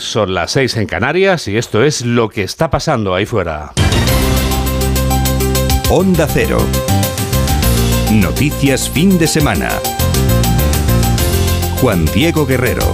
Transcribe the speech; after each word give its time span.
Son 0.00 0.34
las 0.34 0.50
seis 0.50 0.76
en 0.76 0.86
Canarias 0.86 1.46
y 1.46 1.56
esto 1.56 1.84
es 1.84 2.04
lo 2.04 2.28
que 2.28 2.42
está 2.42 2.70
pasando 2.70 3.14
ahí 3.14 3.24
fuera. 3.24 3.72
Onda 5.90 6.26
Cero. 6.26 6.58
Noticias 8.10 8.90
fin 8.90 9.16
de 9.16 9.28
semana. 9.28 9.68
Juan 11.80 12.04
Diego 12.06 12.46
Guerrero. 12.46 12.92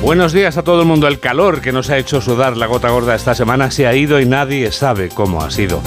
Buenos 0.00 0.32
días 0.32 0.56
a 0.56 0.62
todo 0.62 0.82
el 0.82 0.86
mundo. 0.86 1.08
El 1.08 1.18
calor 1.18 1.60
que 1.60 1.72
nos 1.72 1.90
ha 1.90 1.98
hecho 1.98 2.20
sudar 2.20 2.56
la 2.56 2.66
gota 2.66 2.90
gorda 2.90 3.16
esta 3.16 3.34
semana 3.34 3.72
se 3.72 3.88
ha 3.88 3.96
ido 3.96 4.20
y 4.20 4.26
nadie 4.26 4.70
sabe 4.70 5.08
cómo 5.08 5.42
ha 5.42 5.50
sido. 5.50 5.82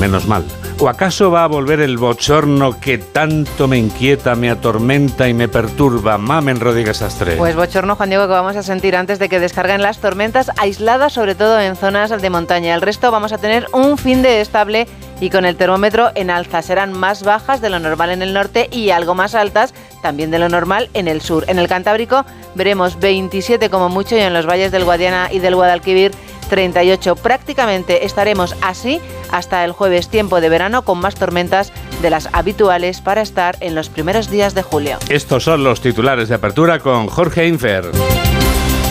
Menos 0.00 0.26
mal. 0.26 0.46
¿O 0.82 0.88
acaso 0.88 1.30
va 1.30 1.44
a 1.44 1.46
volver 1.46 1.78
el 1.78 1.96
bochorno 1.96 2.80
que 2.80 2.98
tanto 2.98 3.68
me 3.68 3.78
inquieta, 3.78 4.34
me 4.34 4.50
atormenta 4.50 5.28
y 5.28 5.32
me 5.32 5.46
perturba? 5.46 6.18
Mamen 6.18 6.58
Rodríguez 6.58 7.02
Astre. 7.02 7.36
Pues 7.36 7.54
bochorno, 7.54 7.94
Juan 7.94 8.08
Diego, 8.08 8.26
que 8.26 8.32
vamos 8.32 8.56
a 8.56 8.64
sentir 8.64 8.96
antes 8.96 9.20
de 9.20 9.28
que 9.28 9.38
descarguen 9.38 9.80
las 9.80 9.98
tormentas 9.98 10.50
aisladas, 10.56 11.12
sobre 11.12 11.36
todo 11.36 11.60
en 11.60 11.76
zonas 11.76 12.10
de 12.10 12.30
montaña. 12.30 12.74
El 12.74 12.82
resto 12.82 13.12
vamos 13.12 13.32
a 13.32 13.38
tener 13.38 13.68
un 13.72 13.96
fin 13.96 14.22
de 14.22 14.40
estable 14.40 14.88
y 15.20 15.30
con 15.30 15.44
el 15.44 15.54
termómetro 15.54 16.10
en 16.16 16.30
alza. 16.30 16.62
Serán 16.62 16.92
más 16.92 17.22
bajas 17.22 17.60
de 17.60 17.70
lo 17.70 17.78
normal 17.78 18.10
en 18.10 18.20
el 18.20 18.34
norte 18.34 18.68
y 18.72 18.90
algo 18.90 19.14
más 19.14 19.36
altas 19.36 19.74
también 20.02 20.32
de 20.32 20.40
lo 20.40 20.48
normal 20.48 20.90
en 20.94 21.06
el 21.06 21.20
sur. 21.20 21.44
En 21.46 21.60
el 21.60 21.68
Cantábrico 21.68 22.26
veremos 22.56 22.98
27 22.98 23.70
como 23.70 23.88
mucho 23.88 24.16
y 24.16 24.20
en 24.20 24.32
los 24.32 24.46
valles 24.46 24.72
del 24.72 24.84
Guadiana 24.84 25.28
y 25.30 25.38
del 25.38 25.54
Guadalquivir 25.54 26.10
38. 26.52 27.16
Prácticamente 27.16 28.04
estaremos 28.04 28.54
así 28.60 29.00
hasta 29.30 29.64
el 29.64 29.72
jueves, 29.72 30.10
tiempo 30.10 30.42
de 30.42 30.50
verano, 30.50 30.82
con 30.82 30.98
más 30.98 31.14
tormentas 31.14 31.72
de 32.02 32.10
las 32.10 32.28
habituales 32.34 33.00
para 33.00 33.22
estar 33.22 33.56
en 33.60 33.74
los 33.74 33.88
primeros 33.88 34.28
días 34.28 34.54
de 34.54 34.62
julio. 34.62 34.98
Estos 35.08 35.44
son 35.44 35.64
los 35.64 35.80
titulares 35.80 36.28
de 36.28 36.34
apertura 36.34 36.78
con 36.80 37.06
Jorge 37.06 37.48
Infer. 37.48 37.86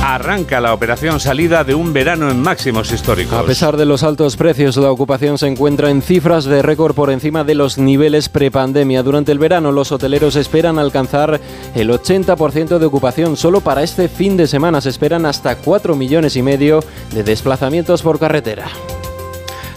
Arranca 0.03 0.59
la 0.59 0.73
operación 0.73 1.19
salida 1.19 1.63
de 1.63 1.75
un 1.75 1.93
verano 1.93 2.31
en 2.31 2.41
máximos 2.41 2.91
históricos. 2.91 3.37
A 3.37 3.43
pesar 3.43 3.77
de 3.77 3.85
los 3.85 4.01
altos 4.01 4.35
precios, 4.35 4.75
la 4.77 4.89
ocupación 4.89 5.37
se 5.37 5.45
encuentra 5.45 5.91
en 5.91 6.01
cifras 6.01 6.45
de 6.45 6.63
récord 6.63 6.95
por 6.95 7.11
encima 7.11 7.43
de 7.43 7.53
los 7.53 7.77
niveles 7.77 8.27
prepandemia. 8.27 9.03
Durante 9.03 9.31
el 9.31 9.37
verano, 9.37 9.71
los 9.71 9.91
hoteleros 9.91 10.35
esperan 10.35 10.79
alcanzar 10.79 11.39
el 11.75 11.91
80% 11.91 12.79
de 12.79 12.85
ocupación. 12.85 13.37
Solo 13.37 13.61
para 13.61 13.83
este 13.83 14.09
fin 14.09 14.37
de 14.37 14.47
semana 14.47 14.81
se 14.81 14.89
esperan 14.89 15.27
hasta 15.27 15.57
4 15.57 15.95
millones 15.95 16.35
y 16.35 16.41
medio 16.41 16.79
de 17.13 17.23
desplazamientos 17.23 18.01
por 18.01 18.17
carretera. 18.17 18.69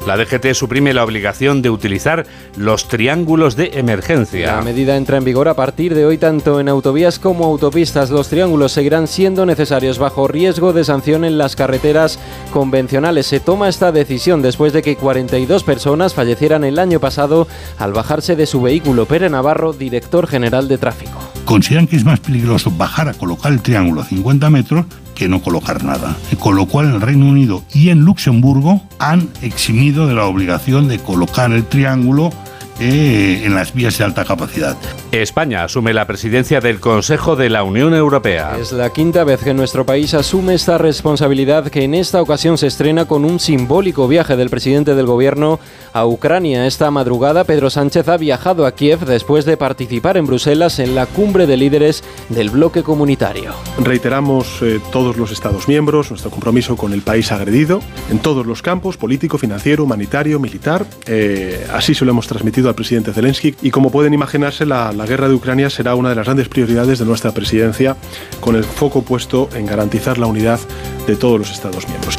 La 0.06 0.18
DGT 0.18 0.52
suprime 0.52 0.92
la 0.92 1.02
obligación 1.02 1.62
de 1.62 1.70
utilizar 1.70 2.26
los 2.58 2.88
triángulos 2.88 3.56
de 3.56 3.70
emergencia. 3.78 4.56
La 4.56 4.62
medida 4.62 4.98
entra 4.98 5.16
en 5.16 5.24
vigor 5.24 5.48
a 5.48 5.54
partir 5.54 5.94
de 5.94 6.04
hoy 6.04 6.18
tanto 6.18 6.60
en 6.60 6.68
autovías 6.68 7.18
como 7.18 7.46
autopistas. 7.46 8.10
Los 8.10 8.28
triángulos 8.28 8.72
seguirán 8.72 9.08
siendo 9.08 9.46
necesarios 9.46 9.98
bajo 9.98 10.28
riesgo 10.28 10.74
de 10.74 10.84
sanción 10.84 11.24
en 11.24 11.38
las 11.38 11.56
carreteras 11.56 12.18
convencionales. 12.52 13.26
Se 13.26 13.40
toma 13.40 13.70
esta 13.70 13.92
decisión 13.92 14.42
después 14.42 14.74
de 14.74 14.82
que 14.82 14.96
42 14.96 15.64
personas 15.64 16.12
fallecieran 16.12 16.64
el 16.64 16.78
año 16.78 17.00
pasado 17.00 17.48
al 17.78 17.94
bajarse 17.94 18.36
de 18.36 18.44
su 18.44 18.60
vehículo. 18.60 19.06
Pere 19.06 19.30
Navarro, 19.30 19.72
director 19.72 20.26
general 20.26 20.68
de 20.68 20.76
tráfico. 20.76 21.18
Consideran 21.46 21.86
que 21.86 21.96
es 21.96 22.04
más 22.04 22.20
peligroso 22.20 22.70
bajar 22.70 23.08
a 23.08 23.14
colocar 23.14 23.52
el 23.52 23.62
triángulo 23.62 24.02
a 24.02 24.04
50 24.04 24.50
metros 24.50 24.84
que 25.14 25.28
no 25.28 25.42
colocar 25.42 25.84
nada. 25.84 26.16
Con 26.38 26.56
lo 26.56 26.66
cual 26.66 26.88
en 26.88 26.94
el 26.94 27.00
Reino 27.00 27.26
Unido 27.26 27.62
y 27.72 27.90
en 27.90 28.00
Luxemburgo 28.00 28.82
han 28.98 29.28
eximido 29.42 30.06
de 30.06 30.14
la 30.14 30.24
obligación 30.24 30.88
de 30.88 30.98
colocar 30.98 31.52
el 31.52 31.64
triángulo 31.64 32.32
eh, 32.80 33.42
en 33.44 33.54
las 33.54 33.72
vías 33.72 33.96
de 33.98 34.04
alta 34.04 34.24
capacidad. 34.24 34.76
España 35.22 35.64
asume 35.64 35.94
la 35.94 36.06
presidencia 36.06 36.60
del 36.60 36.80
Consejo 36.80 37.36
de 37.36 37.50
la 37.50 37.62
Unión 37.62 37.94
Europea. 37.94 38.56
Es 38.58 38.72
la 38.72 38.90
quinta 38.90 39.24
vez 39.24 39.42
que 39.42 39.54
nuestro 39.54 39.84
país 39.86 40.14
asume 40.14 40.54
esta 40.54 40.78
responsabilidad 40.78 41.68
que 41.68 41.84
en 41.84 41.94
esta 41.94 42.20
ocasión 42.20 42.58
se 42.58 42.66
estrena 42.66 43.04
con 43.06 43.24
un 43.24 43.38
simbólico 43.38 44.08
viaje 44.08 44.36
del 44.36 44.50
presidente 44.50 44.94
del 44.94 45.06
gobierno 45.06 45.60
a 45.92 46.06
Ucrania. 46.06 46.66
Esta 46.66 46.90
madrugada 46.90 47.44
Pedro 47.44 47.70
Sánchez 47.70 48.08
ha 48.08 48.16
viajado 48.16 48.66
a 48.66 48.72
Kiev 48.72 49.00
después 49.00 49.44
de 49.44 49.56
participar 49.56 50.16
en 50.16 50.26
Bruselas 50.26 50.78
en 50.78 50.94
la 50.94 51.06
cumbre 51.06 51.46
de 51.46 51.56
líderes 51.56 52.02
del 52.28 52.50
bloque 52.50 52.82
comunitario. 52.82 53.52
Reiteramos 53.78 54.60
eh, 54.62 54.80
todos 54.92 55.16
los 55.16 55.30
Estados 55.30 55.68
miembros 55.68 56.10
nuestro 56.10 56.30
compromiso 56.30 56.76
con 56.76 56.92
el 56.92 57.02
país 57.02 57.30
agredido 57.32 57.80
en 58.10 58.18
todos 58.18 58.46
los 58.46 58.62
campos, 58.62 58.96
político, 58.96 59.38
financiero, 59.38 59.84
humanitario, 59.84 60.40
militar. 60.40 60.86
Eh, 61.06 61.66
así 61.72 61.94
se 61.94 62.04
lo 62.04 62.10
hemos 62.10 62.26
transmitido 62.26 62.68
al 62.68 62.74
presidente 62.74 63.12
Zelensky 63.12 63.54
y 63.62 63.70
como 63.70 63.90
pueden 63.90 64.14
imaginarse 64.14 64.66
la, 64.66 64.92
la 64.92 65.03
guerra 65.06 65.28
de 65.28 65.34
Ucrania 65.34 65.70
será 65.70 65.94
una 65.94 66.10
de 66.10 66.14
las 66.14 66.26
grandes 66.26 66.48
prioridades 66.48 66.98
de 66.98 67.04
nuestra 67.04 67.32
presidencia 67.32 67.96
con 68.40 68.56
el 68.56 68.64
foco 68.64 69.02
puesto 69.02 69.48
en 69.54 69.66
garantizar 69.66 70.18
la 70.18 70.26
unidad 70.26 70.60
de 71.06 71.16
todos 71.16 71.38
los 71.38 71.50
Estados 71.50 71.88
miembros. 71.88 72.18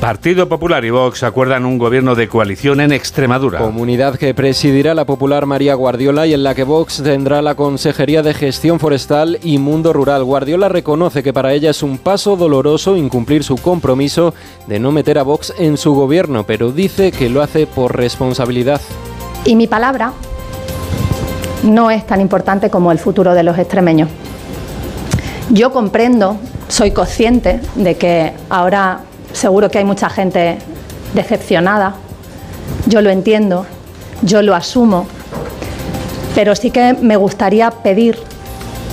Partido 0.00 0.48
Popular 0.48 0.82
y 0.86 0.88
Vox 0.88 1.22
acuerdan 1.24 1.66
un 1.66 1.76
gobierno 1.76 2.14
de 2.14 2.26
coalición 2.26 2.80
en 2.80 2.90
Extremadura. 2.90 3.58
Comunidad 3.58 4.16
que 4.16 4.32
presidirá 4.32 4.94
la 4.94 5.04
popular 5.04 5.44
María 5.44 5.74
Guardiola 5.74 6.26
y 6.26 6.32
en 6.32 6.42
la 6.42 6.54
que 6.54 6.64
Vox 6.64 7.02
tendrá 7.02 7.42
la 7.42 7.54
Consejería 7.54 8.22
de 8.22 8.32
Gestión 8.32 8.80
Forestal 8.80 9.38
y 9.42 9.58
Mundo 9.58 9.92
Rural. 9.92 10.24
Guardiola 10.24 10.70
reconoce 10.70 11.22
que 11.22 11.34
para 11.34 11.52
ella 11.52 11.68
es 11.68 11.82
un 11.82 11.98
paso 11.98 12.36
doloroso 12.36 12.96
incumplir 12.96 13.44
su 13.44 13.56
compromiso 13.56 14.32
de 14.66 14.80
no 14.80 14.90
meter 14.90 15.18
a 15.18 15.22
Vox 15.22 15.52
en 15.58 15.76
su 15.76 15.92
gobierno, 15.92 16.46
pero 16.46 16.72
dice 16.72 17.12
que 17.12 17.28
lo 17.28 17.42
hace 17.42 17.66
por 17.66 17.94
responsabilidad. 17.94 18.80
Y 19.44 19.54
mi 19.54 19.66
palabra 19.66 20.14
no 21.62 21.90
es 21.90 22.06
tan 22.06 22.20
importante 22.20 22.70
como 22.70 22.92
el 22.92 22.98
futuro 22.98 23.34
de 23.34 23.42
los 23.42 23.58
extremeños. 23.58 24.08
Yo 25.50 25.72
comprendo, 25.72 26.36
soy 26.68 26.92
consciente 26.92 27.60
de 27.74 27.96
que 27.96 28.32
ahora 28.48 29.00
seguro 29.32 29.70
que 29.70 29.78
hay 29.78 29.84
mucha 29.84 30.08
gente 30.08 30.58
decepcionada, 31.14 31.94
yo 32.86 33.00
lo 33.02 33.10
entiendo, 33.10 33.66
yo 34.22 34.42
lo 34.42 34.54
asumo, 34.54 35.06
pero 36.34 36.54
sí 36.54 36.70
que 36.70 36.94
me 36.94 37.16
gustaría 37.16 37.70
pedir 37.70 38.18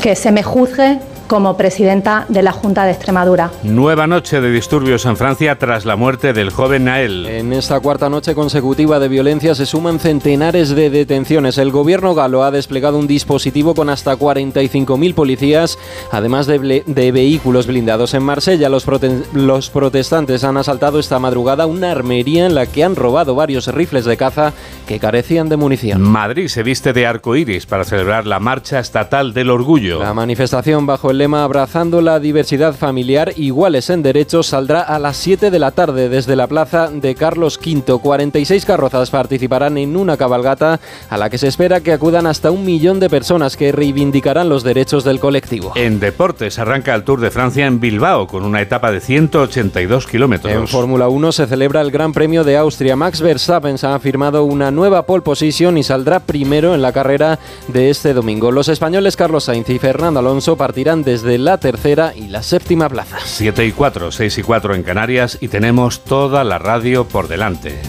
que 0.01 0.15
se 0.15 0.31
me 0.31 0.43
juzgue 0.43 0.99
como 1.27 1.57
presidenta 1.57 2.25
de 2.29 2.41
la 2.41 2.51
Junta 2.51 2.85
de 2.85 2.91
Extremadura. 2.91 3.51
Nueva 3.63 4.07
noche 4.07 4.41
de 4.41 4.49
disturbios 4.49 5.05
en 5.05 5.17
Francia 5.17 5.59
tras 5.59 5.85
la 5.85 5.95
muerte 5.95 6.33
del 6.33 6.49
joven 6.49 6.85
Nael. 6.85 7.25
En 7.27 7.53
esta 7.53 7.79
cuarta 7.79 8.09
noche 8.09 8.33
consecutiva 8.33 8.99
de 8.99 9.07
violencia 9.07 9.53
se 9.53 9.65
suman 9.65 9.99
centenares 9.99 10.69
de 10.69 10.89
detenciones. 10.89 11.57
El 11.57 11.71
gobierno 11.71 12.15
galo 12.15 12.43
ha 12.43 12.51
desplegado 12.51 12.97
un 12.97 13.07
dispositivo 13.07 13.75
con 13.75 13.89
hasta 13.89 14.17
45.000 14.17 15.13
policías, 15.13 15.77
además 16.11 16.47
de, 16.47 16.83
de, 16.85 17.11
vehículos 17.11 17.67
blindados. 17.67 18.13
En 18.13 18.23
Marsella 18.23 18.69
los, 18.69 18.85
prote 18.85 19.23
los 19.33 19.69
protestantes 19.69 20.43
han 20.43 20.57
asaltado 20.57 20.99
esta 20.99 21.19
madrugada 21.19 21.65
una 21.65 21.91
armería 21.91 22.45
en 22.45 22.55
la 22.55 22.65
que 22.65 22.83
han 22.83 22.95
robado 22.95 23.35
varios 23.35 23.67
rifles 23.67 24.05
de 24.05 24.17
caza 24.17 24.53
que 24.87 24.99
carecían 24.99 25.49
de 25.49 25.57
munición. 25.57 26.01
Madrid 26.01 26.47
se 26.47 26.63
viste 26.63 26.93
de 26.93 27.05
arco 27.05 27.35
iris 27.35 27.65
para 27.65 27.83
celebrar 27.83 28.25
la 28.25 28.39
marcha 28.39 28.79
estatal 28.79 29.33
del 29.33 29.49
orgullo. 29.49 29.99
La 29.99 30.13
manifestación 30.13 30.85
bajo 30.85 31.11
el 31.11 31.16
lema 31.17 31.43
Abrazando 31.43 32.01
la 32.01 32.19
diversidad 32.19 32.75
familiar, 32.75 33.33
iguales 33.35 33.89
en 33.89 34.03
derechos, 34.03 34.47
saldrá 34.47 34.81
a 34.81 34.99
las 34.99 35.17
7 35.17 35.51
de 35.51 35.59
la 35.59 35.71
tarde 35.71 36.09
desde 36.09 36.35
la 36.35 36.47
plaza 36.47 36.89
de 36.91 37.15
Carlos 37.15 37.59
V. 37.63 37.99
46 37.99 38.65
carrozas 38.65 39.09
participarán 39.09 39.77
en 39.77 39.95
una 39.95 40.17
cabalgata 40.17 40.79
a 41.09 41.17
la 41.17 41.29
que 41.29 41.37
se 41.37 41.47
espera 41.47 41.81
que 41.81 41.93
acudan 41.93 42.27
hasta 42.27 42.51
un 42.51 42.65
millón 42.65 42.99
de 42.99 43.09
personas 43.09 43.57
que 43.57 43.71
reivindicarán 43.71 44.49
los 44.49 44.63
derechos 44.63 45.03
del 45.03 45.19
colectivo. 45.19 45.73
En 45.75 45.99
deportes 45.99 46.59
arranca 46.59 46.93
el 46.95 47.03
Tour 47.03 47.19
de 47.21 47.31
Francia 47.31 47.65
en 47.65 47.79
Bilbao 47.79 48.27
con 48.27 48.43
una 48.43 48.61
etapa 48.61 48.91
de 48.91 48.99
182 48.99 50.07
kilómetros. 50.07 50.53
En 50.53 50.67
Fórmula 50.67 51.07
1 51.07 51.31
se 51.31 51.47
celebra 51.47 51.81
el 51.81 51.91
Gran 51.91 52.13
Premio 52.13 52.43
de 52.43 52.57
Austria. 52.57 52.95
Max 52.95 53.21
Verstappen 53.21 53.77
ha 53.81 53.99
firmado 53.99 54.43
una 54.43 54.71
nueva 54.71 55.03
pole 55.05 55.21
position 55.21 55.77
y 55.77 55.83
saldrá 55.83 56.19
primero 56.19 56.75
en 56.75 56.81
la 56.81 56.91
carrera 56.91 57.39
de 57.67 57.89
este 57.89 58.13
domingo. 58.13 58.51
Los 58.51 58.69
españoles 58.69 59.15
Carlos 59.15 59.45
Sainz 59.45 59.69
y 59.69 59.79
Fernando 59.79 60.19
Alonso 60.19 60.55
partirán 60.55 61.03
desde 61.07 61.37
la 61.37 61.57
tercera 61.57 62.11
y 62.13 62.27
la 62.27 62.43
séptima 62.43 62.89
plaza. 62.89 63.19
7 63.23 63.65
y 63.65 63.71
4, 63.71 64.11
6 64.11 64.39
y 64.39 64.43
4 64.43 64.75
en 64.75 64.83
Canarias 64.83 65.37
y 65.39 65.47
tenemos 65.47 66.03
toda 66.03 66.43
la 66.43 66.59
radio 66.59 67.07
por 67.07 67.29
delante. 67.29 67.79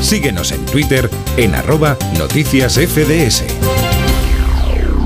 Síguenos 0.00 0.52
en 0.52 0.64
Twitter 0.66 1.10
en 1.36 1.56
arroba 1.56 1.96
noticias 2.16 2.74
FDS. 2.78 3.42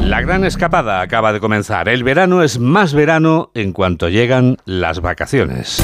La 0.00 0.20
gran 0.20 0.44
escapada 0.44 1.00
acaba 1.00 1.32
de 1.32 1.40
comenzar. 1.40 1.88
El 1.88 2.04
verano 2.04 2.42
es 2.42 2.58
más 2.58 2.92
verano 2.92 3.50
en 3.54 3.72
cuanto 3.72 4.10
llegan 4.10 4.58
las 4.66 5.00
vacaciones. 5.00 5.82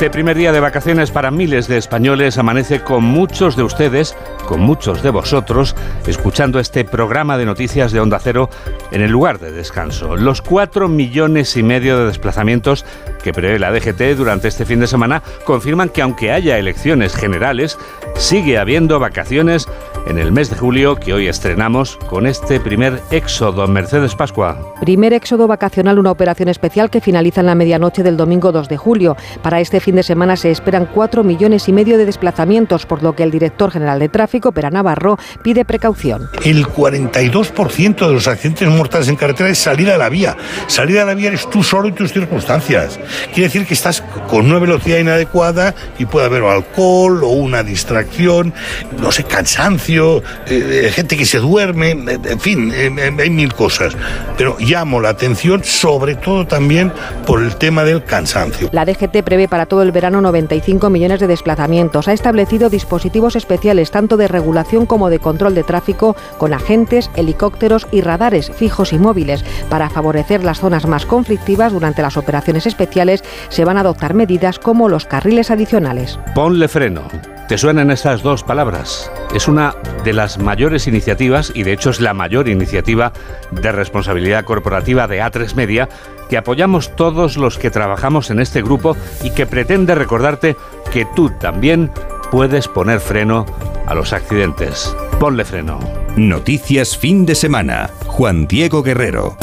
Este 0.00 0.08
primer 0.08 0.34
día 0.34 0.50
de 0.50 0.60
vacaciones 0.60 1.10
para 1.10 1.30
miles 1.30 1.68
de 1.68 1.76
españoles 1.76 2.38
amanece 2.38 2.80
con 2.80 3.04
muchos 3.04 3.54
de 3.54 3.64
ustedes, 3.64 4.16
con 4.46 4.62
muchos 4.62 5.02
de 5.02 5.10
vosotros, 5.10 5.76
escuchando 6.06 6.58
este 6.58 6.86
programa 6.86 7.36
de 7.36 7.44
noticias 7.44 7.92
de 7.92 8.00
Onda 8.00 8.18
Cero 8.18 8.48
en 8.92 9.02
el 9.02 9.10
lugar 9.10 9.38
de 9.40 9.52
descanso. 9.52 10.16
Los 10.16 10.40
cuatro 10.40 10.88
millones 10.88 11.54
y 11.58 11.62
medio 11.62 11.98
de 11.98 12.06
desplazamientos 12.06 12.86
que 13.22 13.32
prevé 13.32 13.58
la 13.58 13.72
DGT 13.72 14.16
durante 14.16 14.48
este 14.48 14.64
fin 14.64 14.80
de 14.80 14.86
semana 14.86 15.22
confirman 15.44 15.88
que 15.88 16.02
aunque 16.02 16.32
haya 16.32 16.58
elecciones 16.58 17.14
generales, 17.14 17.78
sigue 18.16 18.58
habiendo 18.58 18.98
vacaciones 18.98 19.68
en 20.06 20.18
el 20.18 20.32
mes 20.32 20.50
de 20.50 20.56
julio 20.56 20.96
que 20.96 21.12
hoy 21.12 21.28
estrenamos 21.28 21.96
con 22.08 22.26
este 22.26 22.60
primer 22.60 23.00
éxodo. 23.10 23.66
Mercedes 23.66 24.14
Pascua. 24.14 24.58
Primer 24.80 25.12
éxodo 25.12 25.46
vacacional, 25.46 25.98
una 25.98 26.10
operación 26.10 26.48
especial 26.48 26.90
que 26.90 27.00
finaliza 27.00 27.40
en 27.40 27.46
la 27.46 27.54
medianoche 27.54 28.02
del 28.02 28.16
domingo 28.16 28.52
2 28.52 28.68
de 28.68 28.76
julio. 28.76 29.16
Para 29.42 29.60
este 29.60 29.80
fin 29.80 29.96
de 29.96 30.02
semana 30.02 30.36
se 30.36 30.50
esperan 30.50 30.86
4 30.86 31.22
millones 31.22 31.68
y 31.68 31.72
medio 31.72 31.98
de 31.98 32.06
desplazamientos, 32.06 32.86
por 32.86 33.02
lo 33.02 33.14
que 33.14 33.22
el 33.22 33.30
director 33.30 33.70
general 33.70 33.98
de 33.98 34.08
tráfico, 34.08 34.52
Pera 34.52 34.70
Navarro, 34.70 35.18
pide 35.42 35.64
precaución. 35.64 36.28
El 36.44 36.66
42% 36.66 38.06
de 38.06 38.12
los 38.12 38.26
accidentes 38.26 38.68
mortales 38.68 39.08
en 39.08 39.16
carretera 39.16 39.50
es 39.50 39.58
salir 39.58 39.90
a 39.90 39.98
la 39.98 40.08
vía. 40.08 40.36
Salir 40.66 40.98
a 40.98 41.04
la 41.04 41.14
vía 41.14 41.28
eres 41.28 41.48
tú 41.48 41.62
solo 41.62 41.88
y 41.88 41.92
tus 41.92 42.12
circunstancias. 42.12 42.98
Quiere 43.32 43.44
decir 43.44 43.66
que 43.66 43.74
estás 43.74 44.02
con 44.28 44.46
una 44.46 44.58
velocidad 44.58 44.98
inadecuada 44.98 45.74
y 45.98 46.06
puede 46.06 46.26
haber 46.26 46.42
alcohol 46.44 47.24
o 47.24 47.28
una 47.28 47.62
distracción, 47.62 48.54
no 48.98 49.10
sé, 49.12 49.24
cansancio, 49.24 50.22
eh, 50.46 50.90
gente 50.92 51.16
que 51.16 51.26
se 51.26 51.38
duerme, 51.38 51.90
en 51.90 52.40
fin, 52.40 52.72
eh, 52.74 53.12
hay 53.18 53.30
mil 53.30 53.52
cosas. 53.54 53.96
Pero 54.36 54.56
llamo 54.60 55.00
la 55.00 55.10
atención 55.10 55.64
sobre 55.64 56.14
todo 56.14 56.46
también 56.46 56.92
por 57.26 57.42
el 57.42 57.56
tema 57.56 57.84
del 57.84 58.04
cansancio. 58.04 58.68
La 58.72 58.84
DGT 58.84 59.22
prevé 59.24 59.48
para 59.48 59.66
todo 59.66 59.82
el 59.82 59.92
verano 59.92 60.20
95 60.20 60.90
millones 60.90 61.20
de 61.20 61.26
desplazamientos. 61.26 62.08
Ha 62.08 62.12
establecido 62.12 62.70
dispositivos 62.70 63.36
especiales 63.36 63.90
tanto 63.90 64.16
de 64.16 64.28
regulación 64.28 64.86
como 64.86 65.10
de 65.10 65.18
control 65.18 65.54
de 65.54 65.64
tráfico 65.64 66.16
con 66.38 66.54
agentes, 66.54 67.10
helicópteros 67.16 67.86
y 67.90 68.00
radares 68.00 68.50
fijos 68.50 68.92
y 68.92 68.98
móviles. 68.98 69.44
Para 69.68 69.90
favorecer 69.90 70.44
las 70.44 70.60
zonas 70.60 70.86
más 70.86 71.06
conflictivas 71.06 71.72
durante 71.72 72.02
las 72.02 72.16
operaciones 72.16 72.66
especiales 72.66 72.99
se 73.48 73.64
van 73.64 73.76
a 73.76 73.80
adoptar 73.80 74.14
medidas 74.14 74.58
como 74.58 74.88
los 74.88 75.06
carriles 75.06 75.50
adicionales. 75.50 76.18
Ponle 76.34 76.68
freno. 76.68 77.02
¿Te 77.48 77.58
suenan 77.58 77.90
estas 77.90 78.22
dos 78.22 78.44
palabras? 78.44 79.10
Es 79.34 79.48
una 79.48 79.74
de 80.04 80.12
las 80.12 80.38
mayores 80.38 80.86
iniciativas, 80.86 81.50
y 81.52 81.64
de 81.64 81.72
hecho 81.72 81.90
es 81.90 82.00
la 82.00 82.14
mayor 82.14 82.48
iniciativa 82.48 83.12
de 83.50 83.72
responsabilidad 83.72 84.44
corporativa 84.44 85.08
de 85.08 85.20
A3 85.20 85.54
Media, 85.54 85.88
que 86.28 86.36
apoyamos 86.36 86.94
todos 86.94 87.36
los 87.36 87.58
que 87.58 87.70
trabajamos 87.70 88.30
en 88.30 88.38
este 88.38 88.62
grupo 88.62 88.96
y 89.24 89.30
que 89.30 89.46
pretende 89.46 89.96
recordarte 89.96 90.56
que 90.92 91.06
tú 91.16 91.30
también 91.40 91.90
puedes 92.30 92.68
poner 92.68 93.00
freno 93.00 93.46
a 93.86 93.94
los 93.94 94.12
accidentes. 94.12 94.94
Ponle 95.18 95.44
freno. 95.44 95.80
Noticias 96.16 96.96
fin 96.96 97.26
de 97.26 97.34
semana. 97.34 97.90
Juan 98.06 98.46
Diego 98.46 98.84
Guerrero. 98.84 99.36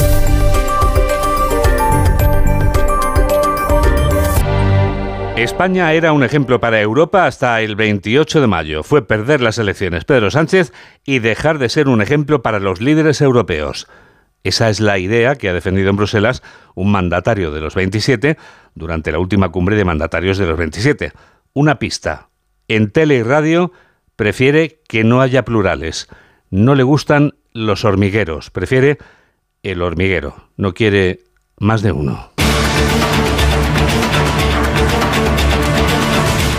España 5.42 5.92
era 5.92 6.12
un 6.12 6.24
ejemplo 6.24 6.58
para 6.58 6.80
Europa 6.80 7.24
hasta 7.24 7.60
el 7.60 7.76
28 7.76 8.40
de 8.40 8.46
mayo. 8.48 8.82
Fue 8.82 9.06
perder 9.06 9.40
las 9.40 9.58
elecciones 9.58 10.04
Pedro 10.04 10.32
Sánchez 10.32 10.72
y 11.04 11.20
dejar 11.20 11.58
de 11.58 11.68
ser 11.68 11.86
un 11.86 12.02
ejemplo 12.02 12.42
para 12.42 12.58
los 12.58 12.80
líderes 12.80 13.20
europeos. 13.20 13.86
Esa 14.42 14.68
es 14.68 14.80
la 14.80 14.98
idea 14.98 15.36
que 15.36 15.48
ha 15.48 15.52
defendido 15.52 15.90
en 15.90 15.96
Bruselas 15.96 16.42
un 16.74 16.90
mandatario 16.90 17.52
de 17.52 17.60
los 17.60 17.76
27 17.76 18.36
durante 18.74 19.12
la 19.12 19.20
última 19.20 19.50
cumbre 19.50 19.76
de 19.76 19.84
mandatarios 19.84 20.38
de 20.38 20.46
los 20.46 20.58
27. 20.58 21.12
Una 21.52 21.78
pista. 21.78 22.30
En 22.66 22.90
tele 22.90 23.14
y 23.14 23.22
radio 23.22 23.70
prefiere 24.16 24.80
que 24.88 25.04
no 25.04 25.20
haya 25.20 25.44
plurales. 25.44 26.08
No 26.50 26.74
le 26.74 26.82
gustan 26.82 27.34
los 27.52 27.84
hormigueros. 27.84 28.50
Prefiere 28.50 28.98
el 29.62 29.82
hormiguero. 29.82 30.48
No 30.56 30.74
quiere 30.74 31.20
más 31.58 31.82
de 31.82 31.92
uno. 31.92 32.37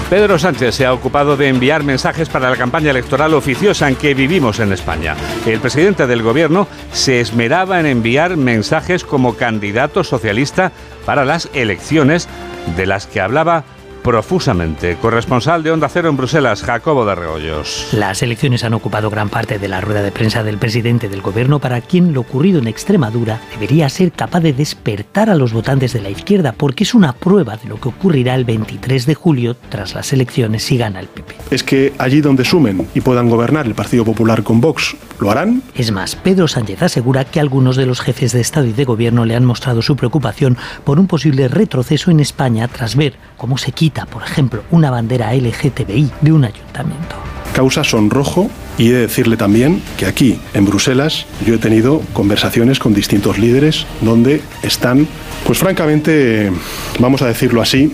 Pedro 0.09 0.39
Sánchez 0.39 0.73
se 0.73 0.88
ha 0.88 0.94
ocupado 0.94 1.38
de 1.38 1.50
enviar 1.50 1.83
mensajes 1.83 2.29
para 2.29 2.50
la 2.50 2.56
campaña 2.56 2.89
electoral 2.89 3.35
oficiosa 3.35 3.88
en 3.88 3.95
que 3.95 4.15
vivimos 4.15 4.59
en 4.59 4.73
España. 4.73 5.15
El 5.45 5.59
presidente 5.59 6.07
del 6.07 6.23
gobierno 6.23 6.67
se 6.91 7.21
esmeraba 7.21 7.79
en 7.79 7.85
enviar 7.85 8.35
mensajes 8.35 9.03
como 9.03 9.35
candidato 9.35 10.03
socialista 10.03 10.71
para 11.06 11.25
las 11.25 11.47
elecciones 11.53 12.27
de 12.75 12.88
las 12.88 13.06
que 13.06 13.21
hablaba 13.21 13.65
profusamente. 14.09 14.95
Corresponsal 14.95 15.61
de 15.61 15.69
Onda 15.69 15.88
Cero 15.88 16.09
en 16.09 16.17
Bruselas, 16.17 16.63
Jacobo 16.63 17.06
de 17.06 17.13
Reollos. 17.13 17.89
Las 17.91 18.23
elecciones 18.23 18.63
han 18.63 18.73
ocupado 18.73 19.11
gran 19.11 19.29
parte 19.29 19.59
de 19.59 19.67
la 19.67 19.81
rueda 19.81 20.01
de 20.01 20.11
prensa 20.11 20.44
del 20.44 20.57
presidente 20.57 21.09
del 21.09 21.21
gobierno 21.21 21.59
para 21.59 21.79
quien 21.81 22.11
lo 22.11 22.21
ocurrido 22.21 22.57
en 22.57 22.65
Extremadura 22.65 23.39
debería 23.51 23.88
ser 23.88 24.11
capaz 24.11 24.39
de 24.39 24.53
despertar 24.53 25.29
a 25.29 25.35
los 25.35 25.53
votantes 25.53 25.94
de 25.94 26.01
la 26.01 26.09
izquierda 26.09 26.56
porque 26.57 26.85
es 26.85 26.95
una 26.95 27.13
prueba 27.13 27.57
de 27.57 27.69
lo 27.69 27.79
que 27.79 27.89
ocurrirá 27.89 28.33
el 28.33 28.45
23 28.45 29.06
de 29.06 29.13
julio 29.13 29.56
tras 29.69 29.94
las 29.94 30.11
elecciones 30.11 30.63
si 30.63 30.75
gana 30.79 31.01
el 31.01 31.07
PP. 31.07 31.35
Es 31.51 31.61
que 31.61 31.94
allí 32.00 32.21
donde 32.21 32.45
sumen 32.45 32.88
y 32.95 33.01
puedan 33.01 33.29
gobernar 33.29 33.67
el 33.67 33.75
Partido 33.75 34.06
Popular 34.06 34.41
con 34.41 34.59
Vox, 34.59 34.95
¿lo 35.19 35.29
harán? 35.29 35.61
Es 35.75 35.91
más, 35.91 36.15
Pedro 36.15 36.47
Sánchez 36.47 36.81
asegura 36.81 37.25
que 37.25 37.39
algunos 37.39 37.75
de 37.75 37.85
los 37.85 38.01
jefes 38.01 38.31
de 38.31 38.41
Estado 38.41 38.65
y 38.65 38.73
de 38.73 38.85
Gobierno 38.85 39.25
le 39.25 39.35
han 39.35 39.45
mostrado 39.45 39.83
su 39.83 39.95
preocupación 39.95 40.57
por 40.83 41.00
un 41.00 41.06
posible 41.06 41.47
retroceso 41.47 42.09
en 42.09 42.21
España 42.21 42.67
tras 42.67 42.95
ver 42.95 43.13
cómo 43.38 43.59
se 43.59 43.71
quita 43.71 43.99
por 44.06 44.24
ejemplo, 44.24 44.63
una 44.72 44.92
bandera 44.92 45.34
LGTBI 45.34 46.12
de 46.22 46.31
un 46.31 46.46
ayuntamiento. 46.46 47.16
Causa 47.54 47.84
sonrojo 47.84 48.50
y 48.78 48.90
he 48.90 48.94
de 48.94 49.01
decirle 49.01 49.36
también 49.36 49.81
que 49.98 50.06
aquí, 50.06 50.40
en 50.54 50.66
Bruselas, 50.66 51.25
yo 51.46 51.56
he 51.56 51.57
tenido 51.57 52.01
conversaciones 52.13 52.80
con 52.80 52.94
distintos 52.94 53.38
líderes 53.38 53.86
donde 54.01 54.42
están, 54.63 55.07
pues 55.46 55.57
francamente, 55.57 56.51
vamos 57.00 57.22
a 57.22 57.28
decirlo 57.28 57.62
así, 57.62 57.92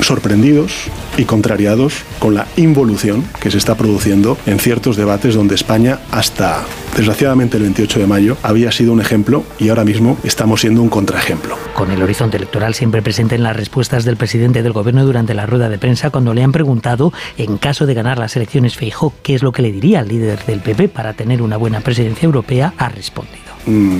sorprendidos 0.00 0.72
y 1.16 1.24
contrariados 1.24 2.02
con 2.18 2.34
la 2.34 2.46
involución 2.56 3.24
que 3.40 3.50
se 3.50 3.58
está 3.58 3.74
produciendo 3.76 4.36
en 4.46 4.58
ciertos 4.58 4.96
debates 4.96 5.34
donde 5.34 5.54
España 5.54 6.00
hasta 6.10 6.62
desgraciadamente 6.96 7.56
el 7.56 7.64
28 7.64 8.00
de 8.00 8.06
mayo 8.06 8.36
había 8.42 8.70
sido 8.72 8.92
un 8.92 9.00
ejemplo 9.00 9.44
y 9.58 9.68
ahora 9.68 9.84
mismo 9.84 10.16
estamos 10.24 10.60
siendo 10.60 10.82
un 10.82 10.88
contraejemplo. 10.88 11.56
Con 11.74 11.90
el 11.90 12.02
horizonte 12.02 12.36
electoral 12.36 12.74
siempre 12.74 13.02
presente 13.02 13.34
en 13.34 13.42
las 13.42 13.56
respuestas 13.56 14.04
del 14.04 14.16
presidente 14.16 14.62
del 14.62 14.72
gobierno 14.72 15.04
durante 15.04 15.34
la 15.34 15.46
rueda 15.46 15.68
de 15.68 15.78
prensa 15.78 16.10
cuando 16.10 16.34
le 16.34 16.42
han 16.42 16.52
preguntado 16.52 17.12
en 17.36 17.58
caso 17.58 17.86
de 17.86 17.94
ganar 17.94 18.18
las 18.18 18.36
elecciones 18.36 18.76
Feijó 18.76 19.12
qué 19.22 19.34
es 19.34 19.42
lo 19.42 19.52
que 19.52 19.62
le 19.62 19.72
diría 19.72 20.00
al 20.00 20.08
líder 20.08 20.44
del 20.46 20.60
PP 20.60 20.88
para 20.88 21.14
tener 21.14 21.42
una 21.42 21.56
buena 21.56 21.80
presidencia 21.80 22.26
europea, 22.26 22.74
ha 22.78 22.88
respondido. 22.88 23.44
Mm, 23.66 23.98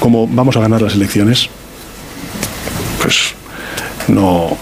como 0.00 0.26
vamos 0.26 0.56
a 0.56 0.60
ganar 0.60 0.82
las 0.82 0.94
elecciones, 0.94 1.48
pues 3.00 3.34
no 4.08 4.56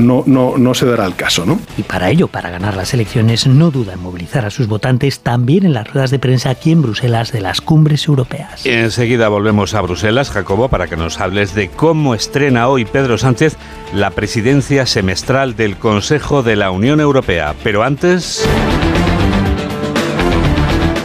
no, 0.00 0.22
no, 0.26 0.56
no 0.56 0.74
se 0.74 0.86
dará 0.86 1.06
el 1.06 1.14
caso, 1.14 1.44
¿no? 1.46 1.58
Y 1.76 1.82
para 1.82 2.10
ello, 2.10 2.28
para 2.28 2.50
ganar 2.50 2.76
las 2.76 2.94
elecciones, 2.94 3.46
no 3.46 3.70
duda 3.70 3.94
en 3.94 4.00
movilizar 4.00 4.44
a 4.44 4.50
sus 4.50 4.66
votantes 4.66 5.20
también 5.20 5.64
en 5.64 5.74
las 5.74 5.92
ruedas 5.92 6.10
de 6.10 6.18
prensa 6.18 6.50
aquí 6.50 6.72
en 6.72 6.82
Bruselas 6.82 7.32
de 7.32 7.40
las 7.40 7.60
cumbres 7.60 8.06
europeas. 8.06 8.64
Enseguida 8.64 9.28
volvemos 9.28 9.74
a 9.74 9.80
Bruselas, 9.80 10.30
Jacobo, 10.30 10.68
para 10.68 10.86
que 10.86 10.96
nos 10.96 11.20
hables 11.20 11.54
de 11.54 11.68
cómo 11.68 12.14
estrena 12.14 12.68
hoy 12.68 12.84
Pedro 12.84 13.18
Sánchez 13.18 13.56
la 13.94 14.10
presidencia 14.10 14.86
semestral 14.86 15.56
del 15.56 15.76
Consejo 15.76 16.42
de 16.42 16.56
la 16.56 16.70
Unión 16.70 17.00
Europea. 17.00 17.54
Pero 17.62 17.82
antes... 17.82 18.46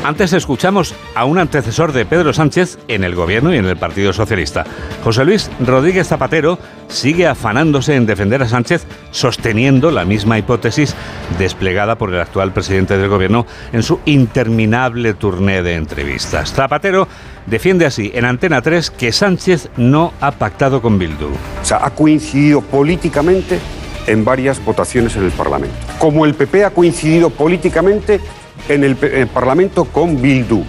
Antes 0.06 0.34
escuchamos 0.34 0.94
a 1.16 1.26
un 1.26 1.40
antecesor 1.40 1.92
de 1.92 2.06
Pedro 2.06 2.32
Sánchez 2.32 2.78
en 2.88 3.04
el 3.04 3.16
gobierno 3.16 3.52
y 3.52 3.58
en 3.58 3.66
el 3.66 3.76
Partido 3.76 4.14
Socialista. 4.14 4.64
José 5.04 5.26
Luis 5.26 5.50
Rodríguez 5.60 6.08
Zapatero 6.08 6.60
sigue 6.90 7.26
afanándose 7.26 7.96
en 7.96 8.06
defender 8.06 8.44
a 8.44 8.48
Sánchez, 8.48 8.86
sosteniendo 9.10 9.90
la 9.90 10.06
misma 10.06 10.38
hipótesis 10.38 10.94
desplegada 11.40 11.98
por 11.98 12.14
el 12.14 12.22
actual 12.22 12.54
presidente 12.54 13.00
del 13.00 13.10
gobierno 13.10 13.48
en 13.74 13.82
su 13.82 14.00
interminable 14.06 15.16
turné 15.16 15.64
de 15.64 15.74
entrevistas. 15.74 16.54
Zapatero 16.54 17.08
defiende 17.48 17.88
así 17.88 18.12
en 18.14 18.26
Antena 18.26 18.62
3 18.62 18.92
que 18.92 19.12
Sánchez 19.12 19.72
no 19.76 20.14
ha 20.22 20.34
pactado 20.34 20.84
con 20.84 21.00
Bildu. 21.00 21.30
O 21.30 21.66
sea, 21.66 21.84
ha 21.84 21.90
coincidido 21.90 22.62
políticamente 22.62 23.60
en 24.06 24.24
varias 24.24 24.64
votaciones 24.64 25.16
en 25.16 25.24
el 25.24 25.32
Parlamento. 25.32 25.76
Como 25.98 26.26
el 26.26 26.36
PP 26.36 26.64
ha 26.64 26.70
coincidido 26.70 27.32
políticamente 27.32 28.22
en 28.70 28.84
el, 28.84 28.96
Parlamento 29.28 29.86
con 29.86 30.22
Bildu, 30.22 30.64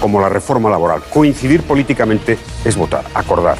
como 0.00 0.20
la 0.20 0.28
reforma 0.28 0.70
laboral. 0.70 1.02
Coincidir 1.10 1.62
políticamente 1.62 2.38
es 2.64 2.76
votar, 2.76 3.04
acordar. 3.14 3.58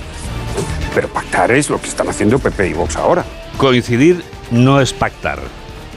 Pero 0.95 1.09
pactar 1.09 1.50
es 1.52 1.71
lo 1.71 1.81
que 1.81 1.88
están 1.88 2.09
haciendo 2.09 2.38
PP 2.38 2.69
y 2.69 2.73
Vox 2.75 2.97
ahora. 2.97 3.25
Coincidir 3.57 4.23
no 4.50 4.81
es 4.81 4.93
pactar. 4.93 5.38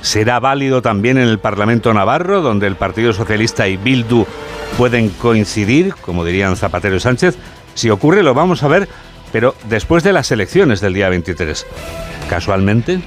¿Será 0.01 0.39
válido 0.39 0.81
también 0.81 1.17
en 1.17 1.27
el 1.27 1.39
Parlamento 1.39 1.93
Navarro, 1.93 2.41
donde 2.41 2.67
el 2.67 2.75
Partido 2.75 3.11
Socialista 3.11 3.67
y 3.67 3.75
Bildu 3.75 4.25
pueden 4.77 5.09
coincidir, 5.09 5.95
como 5.95 6.23
dirían 6.23 6.55
Zapatero 6.55 6.95
y 6.95 6.99
Sánchez? 6.99 7.35
Si 7.73 7.89
ocurre, 7.89 8.23
lo 8.23 8.33
vamos 8.33 8.63
a 8.63 8.67
ver, 8.67 8.87
pero 9.31 9.55
después 9.67 10.03
de 10.03 10.13
las 10.13 10.31
elecciones 10.31 10.79
del 10.79 10.93
día 10.93 11.09
23. 11.09 11.65
¿Casualmente? 12.29 13.01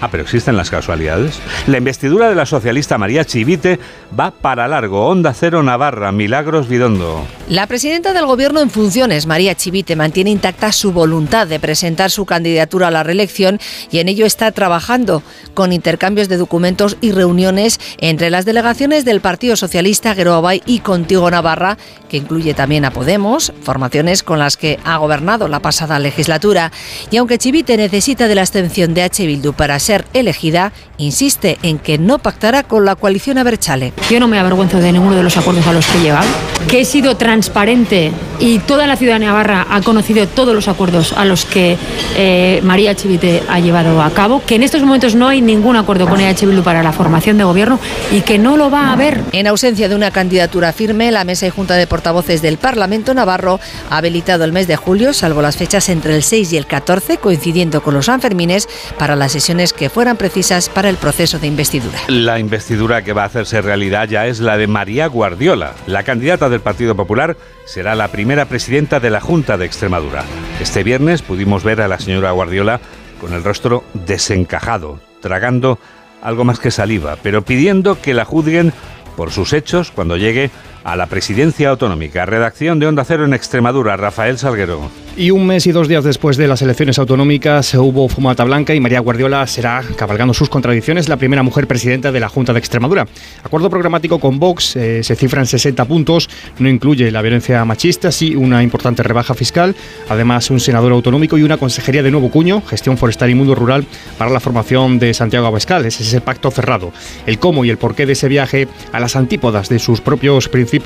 Ah, 0.00 0.08
pero 0.10 0.22
existen 0.22 0.56
las 0.56 0.70
casualidades. 0.70 1.40
La 1.66 1.78
investidura 1.78 2.28
de 2.28 2.36
la 2.36 2.46
socialista 2.46 2.98
María 2.98 3.24
Chivite 3.24 3.80
va 4.18 4.30
para 4.30 4.68
largo. 4.68 5.06
Onda 5.06 5.34
Cero 5.34 5.62
Navarra, 5.62 6.12
Milagros 6.12 6.68
Vidondo. 6.68 7.26
La 7.48 7.66
presidenta 7.66 8.12
del 8.12 8.26
Gobierno 8.26 8.60
en 8.60 8.70
funciones, 8.70 9.26
María 9.26 9.56
Chivite, 9.56 9.96
mantiene 9.96 10.30
intacta 10.30 10.70
su 10.70 10.92
voluntad 10.92 11.48
de 11.48 11.58
presentar 11.58 12.10
su 12.10 12.26
candidatura 12.26 12.88
a 12.88 12.90
la 12.92 13.02
reelección 13.02 13.58
y 13.90 13.98
en 13.98 14.08
ello 14.08 14.24
está 14.24 14.52
trabajando 14.52 15.22
con 15.54 15.72
intercambios 15.72 16.28
de 16.28 16.36
documentos 16.36 16.96
y 17.00 17.10
reuniones 17.10 17.80
entre 17.98 18.30
las 18.30 18.44
delegaciones 18.44 19.04
del 19.04 19.20
Partido 19.20 19.56
Socialista 19.56 20.14
Geroabay 20.14 20.62
y 20.64 20.80
Contigo 20.80 21.28
Navarra, 21.30 21.76
que 22.08 22.18
incluye 22.18 22.54
también 22.54 22.84
a 22.84 22.92
Podemos, 22.92 23.52
formaciones 23.62 24.22
con 24.22 24.38
las 24.38 24.56
que 24.56 24.78
ha 24.84 24.96
gobernado 24.98 25.48
la 25.48 25.60
pasada 25.60 25.98
legislatura. 25.98 26.70
Y 27.10 27.16
aunque 27.16 27.38
Chivite 27.38 27.76
necesita 27.76 28.28
de 28.28 28.34
la 28.36 28.42
abstención 28.42 28.94
de 28.94 29.02
H. 29.02 29.26
Bildu 29.26 29.52
para 29.52 29.78
ser 29.88 30.04
elegida, 30.12 30.72
insiste 30.98 31.56
en 31.62 31.78
que 31.78 31.96
no 31.96 32.18
pactará 32.18 32.62
con 32.62 32.84
la 32.84 32.94
coalición 32.94 33.38
Aberchale. 33.38 33.94
Yo 34.10 34.20
no 34.20 34.28
me 34.28 34.38
avergüenzo 34.38 34.80
de 34.80 34.92
ninguno 34.92 35.16
de 35.16 35.22
los 35.22 35.38
acuerdos 35.38 35.66
a 35.66 35.72
los 35.72 35.86
que 35.86 35.96
he 35.96 36.02
llegado, 36.02 36.28
que 36.68 36.80
he 36.82 36.84
sido 36.84 37.16
transparente 37.16 38.12
y 38.38 38.58
toda 38.58 38.86
la 38.86 38.96
ciudad 38.96 39.14
de 39.14 39.24
Navarra 39.24 39.66
ha 39.70 39.80
conocido 39.80 40.28
todos 40.28 40.54
los 40.54 40.68
acuerdos 40.68 41.14
a 41.14 41.24
los 41.24 41.46
que 41.46 41.78
eh, 42.16 42.60
María 42.64 42.94
Chivite 42.94 43.42
ha 43.48 43.60
llevado 43.60 44.02
a 44.02 44.10
cabo, 44.10 44.42
que 44.44 44.56
en 44.56 44.62
estos 44.62 44.82
momentos 44.82 45.14
no 45.14 45.26
hay 45.26 45.40
ningún 45.40 45.76
acuerdo 45.76 46.06
con 46.06 46.20
EH 46.20 46.44
Bildu 46.44 46.62
para 46.62 46.82
la 46.82 46.92
formación 46.92 47.38
de 47.38 47.44
gobierno 47.44 47.80
y 48.12 48.20
que 48.20 48.36
no 48.38 48.58
lo 48.58 48.70
va 48.70 48.88
a 48.88 48.92
haber. 48.92 49.22
En 49.32 49.46
ausencia 49.46 49.88
de 49.88 49.94
una 49.94 50.10
candidatura 50.10 50.74
firme, 50.74 51.10
la 51.10 51.24
Mesa 51.24 51.46
y 51.46 51.50
Junta 51.50 51.76
de 51.76 51.86
Portavoces 51.86 52.42
del 52.42 52.58
Parlamento 52.58 53.14
Navarro 53.14 53.58
ha 53.88 53.96
habilitado 53.96 54.44
el 54.44 54.52
mes 54.52 54.66
de 54.68 54.76
julio, 54.76 55.14
salvo 55.14 55.40
las 55.40 55.56
fechas 55.56 55.88
entre 55.88 56.14
el 56.14 56.22
6 56.22 56.52
y 56.52 56.58
el 56.58 56.66
14, 56.66 57.16
coincidiendo 57.16 57.82
con 57.82 57.94
los 57.94 58.04
Sanfermines, 58.04 58.68
para 58.98 59.16
las 59.16 59.32
sesiones 59.32 59.72
que 59.78 59.88
fueran 59.88 60.16
precisas 60.16 60.68
para 60.68 60.88
el 60.88 60.96
proceso 60.96 61.38
de 61.38 61.46
investidura. 61.46 61.98
La 62.08 62.38
investidura 62.38 63.02
que 63.02 63.12
va 63.12 63.22
a 63.22 63.26
hacerse 63.26 63.62
realidad 63.62 64.08
ya 64.08 64.26
es 64.26 64.40
la 64.40 64.58
de 64.58 64.66
María 64.66 65.06
Guardiola. 65.06 65.74
La 65.86 66.02
candidata 66.02 66.48
del 66.48 66.60
Partido 66.60 66.96
Popular 66.96 67.36
será 67.64 67.94
la 67.94 68.08
primera 68.08 68.46
presidenta 68.46 68.98
de 68.98 69.10
la 69.10 69.20
Junta 69.20 69.56
de 69.56 69.66
Extremadura. 69.66 70.24
Este 70.60 70.82
viernes 70.82 71.22
pudimos 71.22 71.62
ver 71.62 71.80
a 71.80 71.88
la 71.88 71.98
señora 72.00 72.32
Guardiola 72.32 72.80
con 73.20 73.32
el 73.32 73.44
rostro 73.44 73.84
desencajado, 73.94 75.00
tragando 75.20 75.78
algo 76.22 76.44
más 76.44 76.58
que 76.58 76.72
saliva, 76.72 77.16
pero 77.22 77.42
pidiendo 77.42 78.00
que 78.00 78.14
la 78.14 78.24
juzguen 78.24 78.72
por 79.16 79.30
sus 79.30 79.52
hechos 79.52 79.92
cuando 79.92 80.16
llegue 80.16 80.50
a 80.92 80.96
la 80.96 81.06
presidencia 81.06 81.68
autonómica. 81.68 82.24
Redacción 82.24 82.78
de 82.78 82.86
Onda 82.86 83.04
Cero 83.04 83.26
en 83.26 83.34
Extremadura, 83.34 83.96
Rafael 83.96 84.38
Salguero. 84.38 84.90
Y 85.18 85.32
un 85.32 85.46
mes 85.46 85.66
y 85.66 85.72
dos 85.72 85.88
días 85.88 86.04
después 86.04 86.36
de 86.36 86.46
las 86.46 86.62
elecciones 86.62 86.96
autonómicas 86.96 87.74
hubo 87.74 88.08
fumata 88.08 88.44
blanca 88.44 88.72
y 88.72 88.78
María 88.78 89.00
Guardiola 89.00 89.44
será, 89.48 89.82
cabalgando 89.96 90.32
sus 90.32 90.48
contradicciones, 90.48 91.08
la 91.08 91.16
primera 91.16 91.42
mujer 91.42 91.66
presidenta 91.66 92.12
de 92.12 92.20
la 92.20 92.28
Junta 92.28 92.52
de 92.52 92.60
Extremadura. 92.60 93.04
Acuerdo 93.42 93.68
programático 93.68 94.20
con 94.20 94.38
Vox 94.38 94.76
eh, 94.76 95.02
se 95.02 95.16
cifra 95.16 95.40
en 95.40 95.46
60 95.46 95.84
puntos, 95.86 96.30
no 96.60 96.68
incluye 96.68 97.10
la 97.10 97.20
violencia 97.20 97.64
machista, 97.64 98.12
sí 98.12 98.36
una 98.36 98.62
importante 98.62 99.02
rebaja 99.02 99.34
fiscal, 99.34 99.74
además 100.08 100.50
un 100.50 100.60
senador 100.60 100.92
autonómico 100.92 101.36
y 101.36 101.42
una 101.42 101.56
consejería 101.56 102.04
de 102.04 102.12
nuevo 102.12 102.30
cuño, 102.30 102.62
gestión 102.62 102.96
forestal 102.96 103.28
y 103.28 103.34
mundo 103.34 103.56
rural 103.56 103.86
para 104.18 104.30
la 104.30 104.38
formación 104.38 105.00
de 105.00 105.12
Santiago 105.14 105.48
Abascal. 105.48 105.84
Ese 105.84 106.04
es 106.04 106.10
ese 106.10 106.20
pacto 106.20 106.52
cerrado. 106.52 106.92
El 107.26 107.40
cómo 107.40 107.64
y 107.64 107.70
el 107.70 107.78
porqué 107.78 108.06
de 108.06 108.12
ese 108.12 108.28
viaje 108.28 108.68
a 108.92 109.00
las 109.00 109.16
antípodas 109.16 109.68
de 109.68 109.80
sus 109.80 110.00
propios 110.00 110.48
principios 110.48 110.77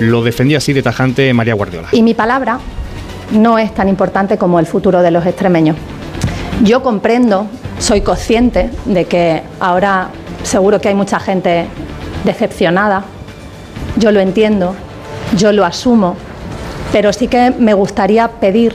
lo 0.00 0.22
defendía 0.22 0.58
así 0.58 0.72
de 0.72 0.82
tajante 0.82 1.32
María 1.34 1.54
Guardiola. 1.54 1.88
Y 1.92 2.02
mi 2.02 2.14
palabra 2.14 2.58
no 3.32 3.58
es 3.58 3.74
tan 3.74 3.88
importante 3.88 4.38
como 4.38 4.58
el 4.58 4.66
futuro 4.66 5.02
de 5.02 5.10
los 5.10 5.24
extremeños. 5.26 5.76
Yo 6.62 6.82
comprendo, 6.82 7.46
soy 7.78 8.02
consciente 8.02 8.70
de 8.84 9.04
que 9.06 9.42
ahora 9.58 10.08
seguro 10.42 10.80
que 10.80 10.88
hay 10.88 10.94
mucha 10.94 11.18
gente 11.18 11.66
decepcionada, 12.24 13.04
yo 13.96 14.12
lo 14.12 14.20
entiendo, 14.20 14.74
yo 15.36 15.52
lo 15.52 15.64
asumo, 15.64 16.16
pero 16.92 17.12
sí 17.12 17.28
que 17.28 17.50
me 17.58 17.74
gustaría 17.74 18.28
pedir 18.28 18.74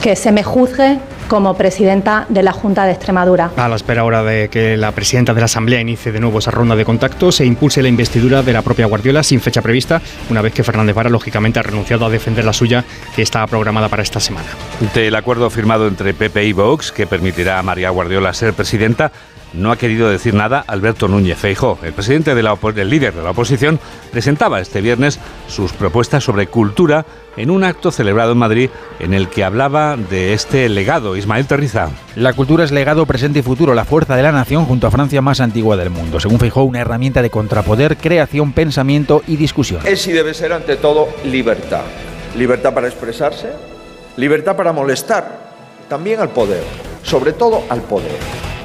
que 0.00 0.16
se 0.16 0.32
me 0.32 0.42
juzgue 0.42 0.98
como 1.32 1.56
presidenta 1.56 2.26
de 2.28 2.42
la 2.42 2.52
Junta 2.52 2.84
de 2.84 2.92
Extremadura. 2.92 3.52
A 3.56 3.66
la 3.66 3.76
espera 3.76 4.02
ahora 4.02 4.22
de 4.22 4.50
que 4.50 4.76
la 4.76 4.92
presidenta 4.92 5.32
de 5.32 5.40
la 5.40 5.46
Asamblea 5.46 5.80
inicie 5.80 6.12
de 6.12 6.20
nuevo 6.20 6.40
esa 6.40 6.50
ronda 6.50 6.76
de 6.76 6.84
contactos 6.84 7.40
e 7.40 7.46
impulse 7.46 7.80
la 7.80 7.88
investidura 7.88 8.42
de 8.42 8.52
la 8.52 8.60
propia 8.60 8.84
Guardiola 8.84 9.22
sin 9.22 9.40
fecha 9.40 9.62
prevista, 9.62 10.02
una 10.28 10.42
vez 10.42 10.52
que 10.52 10.62
Fernández 10.62 10.94
Vara 10.94 11.08
lógicamente 11.08 11.58
ha 11.58 11.62
renunciado 11.62 12.04
a 12.04 12.10
defender 12.10 12.44
la 12.44 12.52
suya 12.52 12.84
que 13.16 13.22
estaba 13.22 13.46
programada 13.46 13.88
para 13.88 14.02
esta 14.02 14.20
semana. 14.20 14.48
Del 14.92 15.14
acuerdo 15.14 15.48
firmado 15.48 15.88
entre 15.88 16.12
PP 16.12 16.44
y 16.44 16.52
Vox, 16.52 16.92
que 16.92 17.06
permitirá 17.06 17.58
a 17.58 17.62
María 17.62 17.88
Guardiola 17.88 18.34
ser 18.34 18.52
presidenta, 18.52 19.10
no 19.54 19.70
ha 19.72 19.76
querido 19.76 20.10
decir 20.10 20.34
nada 20.34 20.62
Alberto 20.66 21.08
Núñez 21.08 21.38
Feijó. 21.38 21.78
El 21.82 21.94
presidente 21.94 22.34
de 22.34 22.42
la 22.42 22.58
el 22.76 22.90
líder 22.90 23.14
de 23.14 23.22
la 23.22 23.30
oposición 23.30 23.80
presentaba 24.10 24.60
este 24.60 24.82
viernes 24.82 25.18
sus 25.48 25.72
propuestas 25.72 26.24
sobre 26.24 26.46
cultura 26.46 27.06
en 27.36 27.50
un 27.50 27.64
acto 27.64 27.90
celebrado 27.90 28.32
en 28.32 28.38
Madrid 28.38 28.70
en 29.00 29.14
el 29.14 29.28
que 29.28 29.44
hablaba 29.44 29.96
de 29.96 30.32
este 30.32 30.68
legado. 30.68 31.16
Ismael 31.16 31.46
Terriza. 31.46 31.90
La 32.16 32.32
cultura 32.32 32.64
es 32.64 32.72
legado 32.72 33.06
presente 33.06 33.40
y 33.40 33.42
futuro, 33.42 33.74
la 33.74 33.84
fuerza 33.84 34.16
de 34.16 34.22
la 34.22 34.32
nación 34.32 34.64
junto 34.64 34.86
a 34.86 34.90
Francia 34.90 35.22
más 35.22 35.40
antigua 35.40 35.76
del 35.76 35.90
mundo. 35.90 36.20
Según 36.20 36.38
Feijó, 36.38 36.62
una 36.64 36.80
herramienta 36.80 37.22
de 37.22 37.30
contrapoder, 37.30 37.96
creación, 37.96 38.52
pensamiento 38.52 39.22
y 39.26 39.36
discusión. 39.36 39.80
Es 39.84 40.06
y 40.06 40.12
debe 40.12 40.34
ser 40.34 40.52
ante 40.52 40.76
todo 40.76 41.08
libertad. 41.24 41.82
Libertad 42.36 42.72
para 42.72 42.88
expresarse, 42.88 43.50
libertad 44.16 44.56
para 44.56 44.72
molestar, 44.72 45.52
también 45.88 46.20
al 46.20 46.30
poder, 46.30 46.62
sobre 47.02 47.32
todo 47.32 47.62
al 47.68 47.82
poder 47.82 48.18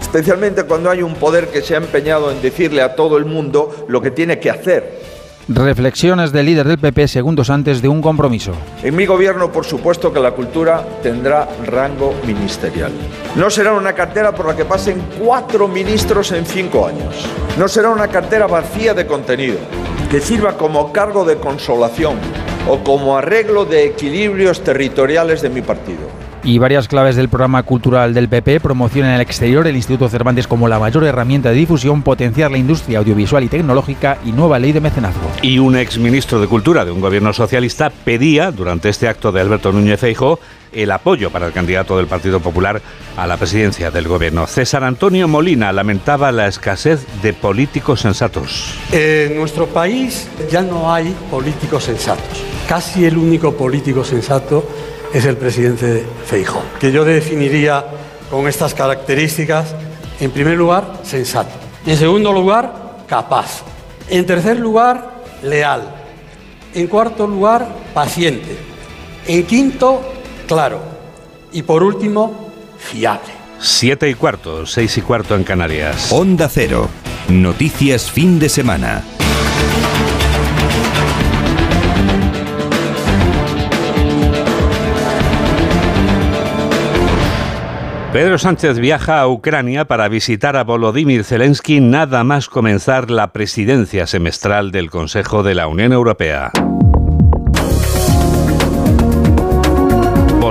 especialmente 0.08 0.64
cuando 0.64 0.90
hay 0.90 1.02
un 1.02 1.16
poder 1.16 1.50
que 1.50 1.62
se 1.62 1.76
ha 1.76 1.78
empeñado 1.78 2.32
en 2.32 2.42
decirle 2.42 2.82
a 2.82 2.96
todo 2.96 3.18
el 3.18 3.26
mundo 3.26 3.86
lo 3.90 4.02
que 4.02 4.10
tiene 4.10 4.40
que 4.40 4.50
hacer. 4.50 5.17
Reflexiones 5.50 6.34
del 6.34 6.46
líder 6.46 6.68
del 6.68 6.78
PP 6.78 7.08
segundos 7.08 7.50
antes 7.50 7.82
de 7.82 7.88
un 7.88 8.02
compromiso. 8.02 8.52
En 8.84 8.98
mi 8.98 9.06
gobierno, 9.06 9.50
por 9.50 9.64
supuesto 9.64 10.12
que 10.12 10.20
la 10.20 10.32
cultura 10.32 10.84
tendrá 11.02 11.48
rango 11.66 12.14
ministerial. 12.26 12.92
No 13.38 13.50
será 13.50 13.72
una 13.72 13.94
cartera 13.94 14.34
por 14.34 14.48
la 14.48 14.58
que 14.58 14.66
pasen 14.66 15.02
cuatro 15.18 15.70
ministros 15.70 16.34
en 16.34 16.46
cinco 16.46 16.86
años. 16.86 17.26
No 17.58 17.70
será 17.70 17.92
una 17.92 18.10
cartera 18.10 18.46
vacía 18.46 18.94
de 18.94 19.08
contenido, 19.08 19.58
que 20.12 20.20
sirva 20.20 20.58
como 20.58 20.92
cargo 20.92 21.24
de 21.24 21.38
consolación 21.38 22.18
o 22.70 22.84
como 22.84 23.18
arreglo 23.18 23.64
de 23.64 23.86
equilibrios 23.86 24.62
territoriales 24.62 25.42
de 25.42 25.50
mi 25.50 25.62
partido 25.62 26.17
y 26.48 26.60
varias 26.60 26.88
claves 26.88 27.18
del 27.18 27.28
programa 27.28 27.62
cultural 27.64 28.14
del 28.14 28.30
PP, 28.30 28.62
promoción 28.62 29.06
en 29.06 29.12
el 29.12 29.20
exterior, 29.20 29.68
el 29.68 29.76
Instituto 29.76 30.08
Cervantes 30.08 30.48
como 30.48 30.70
la 30.70 30.80
mayor 30.80 31.04
herramienta 31.04 31.50
de 31.50 31.56
difusión, 31.56 32.04
potenciar 32.04 32.52
la 32.52 32.58
industria 32.58 33.00
audiovisual 33.00 33.44
y 33.44 33.50
tecnológica 33.50 34.18
y 34.24 34.32
nueva 34.32 34.58
ley 34.58 34.72
de 34.72 34.80
mecenazgo. 34.80 35.30
Y 35.42 35.60
un 35.60 35.76
ex 35.76 35.98
ministro 35.98 36.40
de 36.40 36.48
Cultura 36.48 36.86
de 36.86 36.92
un 36.92 37.02
gobierno 37.02 37.34
socialista 37.34 37.90
pedía, 37.90 38.52
durante 38.52 38.88
este 38.88 39.10
acto 39.10 39.34
de 39.34 39.42
Alberto 39.42 39.74
Núñez 39.74 40.00
Feijóo, 40.00 40.40
el 40.72 40.90
apoyo 40.92 41.32
para 41.32 41.48
el 41.48 41.52
candidato 41.52 41.98
del 41.98 42.08
Partido 42.08 42.40
Popular 42.40 42.82
a 43.18 43.28
la 43.28 43.36
presidencia 43.36 43.92
del 43.92 44.08
gobierno. 44.08 44.48
César 44.48 44.86
Antonio 44.86 45.28
Molina 45.28 45.74
lamentaba 45.74 46.32
la 46.32 46.48
escasez 46.48 47.06
de 47.22 47.34
políticos 47.34 48.00
sensatos. 48.00 48.74
En 48.94 49.36
nuestro 49.36 49.68
país 49.68 50.30
ya 50.50 50.62
no 50.62 50.94
hay 50.94 51.14
políticos 51.30 51.84
sensatos. 51.84 52.42
Casi 52.70 53.04
el 53.04 53.18
único 53.18 53.54
político 53.54 54.06
sensato 54.06 54.66
es 55.18 55.26
el 55.26 55.38
presidente 55.38 56.06
Feijóo, 56.26 56.62
que 56.80 56.92
yo 56.92 57.04
definiría 57.04 57.84
con 58.30 58.48
estas 58.48 58.74
características, 58.74 59.74
en 60.20 60.32
primer 60.32 60.58
lugar, 60.58 61.00
sensato. 61.04 61.50
En 61.86 61.98
segundo 61.98 62.32
lugar, 62.32 62.98
capaz. 63.08 63.64
En 64.10 64.26
tercer 64.26 64.60
lugar, 64.60 65.24
leal. 65.42 65.82
En 66.74 66.88
cuarto 66.88 67.26
lugar, 67.26 67.68
paciente. 67.94 68.58
En 69.28 69.44
quinto, 69.44 70.02
claro. 70.48 70.82
Y 71.52 71.64
por 71.64 71.84
último, 71.84 72.52
fiable. 72.78 73.34
Siete 73.60 74.10
y 74.10 74.14
cuarto, 74.14 74.66
seis 74.66 74.98
y 74.98 75.02
cuarto 75.02 75.36
en 75.36 75.44
Canarias. 75.44 76.12
Onda 76.12 76.48
Cero. 76.48 76.90
Noticias 77.30 78.12
fin 78.12 78.40
de 78.40 78.50
semana. 78.50 79.04
Pedro 88.18 88.40
Sánchez 88.40 88.80
viaja 88.80 89.20
a 89.20 89.28
Ucrania 89.28 89.86
para 89.86 90.08
visitar 90.08 90.56
a 90.56 90.64
Volodymyr 90.64 91.24
Zelensky 91.24 91.80
nada 91.80 92.24
más 92.24 92.50
comenzar 92.50 93.12
la 93.12 93.32
presidencia 93.32 94.08
semestral 94.08 94.72
del 94.72 94.90
Consejo 94.90 95.44
de 95.44 95.54
la 95.54 95.68
Unión 95.68 95.94
Europea. 95.94 96.52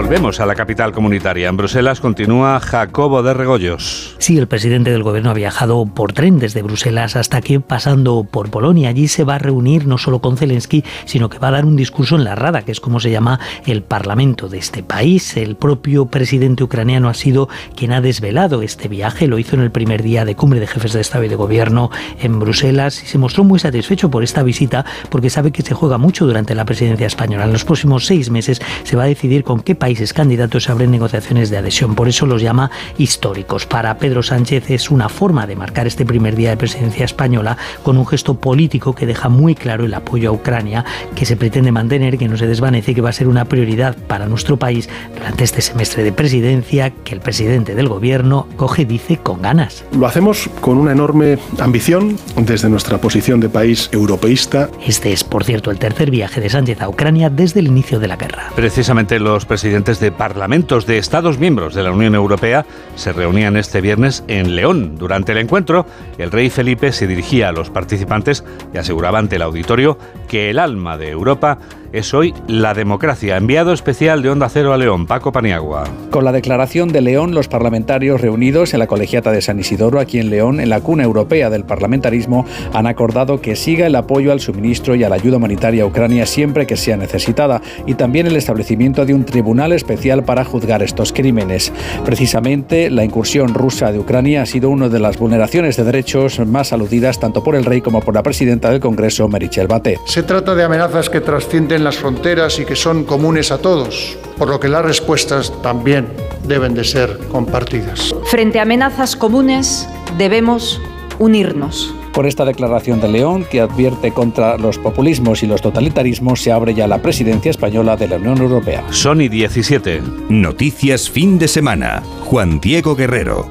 Volvemos 0.06 0.38
a 0.38 0.46
la 0.46 0.54
capital 0.54 0.92
comunitaria. 0.92 1.48
En 1.48 1.56
Bruselas 1.56 2.00
continúa 2.00 2.60
Jacobo 2.60 3.24
de 3.24 3.34
Regoyos. 3.34 4.14
Sí, 4.18 4.38
el 4.38 4.46
presidente 4.46 4.92
del 4.92 5.02
gobierno 5.02 5.30
ha 5.30 5.34
viajado 5.34 5.84
por 5.84 6.12
tren 6.12 6.38
desde 6.38 6.62
Bruselas 6.62 7.16
hasta 7.16 7.40
que, 7.40 7.58
pasando 7.58 8.22
por 8.22 8.48
Polonia, 8.48 8.88
allí 8.88 9.08
se 9.08 9.24
va 9.24 9.34
a 9.34 9.38
reunir 9.38 9.88
no 9.88 9.98
solo 9.98 10.20
con 10.20 10.36
Zelensky, 10.36 10.84
sino 11.06 11.28
que 11.28 11.40
va 11.40 11.48
a 11.48 11.50
dar 11.50 11.64
un 11.64 11.74
discurso 11.74 12.14
en 12.14 12.22
la 12.22 12.36
Rada, 12.36 12.62
que 12.62 12.70
es 12.70 12.78
como 12.78 13.00
se 13.00 13.10
llama 13.10 13.40
el 13.66 13.82
parlamento 13.82 14.48
de 14.48 14.58
este 14.58 14.84
país. 14.84 15.36
El 15.36 15.56
propio 15.56 16.06
presidente 16.06 16.62
ucraniano 16.62 17.08
ha 17.08 17.14
sido 17.14 17.48
quien 17.74 17.92
ha 17.92 18.00
desvelado 18.00 18.62
este 18.62 18.86
viaje. 18.86 19.26
Lo 19.26 19.40
hizo 19.40 19.56
en 19.56 19.62
el 19.62 19.72
primer 19.72 20.04
día 20.04 20.24
de 20.24 20.36
cumbre 20.36 20.60
de 20.60 20.68
jefes 20.68 20.92
de 20.92 21.00
Estado 21.00 21.24
y 21.24 21.28
de 21.28 21.34
Gobierno 21.34 21.90
en 22.20 22.38
Bruselas 22.38 23.02
y 23.02 23.06
se 23.06 23.18
mostró 23.18 23.42
muy 23.42 23.58
satisfecho 23.58 24.08
por 24.08 24.22
esta 24.22 24.44
visita 24.44 24.84
porque 25.10 25.30
sabe 25.30 25.50
que 25.50 25.62
se 25.62 25.74
juega 25.74 25.98
mucho 25.98 26.26
durante 26.26 26.54
la 26.54 26.64
presidencia 26.64 27.08
española. 27.08 27.46
En 27.46 27.52
los 27.52 27.64
próximos 27.64 28.06
seis 28.06 28.30
meses 28.30 28.62
se 28.84 28.96
va 28.96 29.02
a 29.02 29.06
decidir 29.06 29.42
con 29.42 29.58
qué 29.58 29.74
países 29.96 30.12
candidatos 30.12 30.64
se 30.64 30.72
abren 30.72 30.90
negociaciones 30.90 31.48
de 31.48 31.56
adhesión. 31.56 31.94
Por 31.94 32.06
eso 32.06 32.26
los 32.26 32.42
llama 32.42 32.70
históricos. 32.98 33.64
Para 33.64 33.96
Pedro 33.96 34.22
Sánchez 34.22 34.70
es 34.70 34.90
una 34.90 35.08
forma 35.08 35.46
de 35.46 35.56
marcar 35.56 35.86
este 35.86 36.04
primer 36.04 36.36
día 36.36 36.50
de 36.50 36.58
presidencia 36.58 37.06
española 37.06 37.56
con 37.82 37.96
un 37.96 38.06
gesto 38.06 38.34
político 38.34 38.94
que 38.94 39.06
deja 39.06 39.30
muy 39.30 39.54
claro 39.54 39.86
el 39.86 39.94
apoyo 39.94 40.28
a 40.28 40.32
Ucrania 40.32 40.84
que 41.14 41.24
se 41.24 41.38
pretende 41.38 41.72
mantener, 41.72 42.18
que 42.18 42.28
no 42.28 42.36
se 42.36 42.46
desvanece, 42.46 42.94
que 42.94 43.00
va 43.00 43.08
a 43.08 43.14
ser 43.14 43.26
una 43.26 43.46
prioridad 43.46 43.96
para 43.96 44.26
nuestro 44.26 44.58
país 44.58 44.86
durante 45.14 45.44
este 45.44 45.62
semestre 45.62 46.02
de 46.02 46.12
presidencia 46.12 46.90
que 46.90 47.14
el 47.14 47.22
presidente 47.22 47.74
del 47.74 47.88
gobierno 47.88 48.48
coge, 48.56 48.84
dice, 48.84 49.16
con 49.16 49.40
ganas. 49.40 49.82
Lo 49.98 50.06
hacemos 50.06 50.50
con 50.60 50.76
una 50.76 50.92
enorme 50.92 51.38
ambición 51.58 52.18
desde 52.36 52.68
nuestra 52.68 52.98
posición 52.98 53.40
de 53.40 53.48
país 53.48 53.88
europeísta. 53.92 54.68
Este 54.86 55.14
es, 55.14 55.24
por 55.24 55.44
cierto, 55.44 55.70
el 55.70 55.78
tercer 55.78 56.10
viaje 56.10 56.42
de 56.42 56.50
Sánchez 56.50 56.82
a 56.82 56.88
Ucrania 56.90 57.30
desde 57.30 57.60
el 57.60 57.68
inicio 57.68 57.98
de 57.98 58.08
la 58.08 58.16
guerra. 58.16 58.52
Precisamente 58.54 59.18
los 59.18 59.46
presidentes 59.46 59.85
de 59.86 60.10
parlamentos 60.10 60.84
de 60.84 60.98
Estados 60.98 61.38
miembros 61.38 61.72
de 61.72 61.84
la 61.84 61.92
Unión 61.92 62.16
Europea 62.16 62.66
se 62.96 63.12
reunían 63.12 63.56
este 63.56 63.80
viernes 63.80 64.24
en 64.26 64.56
León. 64.56 64.96
Durante 64.98 65.30
el 65.30 65.38
encuentro, 65.38 65.86
el 66.18 66.32
rey 66.32 66.50
Felipe 66.50 66.90
se 66.90 67.06
dirigía 67.06 67.50
a 67.50 67.52
los 67.52 67.70
participantes 67.70 68.42
y 68.74 68.78
aseguraba 68.78 69.20
ante 69.20 69.36
el 69.36 69.42
auditorio 69.42 69.96
que 70.26 70.50
el 70.50 70.58
alma 70.58 70.98
de 70.98 71.10
Europa 71.10 71.58
es 71.96 72.12
hoy 72.12 72.34
la 72.46 72.74
democracia. 72.74 73.36
Enviado 73.36 73.72
especial 73.72 74.22
de 74.22 74.28
Onda 74.28 74.48
Cero 74.50 74.74
a 74.74 74.76
León, 74.76 75.06
Paco 75.06 75.32
Paniagua. 75.32 75.84
Con 76.10 76.24
la 76.24 76.32
declaración 76.32 76.88
de 76.92 77.00
León, 77.00 77.34
los 77.34 77.48
parlamentarios 77.48 78.20
reunidos 78.20 78.74
en 78.74 78.80
la 78.80 78.86
colegiata 78.86 79.32
de 79.32 79.40
San 79.40 79.58
Isidoro, 79.58 79.98
aquí 79.98 80.18
en 80.18 80.28
León, 80.28 80.60
en 80.60 80.68
la 80.68 80.80
cuna 80.80 81.04
europea 81.04 81.48
del 81.48 81.64
parlamentarismo, 81.64 82.44
han 82.74 82.86
acordado 82.86 83.40
que 83.40 83.56
siga 83.56 83.86
el 83.86 83.96
apoyo 83.96 84.32
al 84.32 84.40
suministro 84.40 84.94
y 84.94 85.04
a 85.04 85.08
la 85.08 85.14
ayuda 85.14 85.38
humanitaria 85.38 85.84
a 85.84 85.86
Ucrania 85.86 86.26
siempre 86.26 86.66
que 86.66 86.76
sea 86.76 86.98
necesitada 86.98 87.62
y 87.86 87.94
también 87.94 88.26
el 88.26 88.36
establecimiento 88.36 89.06
de 89.06 89.14
un 89.14 89.24
tribunal 89.24 89.72
especial 89.72 90.22
para 90.24 90.44
juzgar 90.44 90.82
estos 90.82 91.12
crímenes. 91.12 91.72
Precisamente, 92.04 92.90
la 92.90 93.04
incursión 93.04 93.54
rusa 93.54 93.90
de 93.90 93.98
Ucrania 93.98 94.42
ha 94.42 94.46
sido 94.46 94.68
una 94.68 94.90
de 94.90 94.98
las 94.98 95.18
vulneraciones 95.18 95.76
de 95.76 95.84
derechos 95.84 96.40
más 96.40 96.74
aludidas 96.74 97.18
tanto 97.20 97.42
por 97.42 97.56
el 97.56 97.64
rey 97.64 97.80
como 97.80 98.00
por 98.00 98.14
la 98.14 98.22
presidenta 98.22 98.70
del 98.70 98.80
Congreso, 98.80 99.28
Merichel 99.28 99.66
Batet. 99.66 99.98
Se 100.04 100.22
trata 100.22 100.54
de 100.54 100.64
amenazas 100.64 101.08
que 101.08 101.20
trascienden 101.20 101.85
las 101.86 101.98
fronteras 101.98 102.58
y 102.58 102.64
que 102.64 102.74
son 102.74 103.04
comunes 103.04 103.52
a 103.52 103.58
todos, 103.58 104.18
por 104.36 104.48
lo 104.48 104.58
que 104.58 104.66
las 104.66 104.84
respuestas 104.84 105.52
también 105.62 106.08
deben 106.42 106.74
de 106.74 106.82
ser 106.82 107.16
compartidas. 107.30 108.12
Frente 108.24 108.58
a 108.58 108.62
amenazas 108.62 109.14
comunes 109.14 109.88
debemos 110.18 110.80
unirnos. 111.20 111.94
Por 112.12 112.26
esta 112.26 112.44
declaración 112.44 113.00
de 113.00 113.06
León, 113.06 113.46
que 113.48 113.60
advierte 113.60 114.10
contra 114.10 114.58
los 114.58 114.78
populismos 114.78 115.44
y 115.44 115.46
los 115.46 115.62
totalitarismos, 115.62 116.42
se 116.42 116.50
abre 116.50 116.74
ya 116.74 116.88
la 116.88 116.98
presidencia 116.98 117.50
española 117.50 117.96
de 117.96 118.08
la 118.08 118.16
Unión 118.16 118.38
Europea. 118.38 118.82
Sony 118.90 119.28
17. 119.30 120.02
Noticias 120.28 121.08
fin 121.08 121.38
de 121.38 121.46
semana. 121.46 122.02
Juan 122.24 122.58
Diego 122.58 122.96
Guerrero. 122.96 123.48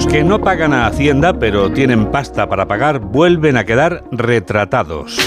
Los 0.00 0.06
que 0.10 0.24
no 0.24 0.40
pagan 0.40 0.72
a 0.72 0.86
Hacienda 0.86 1.38
pero 1.38 1.70
tienen 1.72 2.10
pasta 2.10 2.48
para 2.48 2.66
pagar 2.66 3.00
vuelven 3.00 3.58
a 3.58 3.66
quedar 3.66 4.02
retratados. 4.10 5.18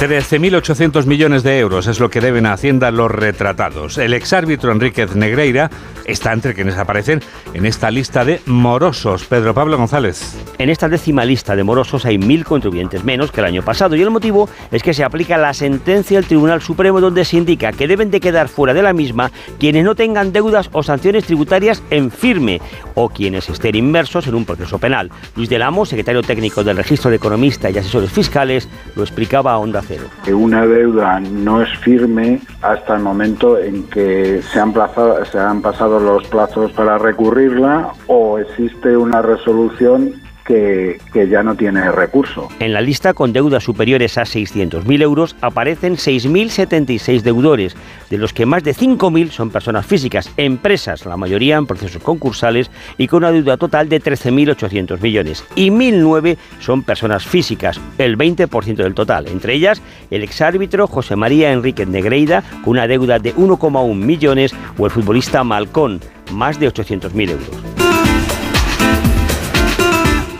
13.800 0.00 1.06
millones 1.06 1.44
de 1.44 1.60
euros 1.60 1.86
es 1.86 2.00
lo 2.00 2.10
que 2.10 2.20
deben 2.20 2.44
a 2.44 2.54
Hacienda 2.54 2.90
los 2.90 3.08
retratados. 3.08 3.98
El 3.98 4.14
exárbitro 4.14 4.72
Enríquez 4.72 5.14
Negreira 5.14 5.70
está 6.04 6.32
entre 6.32 6.54
quienes 6.54 6.76
aparecen 6.78 7.20
en 7.54 7.66
esta 7.66 7.90
lista 7.90 8.24
de 8.24 8.40
morosos. 8.46 9.24
Pedro 9.24 9.54
Pablo 9.54 9.76
González. 9.76 10.36
En 10.58 10.70
esta 10.70 10.88
décima 10.88 11.24
lista 11.24 11.56
de 11.56 11.64
morosos 11.64 12.04
hay 12.04 12.18
mil 12.18 12.44
contribuyentes 12.44 13.04
menos 13.04 13.32
que 13.32 13.40
el 13.40 13.46
año 13.46 13.62
pasado 13.62 13.96
y 13.96 14.02
el 14.02 14.10
motivo 14.10 14.48
es 14.70 14.82
que 14.82 14.94
se 14.94 15.04
aplica 15.04 15.38
la 15.38 15.54
sentencia 15.54 16.18
del 16.18 16.26
Tribunal 16.26 16.62
Supremo 16.62 17.00
donde 17.00 17.24
se 17.24 17.36
indica 17.36 17.72
que 17.72 17.88
deben 17.88 18.10
de 18.10 18.20
quedar 18.20 18.48
fuera 18.48 18.74
de 18.74 18.82
la 18.82 18.92
misma 18.92 19.30
quienes 19.58 19.84
no 19.84 19.94
tengan 19.94 20.32
deudas 20.32 20.68
o 20.72 20.82
sanciones 20.82 21.24
tributarias 21.24 21.82
en 21.90 22.10
firme 22.10 22.60
o 22.94 23.08
quienes 23.08 23.48
estén 23.48 23.74
inmersos 23.76 24.26
en 24.26 24.34
un 24.34 24.44
proceso 24.44 24.78
penal. 24.78 25.10
Luis 25.36 25.48
del 25.48 25.62
Amo, 25.62 25.86
secretario 25.86 26.22
técnico 26.22 26.62
del 26.64 26.76
Registro 26.76 27.10
de 27.10 27.16
Economistas 27.16 27.74
y 27.74 27.78
Asesores 27.78 28.10
Fiscales, 28.10 28.68
lo 28.96 29.02
explicaba 29.02 29.52
a 29.52 29.58
Onda 29.58 29.82
Cero. 29.86 30.04
Que 30.24 30.34
una 30.34 30.66
deuda 30.66 31.20
no 31.20 31.62
es 31.62 31.78
firme 31.78 32.40
hasta 32.60 32.96
el 32.96 33.02
momento 33.02 33.58
en 33.58 33.84
que 33.84 34.42
se 34.42 34.60
han, 34.60 34.72
plazado, 34.72 35.24
se 35.24 35.38
han 35.38 35.62
pasado 35.62 35.91
los 36.00 36.26
plazos 36.28 36.72
para 36.72 36.98
recurrirla 36.98 37.92
o 38.06 38.38
existe 38.38 38.96
una 38.96 39.20
resolución 39.22 40.14
que, 40.44 40.98
que, 41.12 41.28
ya 41.28 41.42
no 41.42 41.54
tiene 41.54 41.90
recurso. 41.90 42.48
En 42.58 42.72
la 42.72 42.80
lista 42.80 43.14
con 43.14 43.32
deudas 43.32 43.64
superiores 43.64 44.18
a 44.18 44.22
600.000 44.22 45.02
euros 45.02 45.36
aparecen 45.40 45.94
6.076 45.94 47.22
deudores, 47.22 47.76
de 48.10 48.18
los 48.18 48.32
que 48.32 48.46
más 48.46 48.62
de 48.62 48.74
5.000 48.74 49.30
son 49.30 49.50
personas 49.50 49.86
físicas, 49.86 50.30
empresas, 50.36 51.06
la 51.06 51.16
mayoría 51.16 51.56
en 51.56 51.66
procesos 51.66 52.02
concursales 52.02 52.70
y 52.98 53.06
con 53.06 53.18
una 53.18 53.32
deuda 53.32 53.56
total 53.56 53.88
de 53.88 54.00
13.800 54.00 55.00
millones. 55.00 55.44
Y 55.54 55.70
1.009 55.70 56.36
son 56.60 56.82
personas 56.82 57.24
físicas, 57.24 57.80
el 57.98 58.18
20% 58.18 58.76
del 58.76 58.94
total. 58.94 59.28
Entre 59.28 59.54
ellas, 59.54 59.82
el 60.10 60.22
exárbitro 60.22 60.86
José 60.86 61.16
María 61.16 61.52
Enrique 61.52 61.86
Negreida, 61.86 62.42
con 62.62 62.72
una 62.72 62.86
deuda 62.86 63.18
de 63.18 63.34
1,1 63.34 63.94
millones, 63.94 64.54
o 64.78 64.86
el 64.86 64.90
futbolista 64.90 65.44
Malcón, 65.44 66.00
más 66.32 66.58
de 66.58 66.72
800.000 66.72 67.30
euros. 67.30 67.81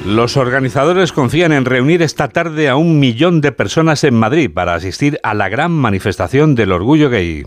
Los 0.04 0.36
organizadores 0.36 1.12
confían 1.12 1.52
en 1.52 1.64
reunir 1.64 2.02
esta 2.02 2.28
tarde 2.28 2.68
a 2.68 2.74
un 2.74 2.98
millón 2.98 3.40
de 3.40 3.52
personas 3.52 4.02
en 4.02 4.14
Madrid 4.14 4.50
para 4.52 4.74
asistir 4.74 5.20
a 5.22 5.32
la 5.32 5.48
gran 5.48 5.70
manifestación 5.70 6.56
del 6.56 6.72
orgullo 6.72 7.08
gay. 7.08 7.44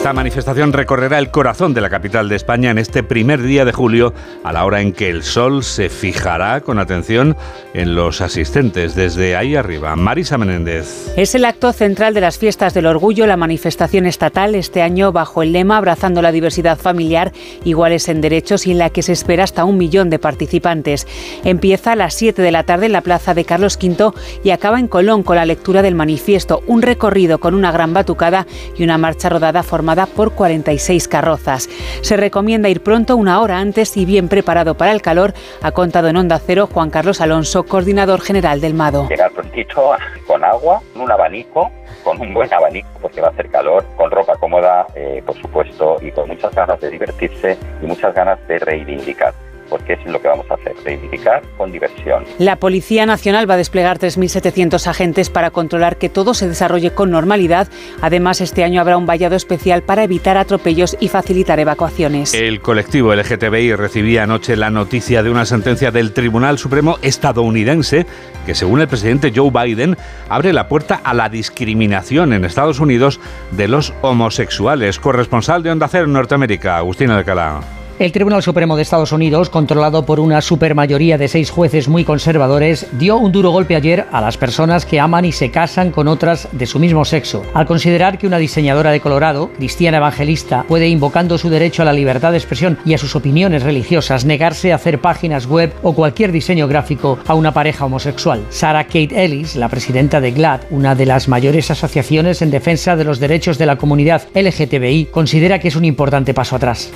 Esta 0.00 0.14
manifestación 0.14 0.72
recorrerá 0.72 1.18
el 1.18 1.30
corazón 1.30 1.74
de 1.74 1.82
la 1.82 1.90
capital 1.90 2.30
de 2.30 2.36
España 2.36 2.70
en 2.70 2.78
este 2.78 3.02
primer 3.02 3.42
día 3.42 3.66
de 3.66 3.72
julio, 3.72 4.14
a 4.42 4.50
la 4.50 4.64
hora 4.64 4.80
en 4.80 4.94
que 4.94 5.10
el 5.10 5.22
sol 5.22 5.62
se 5.62 5.90
fijará 5.90 6.62
con 6.62 6.78
atención 6.78 7.36
en 7.74 7.94
los 7.94 8.22
asistentes 8.22 8.94
desde 8.94 9.36
ahí 9.36 9.56
arriba. 9.56 9.94
Marisa 9.96 10.38
Menéndez. 10.38 11.12
Es 11.18 11.34
el 11.34 11.44
acto 11.44 11.70
central 11.74 12.14
de 12.14 12.22
las 12.22 12.38
fiestas 12.38 12.72
del 12.72 12.86
orgullo, 12.86 13.26
la 13.26 13.36
manifestación 13.36 14.06
estatal 14.06 14.54
este 14.54 14.80
año 14.80 15.12
bajo 15.12 15.42
el 15.42 15.52
lema 15.52 15.76
Abrazando 15.76 16.22
la 16.22 16.32
diversidad 16.32 16.78
familiar, 16.78 17.32
iguales 17.64 18.08
en 18.08 18.22
derechos 18.22 18.66
y 18.66 18.70
en 18.70 18.78
la 18.78 18.88
que 18.88 19.02
se 19.02 19.12
espera 19.12 19.44
hasta 19.44 19.66
un 19.66 19.76
millón 19.76 20.08
de 20.08 20.18
participantes. 20.18 21.06
Empieza 21.44 21.92
a 21.92 21.96
las 21.96 22.14
7 22.14 22.40
de 22.40 22.52
la 22.52 22.62
tarde 22.62 22.86
en 22.86 22.92
la 22.92 23.02
plaza 23.02 23.34
de 23.34 23.44
Carlos 23.44 23.78
V 23.78 24.12
y 24.44 24.48
acaba 24.48 24.80
en 24.80 24.88
Colón 24.88 25.22
con 25.22 25.36
la 25.36 25.44
lectura 25.44 25.82
del 25.82 25.94
manifiesto, 25.94 26.62
un 26.66 26.80
recorrido 26.80 27.38
con 27.38 27.52
una 27.52 27.70
gran 27.70 27.92
batucada 27.92 28.46
y 28.78 28.82
una 28.82 28.96
marcha 28.96 29.28
rodada 29.28 29.62
formada 29.62 29.89
por 30.14 30.32
46 30.32 31.08
carrozas. 31.08 31.68
Se 32.02 32.16
recomienda 32.16 32.68
ir 32.68 32.82
pronto, 32.82 33.16
una 33.16 33.40
hora 33.40 33.58
antes 33.58 33.96
y 33.96 34.04
bien 34.04 34.28
preparado 34.28 34.76
para 34.76 34.92
el 34.92 35.02
calor, 35.02 35.34
ha 35.62 35.72
contado 35.72 36.08
en 36.08 36.16
Onda 36.16 36.38
Cero 36.38 36.68
Juan 36.72 36.90
Carlos 36.90 37.20
Alonso, 37.20 37.64
coordinador 37.64 38.20
general 38.20 38.60
del 38.60 38.74
MADO. 38.74 39.08
Llegar 39.08 39.32
prontito 39.32 39.92
con 40.26 40.44
agua, 40.44 40.80
un 40.94 41.10
abanico, 41.10 41.70
con 42.04 42.20
un 42.20 42.32
buen 42.32 42.52
abanico 42.52 42.88
porque 43.02 43.20
va 43.20 43.28
a 43.28 43.30
hacer 43.30 43.50
calor, 43.50 43.84
con 43.96 44.10
ropa 44.10 44.36
cómoda, 44.36 44.86
eh, 44.94 45.22
por 45.26 45.36
supuesto, 45.40 45.96
y 46.00 46.12
con 46.12 46.28
muchas 46.28 46.54
ganas 46.54 46.80
de 46.80 46.90
divertirse 46.90 47.58
y 47.82 47.86
muchas 47.86 48.14
ganas 48.14 48.38
de 48.46 48.58
reivindicar 48.58 49.34
porque 49.70 49.94
es 49.94 50.04
lo 50.04 50.20
que 50.20 50.28
vamos 50.28 50.46
a 50.50 50.54
hacer, 50.54 50.74
reivindicar 50.84 51.42
con 51.56 51.72
diversión. 51.72 52.24
La 52.38 52.56
Policía 52.56 53.06
Nacional 53.06 53.48
va 53.48 53.54
a 53.54 53.56
desplegar 53.56 53.98
3.700 53.98 54.86
agentes 54.86 55.30
para 55.30 55.50
controlar 55.50 55.96
que 55.96 56.08
todo 56.08 56.34
se 56.34 56.48
desarrolle 56.48 56.90
con 56.90 57.10
normalidad. 57.10 57.68
Además, 58.02 58.40
este 58.40 58.64
año 58.64 58.80
habrá 58.80 58.96
un 58.96 59.06
vallado 59.06 59.36
especial 59.36 59.82
para 59.82 60.02
evitar 60.02 60.36
atropellos 60.36 60.96
y 61.00 61.08
facilitar 61.08 61.60
evacuaciones. 61.60 62.34
El 62.34 62.60
colectivo 62.60 63.14
LGTBI 63.14 63.76
recibía 63.76 64.24
anoche 64.24 64.56
la 64.56 64.70
noticia 64.70 65.22
de 65.22 65.30
una 65.30 65.46
sentencia 65.46 65.90
del 65.90 66.12
Tribunal 66.12 66.58
Supremo 66.58 66.98
estadounidense 67.02 68.06
que, 68.44 68.54
según 68.54 68.80
el 68.80 68.88
presidente 68.88 69.32
Joe 69.34 69.50
Biden, 69.50 69.96
abre 70.28 70.52
la 70.52 70.68
puerta 70.68 71.00
a 71.02 71.14
la 71.14 71.28
discriminación 71.28 72.32
en 72.32 72.44
Estados 72.44 72.80
Unidos 72.80 73.20
de 73.52 73.68
los 73.68 73.94
homosexuales. 74.02 74.98
Corresponsal 74.98 75.62
de 75.62 75.70
Onda 75.70 75.88
Cero 75.88 76.04
en 76.04 76.12
Norteamérica, 76.12 76.76
Agustín 76.76 77.10
Alcalá. 77.10 77.79
El 78.00 78.12
Tribunal 78.12 78.42
Supremo 78.42 78.76
de 78.76 78.82
Estados 78.82 79.12
Unidos, 79.12 79.50
controlado 79.50 80.06
por 80.06 80.20
una 80.20 80.40
supermayoría 80.40 81.18
de 81.18 81.28
seis 81.28 81.50
jueces 81.50 81.86
muy 81.86 82.02
conservadores, 82.02 82.86
dio 82.92 83.18
un 83.18 83.30
duro 83.30 83.50
golpe 83.50 83.76
ayer 83.76 84.06
a 84.10 84.22
las 84.22 84.38
personas 84.38 84.86
que 84.86 84.98
aman 84.98 85.26
y 85.26 85.32
se 85.32 85.50
casan 85.50 85.90
con 85.90 86.08
otras 86.08 86.48
de 86.52 86.64
su 86.64 86.78
mismo 86.78 87.04
sexo, 87.04 87.42
al 87.52 87.66
considerar 87.66 88.16
que 88.16 88.26
una 88.26 88.38
diseñadora 88.38 88.90
de 88.90 89.00
Colorado, 89.00 89.50
cristiana 89.52 89.98
evangelista, 89.98 90.64
puede, 90.66 90.88
invocando 90.88 91.36
su 91.36 91.50
derecho 91.50 91.82
a 91.82 91.84
la 91.84 91.92
libertad 91.92 92.30
de 92.30 92.38
expresión 92.38 92.78
y 92.86 92.94
a 92.94 92.98
sus 92.98 93.14
opiniones 93.16 93.64
religiosas, 93.64 94.24
negarse 94.24 94.72
a 94.72 94.76
hacer 94.76 95.02
páginas 95.02 95.46
web 95.46 95.70
o 95.82 95.92
cualquier 95.92 96.32
diseño 96.32 96.66
gráfico 96.68 97.18
a 97.26 97.34
una 97.34 97.52
pareja 97.52 97.84
homosexual. 97.84 98.46
Sarah 98.48 98.84
Kate 98.84 99.22
Ellis, 99.22 99.56
la 99.56 99.68
presidenta 99.68 100.22
de 100.22 100.30
GLAD, 100.30 100.62
una 100.70 100.94
de 100.94 101.04
las 101.04 101.28
mayores 101.28 101.70
asociaciones 101.70 102.40
en 102.40 102.50
defensa 102.50 102.96
de 102.96 103.04
los 103.04 103.20
derechos 103.20 103.58
de 103.58 103.66
la 103.66 103.76
comunidad 103.76 104.22
LGTBI, 104.34 105.08
considera 105.10 105.58
que 105.58 105.68
es 105.68 105.76
un 105.76 105.84
importante 105.84 106.32
paso 106.32 106.56
atrás. 106.56 106.90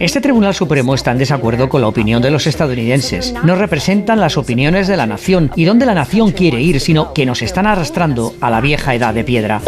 Este 0.00 0.20
Tribunal 0.20 0.52
Supremo 0.52 0.94
está 0.94 1.12
en 1.12 1.18
desacuerdo 1.18 1.68
con 1.68 1.80
la 1.80 1.86
opinión 1.86 2.20
de 2.20 2.30
los 2.30 2.46
estadounidenses. 2.46 3.32
No 3.44 3.54
representan 3.54 4.18
las 4.18 4.36
opiniones 4.36 4.88
de 4.88 4.96
la 4.96 5.06
nación 5.06 5.50
y 5.54 5.64
dónde 5.64 5.86
la 5.86 5.94
nación 5.94 6.32
quiere 6.32 6.60
ir, 6.60 6.80
sino 6.80 7.12
que 7.12 7.24
nos 7.24 7.40
están 7.40 7.66
arrastrando 7.66 8.34
a 8.40 8.50
la 8.50 8.60
vieja 8.60 8.94
edad 8.94 9.14
de 9.14 9.22
piedra. 9.22 9.62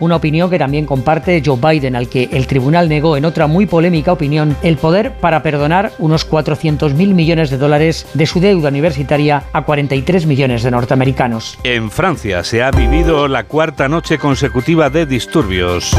Una 0.00 0.16
opinión 0.16 0.50
que 0.50 0.58
también 0.58 0.86
comparte 0.86 1.42
Joe 1.44 1.56
Biden, 1.56 1.94
al 1.94 2.08
que 2.08 2.28
el 2.32 2.46
tribunal 2.46 2.88
negó 2.88 3.16
en 3.16 3.24
otra 3.24 3.46
muy 3.46 3.66
polémica 3.66 4.12
opinión 4.12 4.56
el 4.62 4.76
poder 4.76 5.12
para 5.12 5.42
perdonar 5.42 5.92
unos 5.98 6.24
400 6.24 6.94
mil 6.94 7.14
millones 7.14 7.50
de 7.50 7.58
dólares 7.58 8.06
de 8.14 8.26
su 8.26 8.40
deuda 8.40 8.70
universitaria 8.70 9.44
a 9.52 9.62
43 9.62 10.26
millones 10.26 10.62
de 10.62 10.70
norteamericanos. 10.72 11.58
En 11.62 11.90
Francia 11.90 12.42
se 12.42 12.62
ha 12.62 12.70
vivido 12.70 13.28
la 13.28 13.44
cuarta 13.44 13.88
noche 13.88 14.18
consecutiva 14.18 14.90
de 14.90 15.06
disturbios. 15.06 15.94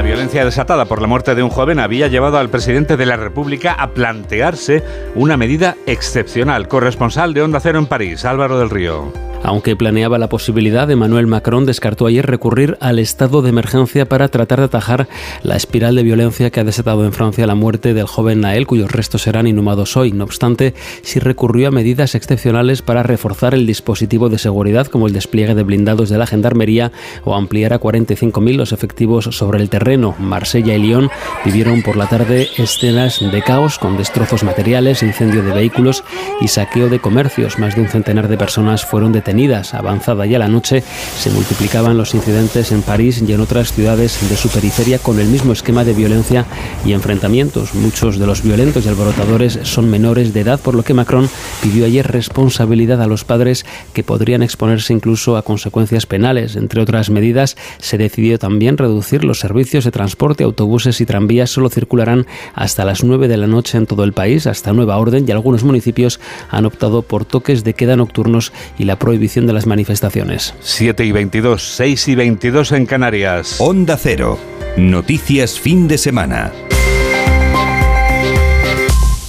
La 0.00 0.06
violencia 0.06 0.46
desatada 0.46 0.86
por 0.86 1.02
la 1.02 1.06
muerte 1.06 1.34
de 1.34 1.42
un 1.42 1.50
joven 1.50 1.78
había 1.78 2.08
llevado 2.08 2.38
al 2.38 2.48
presidente 2.48 2.96
de 2.96 3.04
la 3.04 3.16
República 3.16 3.74
a 3.74 3.90
plantearse 3.90 4.82
una 5.14 5.36
medida 5.36 5.76
excepcional. 5.84 6.68
Corresponsal 6.68 7.34
de 7.34 7.42
Onda 7.42 7.60
Cero 7.60 7.78
en 7.78 7.84
París, 7.84 8.24
Álvaro 8.24 8.58
del 8.58 8.70
Río. 8.70 9.29
Aunque 9.42 9.74
planeaba 9.74 10.18
la 10.18 10.28
posibilidad, 10.28 10.90
Emmanuel 10.90 11.26
Macron 11.26 11.64
descartó 11.64 12.06
ayer 12.06 12.26
recurrir 12.26 12.76
al 12.80 12.98
estado 12.98 13.40
de 13.40 13.48
emergencia 13.48 14.06
para 14.06 14.28
tratar 14.28 14.58
de 14.58 14.66
atajar 14.66 15.08
la 15.42 15.56
espiral 15.56 15.96
de 15.96 16.02
violencia 16.02 16.50
que 16.50 16.60
ha 16.60 16.64
desatado 16.64 17.06
en 17.06 17.12
Francia 17.12 17.46
la 17.46 17.54
muerte 17.54 17.94
del 17.94 18.06
joven 18.06 18.42
Nael, 18.42 18.66
cuyos 18.66 18.92
restos 18.92 19.22
serán 19.22 19.46
inhumados 19.46 19.96
hoy. 19.96 20.12
No 20.12 20.24
obstante, 20.24 20.74
sí 21.02 21.20
recurrió 21.20 21.68
a 21.68 21.70
medidas 21.70 22.14
excepcionales 22.14 22.82
para 22.82 23.02
reforzar 23.02 23.54
el 23.54 23.66
dispositivo 23.66 24.28
de 24.28 24.38
seguridad, 24.38 24.88
como 24.88 25.06
el 25.06 25.14
despliegue 25.14 25.54
de 25.54 25.62
blindados 25.62 26.10
de 26.10 26.18
la 26.18 26.26
Gendarmería 26.26 26.92
o 27.24 27.34
ampliar 27.34 27.72
a 27.72 27.80
45.000 27.80 28.56
los 28.56 28.72
efectivos 28.72 29.24
sobre 29.24 29.60
el 29.62 29.70
terreno. 29.70 30.14
Marsella 30.18 30.74
y 30.74 30.82
Lyon 30.82 31.10
vivieron 31.46 31.82
por 31.82 31.96
la 31.96 32.08
tarde 32.08 32.48
escenas 32.58 33.20
de 33.20 33.42
caos 33.42 33.78
con 33.78 33.96
destrozos 33.96 34.44
materiales, 34.44 35.02
incendio 35.02 35.42
de 35.42 35.52
vehículos 35.52 36.04
y 36.42 36.48
saqueo 36.48 36.90
de 36.90 36.98
comercios. 36.98 37.58
Más 37.58 37.74
de 37.74 37.80
un 37.80 37.88
centenar 37.88 38.28
de 38.28 38.36
personas 38.36 38.84
fueron 38.84 39.12
detenidas 39.12 39.29
Avanzada 39.72 40.26
ya 40.26 40.40
la 40.40 40.48
noche, 40.48 40.82
se 41.16 41.30
multiplicaban 41.30 41.96
los 41.96 42.14
incidentes 42.14 42.72
en 42.72 42.82
París 42.82 43.22
y 43.26 43.32
en 43.32 43.40
otras 43.40 43.72
ciudades 43.72 44.18
de 44.28 44.36
su 44.36 44.48
periferia 44.48 44.98
con 44.98 45.20
el 45.20 45.28
mismo 45.28 45.52
esquema 45.52 45.84
de 45.84 45.94
violencia 45.94 46.46
y 46.84 46.92
enfrentamientos. 46.92 47.74
Muchos 47.74 48.18
de 48.18 48.26
los 48.26 48.42
violentos 48.42 48.84
y 48.84 48.88
alborotadores 48.88 49.60
son 49.62 49.88
menores 49.88 50.34
de 50.34 50.40
edad, 50.40 50.58
por 50.58 50.74
lo 50.74 50.82
que 50.82 50.94
Macron 50.94 51.28
pidió 51.62 51.86
ayer 51.86 52.10
responsabilidad 52.10 53.00
a 53.00 53.06
los 53.06 53.24
padres 53.24 53.64
que 53.92 54.02
podrían 54.02 54.42
exponerse 54.42 54.92
incluso 54.92 55.36
a 55.36 55.42
consecuencias 55.42 56.06
penales. 56.06 56.56
Entre 56.56 56.82
otras 56.82 57.08
medidas, 57.08 57.56
se 57.78 57.98
decidió 57.98 58.38
también 58.38 58.78
reducir 58.78 59.24
los 59.24 59.38
servicios 59.38 59.84
de 59.84 59.92
transporte, 59.92 60.42
autobuses 60.42 61.00
y 61.00 61.06
tranvías 61.06 61.50
solo 61.50 61.70
circularán 61.70 62.26
hasta 62.54 62.84
las 62.84 63.04
9 63.04 63.28
de 63.28 63.36
la 63.36 63.46
noche 63.46 63.78
en 63.78 63.86
todo 63.86 64.02
el 64.02 64.12
país, 64.12 64.48
hasta 64.48 64.72
nueva 64.72 64.98
orden, 64.98 65.24
y 65.26 65.30
algunos 65.30 65.62
municipios 65.62 66.18
han 66.50 66.66
optado 66.66 67.02
por 67.02 67.24
toques 67.24 67.62
de 67.62 67.74
queda 67.74 67.94
nocturnos 67.94 68.52
y 68.76 68.84
la 68.84 68.98
prohibición 68.98 69.19
de 69.20 69.52
las 69.52 69.66
manifestaciones. 69.66 70.54
7 70.60 71.04
y 71.04 71.12
22, 71.12 71.62
6 71.76 72.08
y 72.08 72.14
22 72.14 72.72
en 72.72 72.86
Canarias. 72.86 73.56
Onda 73.60 73.96
Cero. 73.98 74.38
Noticias 74.76 75.60
fin 75.60 75.88
de 75.88 75.98
semana. 75.98 76.52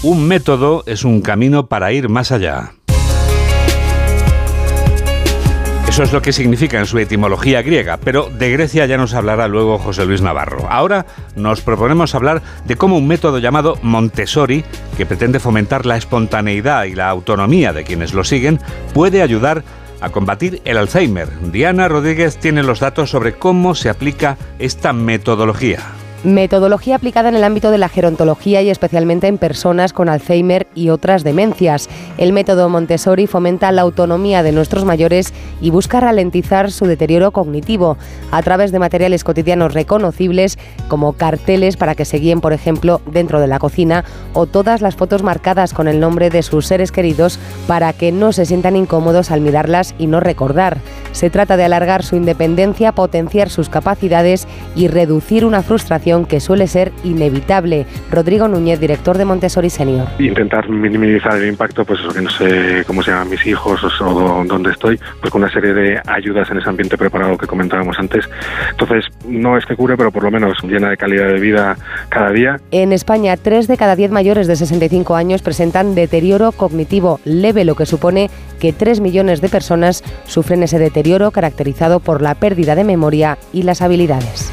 Un 0.02 0.28
método 0.28 0.84
es 0.88 1.04
un 1.04 1.22
camino 1.22 1.68
para 1.68 1.92
ir 1.92 2.08
más 2.08 2.32
allá. 2.32 2.72
Eso 5.92 6.04
es 6.04 6.14
lo 6.14 6.22
que 6.22 6.32
significa 6.32 6.80
en 6.80 6.86
su 6.86 6.98
etimología 7.00 7.62
griega, 7.62 7.98
pero 7.98 8.30
de 8.30 8.50
Grecia 8.50 8.86
ya 8.86 8.96
nos 8.96 9.14
hablará 9.14 9.50
luego 9.50 9.78
José 9.78 10.06
Luis 10.06 10.22
Navarro. 10.22 10.66
Ahora 10.70 11.06
nos 11.36 11.60
proponemos 11.60 12.16
hablar 12.16 12.42
de 12.66 12.78
cómo 12.78 12.96
un 12.96 13.10
método 13.10 13.40
llamado 13.40 13.78
Montessori, 13.82 14.64
que 14.96 15.06
pretende 15.06 15.42
fomentar 15.42 15.86
la 15.86 15.98
espontaneidad 15.98 16.86
y 16.86 16.96
la 16.96 17.10
autonomía 17.10 17.74
de 17.74 17.84
quienes 17.84 18.14
lo 18.14 18.24
siguen, 18.24 18.62
puede 18.94 19.22
ayudar 19.22 19.58
a 19.60 19.81
combatir 20.10 20.62
el 20.66 20.78
Alzheimer. 20.78 21.30
Diana 21.52 21.88
Rodríguez 21.88 22.38
tiene 22.38 22.64
los 22.64 22.80
datos 22.80 23.10
sobre 23.10 23.34
cómo 23.34 23.76
se 23.76 23.90
aplica 23.90 24.38
esta 24.60 24.94
metodología. 24.94 26.01
Metodología 26.24 26.98
aplicada 26.98 27.30
en 27.30 27.36
el 27.36 27.44
ámbito 27.44 27.72
de 27.72 27.80
la 27.80 27.90
gerontología 27.90 28.62
y 28.62 28.70
especialmente 28.70 29.26
en 29.26 29.40
personas 29.40 29.92
con 29.92 30.08
Alzheimer 30.08 30.68
y 30.76 30.90
otras 30.90 31.24
demencias. 31.24 31.90
El 32.20 32.32
método 32.32 32.70
Montessori 32.70 33.26
fomenta 33.26 33.72
la 33.72 33.82
autonomía 33.82 34.44
de 34.44 34.52
nuestros 34.52 34.86
mayores 34.86 35.34
y 35.62 35.72
busca 35.72 36.00
ralentizar 36.00 36.72
su 36.72 36.86
deterioro 36.86 37.32
cognitivo 37.32 37.98
a 38.30 38.44
través 38.44 38.72
de 38.72 38.78
materiales 38.78 39.24
cotidianos 39.24 39.74
reconocibles 39.74 40.60
como 40.90 41.14
carteles 41.14 41.76
para 41.76 41.96
que 41.96 42.06
se 42.06 42.18
guíen, 42.18 42.40
por 42.40 42.54
ejemplo, 42.54 43.02
dentro 43.08 43.42
de 43.42 43.48
la 43.48 43.58
cocina 43.58 44.06
o 44.34 44.46
todas 44.46 44.82
las 44.82 44.96
fotos 44.96 45.24
marcadas 45.24 45.74
con 45.74 45.88
el 45.88 46.00
nombre 46.00 46.30
de 46.30 46.44
sus 46.44 46.68
seres 46.68 46.92
queridos 46.92 47.40
para 47.66 47.94
que 47.94 48.12
no 48.12 48.32
se 48.32 48.46
sientan 48.46 48.76
incómodos 48.76 49.32
al 49.32 49.42
mirarlas 49.42 49.96
y 49.98 50.06
no 50.06 50.20
recordar. 50.20 50.78
Se 51.14 51.32
trata 51.32 51.58
de 51.58 51.64
alargar 51.64 52.04
su 52.04 52.16
independencia, 52.16 52.92
potenciar 52.92 53.50
sus 53.50 53.70
capacidades 53.70 54.48
y 54.76 54.88
reducir 54.88 55.46
una 55.46 55.64
frustración 55.64 56.11
que 56.26 56.40
suele 56.40 56.68
ser 56.68 56.92
inevitable. 57.04 57.86
Rodrigo 58.12 58.48
Núñez, 58.48 58.80
director 58.80 59.18
de 59.18 59.26
Montessori 59.26 59.70
Senior. 59.70 60.08
Intentar 60.20 60.70
minimizar 60.70 61.38
el 61.38 61.48
impacto, 61.48 61.86
pues 61.86 62.00
eso 62.00 62.14
que 62.14 62.22
no 62.22 62.30
sé 62.30 62.84
cómo 62.86 63.02
se 63.02 63.12
llaman 63.12 63.30
mis 63.30 63.46
hijos 63.46 63.82
o, 64.02 64.44
dónde 64.46 64.72
estoy, 64.72 65.00
pues 65.20 65.32
con 65.32 65.42
una 65.42 65.52
serie 65.52 65.74
de 65.74 66.02
ayudas 66.08 66.50
en 66.52 66.58
ese 66.58 66.70
ambiente 66.70 66.98
preparado 66.98 67.38
que 67.38 67.48
comentábamos 67.48 67.98
antes. 67.98 68.30
Entonces, 68.72 69.06
no 69.26 69.58
es 69.58 69.66
que 69.66 69.76
cure, 69.76 69.96
pero 69.96 70.12
por 70.12 70.24
lo 70.24 70.32
menos 70.32 70.62
llena 70.64 70.90
de 70.90 70.98
calidad 70.98 71.28
de 71.28 71.40
vida 71.40 71.78
cada 72.10 72.32
día. 72.32 72.60
En 72.72 72.92
España, 72.92 73.38
3 73.38 73.68
de 73.68 73.78
cada 73.78 73.96
10 73.96 74.12
mayores 74.12 74.48
de 74.48 74.56
65 74.56 75.16
años 75.16 75.42
presentan 75.42 75.96
deterioro 75.96 76.52
cognitivo 76.52 77.20
leve, 77.24 77.66
lo 77.66 77.76
que 77.76 77.86
supone 77.86 78.30
que 78.60 78.74
3 78.74 79.00
millones 79.00 79.42
de 79.42 79.50
personas 79.50 80.04
sufren 80.26 80.64
ese 80.64 80.80
deterioro 80.80 81.32
caracterizado 81.32 82.00
por 82.00 82.22
la 82.22 82.36
pérdida 82.36 82.76
de 82.76 82.84
memoria 82.84 83.38
y 83.54 83.64
las 83.64 83.82
habilidades. 83.82 84.52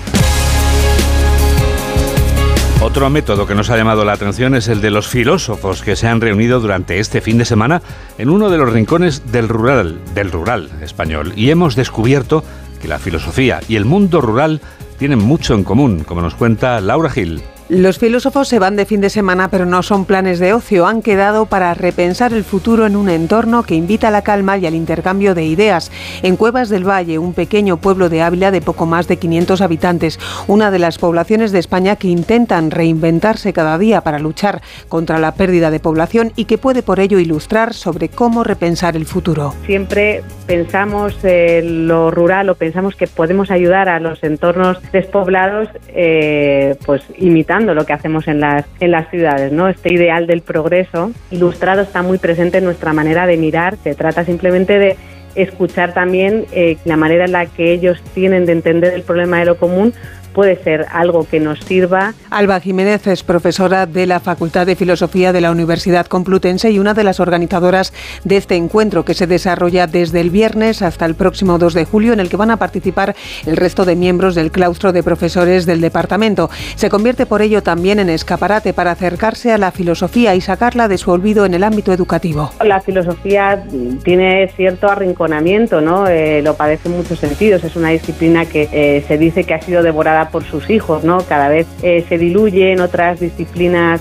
Otro 2.80 3.10
método 3.10 3.44
que 3.48 3.56
nos 3.56 3.70
ha 3.70 3.76
llamado 3.76 4.04
la 4.04 4.12
atención 4.12 4.54
es 4.54 4.68
el 4.68 4.80
de 4.80 4.92
los 4.92 5.08
filósofos 5.08 5.82
que 5.82 5.96
se 5.96 6.06
han 6.06 6.20
reunido 6.20 6.60
durante 6.60 7.00
este 7.00 7.20
fin 7.20 7.36
de 7.36 7.44
semana 7.44 7.82
en 8.18 8.30
uno 8.30 8.50
de 8.50 8.58
los 8.58 8.72
rincones 8.72 9.32
del 9.32 9.48
rural, 9.48 9.98
del 10.14 10.30
rural 10.30 10.70
español 10.80 11.32
y 11.34 11.50
hemos 11.50 11.74
descubierto 11.74 12.44
que 12.80 12.86
la 12.86 13.00
filosofía 13.00 13.60
y 13.68 13.74
el 13.74 13.84
mundo 13.84 14.20
rural 14.20 14.60
tienen 14.96 15.18
mucho 15.18 15.54
en 15.54 15.64
común, 15.64 16.04
como 16.04 16.22
nos 16.22 16.36
cuenta 16.36 16.80
Laura 16.80 17.10
Gil. 17.10 17.42
Los 17.68 17.98
filósofos 17.98 18.48
se 18.48 18.58
van 18.58 18.76
de 18.76 18.86
fin 18.86 19.02
de 19.02 19.10
semana, 19.10 19.50
pero 19.50 19.66
no 19.66 19.82
son 19.82 20.06
planes 20.06 20.38
de 20.38 20.54
ocio. 20.54 20.86
Han 20.86 21.02
quedado 21.02 21.44
para 21.44 21.74
repensar 21.74 22.32
el 22.32 22.42
futuro 22.42 22.86
en 22.86 22.96
un 22.96 23.10
entorno 23.10 23.62
que 23.62 23.74
invita 23.74 24.08
a 24.08 24.10
la 24.10 24.22
calma 24.22 24.56
y 24.56 24.64
al 24.64 24.74
intercambio 24.74 25.34
de 25.34 25.44
ideas. 25.44 25.92
En 26.22 26.36
Cuevas 26.36 26.70
del 26.70 26.88
Valle, 26.88 27.18
un 27.18 27.34
pequeño 27.34 27.76
pueblo 27.76 28.08
de 28.08 28.22
Ávila 28.22 28.50
de 28.50 28.62
poco 28.62 28.86
más 28.86 29.06
de 29.06 29.18
500 29.18 29.60
habitantes, 29.60 30.18
una 30.46 30.70
de 30.70 30.78
las 30.78 30.96
poblaciones 30.96 31.52
de 31.52 31.58
España 31.58 31.96
que 31.96 32.08
intentan 32.08 32.70
reinventarse 32.70 33.52
cada 33.52 33.76
día 33.76 34.00
para 34.00 34.18
luchar 34.18 34.62
contra 34.88 35.18
la 35.18 35.34
pérdida 35.34 35.70
de 35.70 35.78
población 35.78 36.32
y 36.36 36.46
que 36.46 36.56
puede 36.56 36.82
por 36.82 37.00
ello 37.00 37.18
ilustrar 37.18 37.74
sobre 37.74 38.08
cómo 38.08 38.44
repensar 38.44 38.96
el 38.96 39.04
futuro. 39.04 39.52
Siempre 39.66 40.22
pensamos 40.46 41.22
en 41.22 41.86
lo 41.86 42.10
rural 42.10 42.48
o 42.48 42.54
pensamos 42.54 42.96
que 42.96 43.06
podemos 43.06 43.50
ayudar 43.50 43.90
a 43.90 44.00
los 44.00 44.24
entornos 44.24 44.78
despoblados, 44.90 45.68
eh, 45.88 46.74
pues 46.86 47.02
imitando 47.18 47.57
lo 47.66 47.84
que 47.86 47.92
hacemos 47.92 48.28
en 48.28 48.40
las, 48.40 48.64
en 48.80 48.90
las 48.90 49.10
ciudades. 49.10 49.52
¿no? 49.52 49.68
Este 49.68 49.92
ideal 49.92 50.26
del 50.26 50.42
progreso 50.42 51.12
ilustrado 51.30 51.82
está 51.82 52.02
muy 52.02 52.18
presente 52.18 52.58
en 52.58 52.64
nuestra 52.64 52.92
manera 52.92 53.26
de 53.26 53.36
mirar. 53.36 53.76
Se 53.82 53.94
trata 53.94 54.24
simplemente 54.24 54.78
de 54.78 54.96
escuchar 55.34 55.94
también 55.94 56.46
eh, 56.52 56.78
la 56.84 56.96
manera 56.96 57.24
en 57.24 57.32
la 57.32 57.46
que 57.46 57.72
ellos 57.72 58.02
tienen 58.14 58.46
de 58.46 58.52
entender 58.52 58.94
el 58.94 59.02
problema 59.02 59.38
de 59.38 59.44
lo 59.44 59.56
común 59.56 59.92
puede 60.34 60.62
ser 60.62 60.86
algo 60.92 61.26
que 61.28 61.40
nos 61.40 61.60
sirva. 61.60 62.14
Alba 62.30 62.60
Jiménez 62.60 63.06
es 63.06 63.22
profesora 63.22 63.86
de 63.86 64.06
la 64.06 64.20
Facultad 64.20 64.66
de 64.66 64.76
Filosofía 64.76 65.32
de 65.32 65.40
la 65.40 65.50
Universidad 65.50 66.06
Complutense 66.06 66.70
y 66.70 66.78
una 66.78 66.94
de 66.94 67.04
las 67.04 67.20
organizadoras 67.20 67.92
de 68.24 68.36
este 68.36 68.56
encuentro 68.56 69.04
que 69.04 69.14
se 69.14 69.26
desarrolla 69.26 69.86
desde 69.86 70.20
el 70.20 70.30
viernes 70.30 70.82
hasta 70.82 71.06
el 71.06 71.14
próximo 71.14 71.58
2 71.58 71.74
de 71.74 71.84
julio 71.84 72.12
en 72.12 72.20
el 72.20 72.28
que 72.28 72.36
van 72.36 72.50
a 72.50 72.56
participar 72.56 73.14
el 73.46 73.56
resto 73.56 73.84
de 73.84 73.96
miembros 73.96 74.34
del 74.34 74.50
claustro 74.50 74.92
de 74.92 75.02
profesores 75.02 75.66
del 75.66 75.80
departamento. 75.80 76.50
Se 76.74 76.88
convierte 76.88 77.26
por 77.26 77.42
ello 77.42 77.62
también 77.62 77.98
en 77.98 78.08
escaparate 78.08 78.72
para 78.72 78.92
acercarse 78.92 79.52
a 79.52 79.58
la 79.58 79.72
filosofía 79.72 80.34
y 80.34 80.40
sacarla 80.40 80.88
de 80.88 80.98
su 80.98 81.10
olvido 81.10 81.44
en 81.46 81.54
el 81.54 81.64
ámbito 81.64 81.92
educativo. 81.92 82.50
La 82.64 82.80
filosofía 82.80 83.64
tiene 84.04 84.48
cierto 84.56 84.88
arrinconamiento, 84.88 85.80
¿no? 85.80 86.06
Eh, 86.06 86.42
lo 86.42 86.54
padece 86.54 86.88
en 86.88 86.96
muchos 86.96 87.18
sentidos. 87.18 87.64
Es 87.64 87.76
una 87.76 87.90
disciplina 87.90 88.46
que 88.46 88.68
eh, 88.72 89.04
se 89.06 89.18
dice 89.18 89.44
que 89.44 89.54
ha 89.54 89.60
sido 89.60 89.82
devorada 89.82 90.17
por 90.26 90.44
sus 90.44 90.68
hijos, 90.70 91.04
¿no? 91.04 91.18
Cada 91.22 91.48
vez 91.48 91.66
eh, 91.82 92.04
se 92.08 92.18
diluye 92.18 92.72
en 92.72 92.80
otras 92.80 93.20
disciplinas 93.20 94.00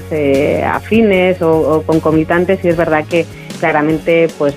afines 0.65 1.41
o, 1.41 1.77
o, 1.77 1.81
concomitantes 1.83 2.63
y 2.63 2.69
es 2.69 2.77
verdad 2.77 3.05
que 3.05 3.25
claramente 3.59 4.27
pues, 4.37 4.53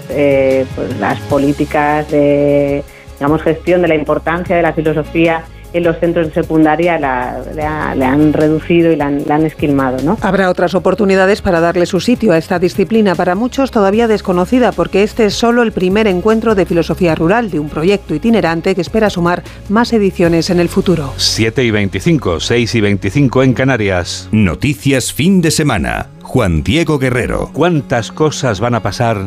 pues 0.75 0.99
las 0.99 1.19
políticas 1.21 2.11
de 2.11 2.83
digamos 3.19 3.43
gestión 3.43 3.83
de 3.83 3.89
la 3.89 3.95
importancia 3.95 4.57
de 4.57 4.63
la 4.63 4.73
filosofía 4.73 5.45
en 5.73 5.85
los 5.85 5.99
centros 5.99 6.29
de 6.29 6.35
secundaria 6.35 6.99
la, 6.99 7.41
le, 7.55 8.05
han 8.05 8.33
reducido 8.33 8.93
y 8.93 8.97
la 8.97 9.07
han, 9.07 9.27
la 9.27 9.37
han, 9.37 9.47
esquilmado. 9.47 10.03
¿no? 10.03 10.19
Habrá 10.21 10.51
otras 10.51 10.75
oportunidades 10.75 11.43
para 11.43 11.61
darle 11.61 11.87
su 11.87 12.01
sitio 12.01 12.33
a 12.33 12.39
esta 12.39 12.59
disciplina, 12.59 13.15
para 13.15 13.35
muchos 13.35 13.71
todavía 13.71 14.09
desconocida, 14.09 14.73
porque 14.73 15.03
este 15.03 15.27
es 15.27 15.35
solo 15.35 15.63
el 15.63 15.73
primer 15.73 16.07
encuentro 16.07 16.55
de 16.55 16.67
filosofía 16.67 17.15
rural 17.15 17.51
de 17.51 17.61
un 17.61 17.69
proyecto 17.69 18.15
itinerante 18.15 18.75
que 18.75 18.81
espera 18.81 19.11
sumar 19.11 19.43
más 19.69 19.93
ediciones 19.93 20.51
en 20.51 20.61
el 20.61 20.69
futuro. 20.69 21.13
7 21.17 21.65
y 21.65 21.71
25, 21.71 22.41
6 22.41 22.75
y 22.75 22.81
25 22.81 23.43
en 23.43 23.55
Canarias. 23.55 24.29
Noticias 24.33 25.13
fin 25.13 25.41
de 25.41 25.51
semana. 25.51 26.09
Juan 26.23 26.63
Diego 26.63 26.99
Guerrero. 26.99 27.51
¿Cuántas 27.53 28.13
cosas 28.13 28.61
van 28.61 28.75
a 28.75 28.83
pasar 28.83 29.19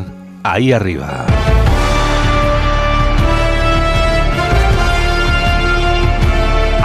ahí 0.42 0.72
arriba? 0.72 1.26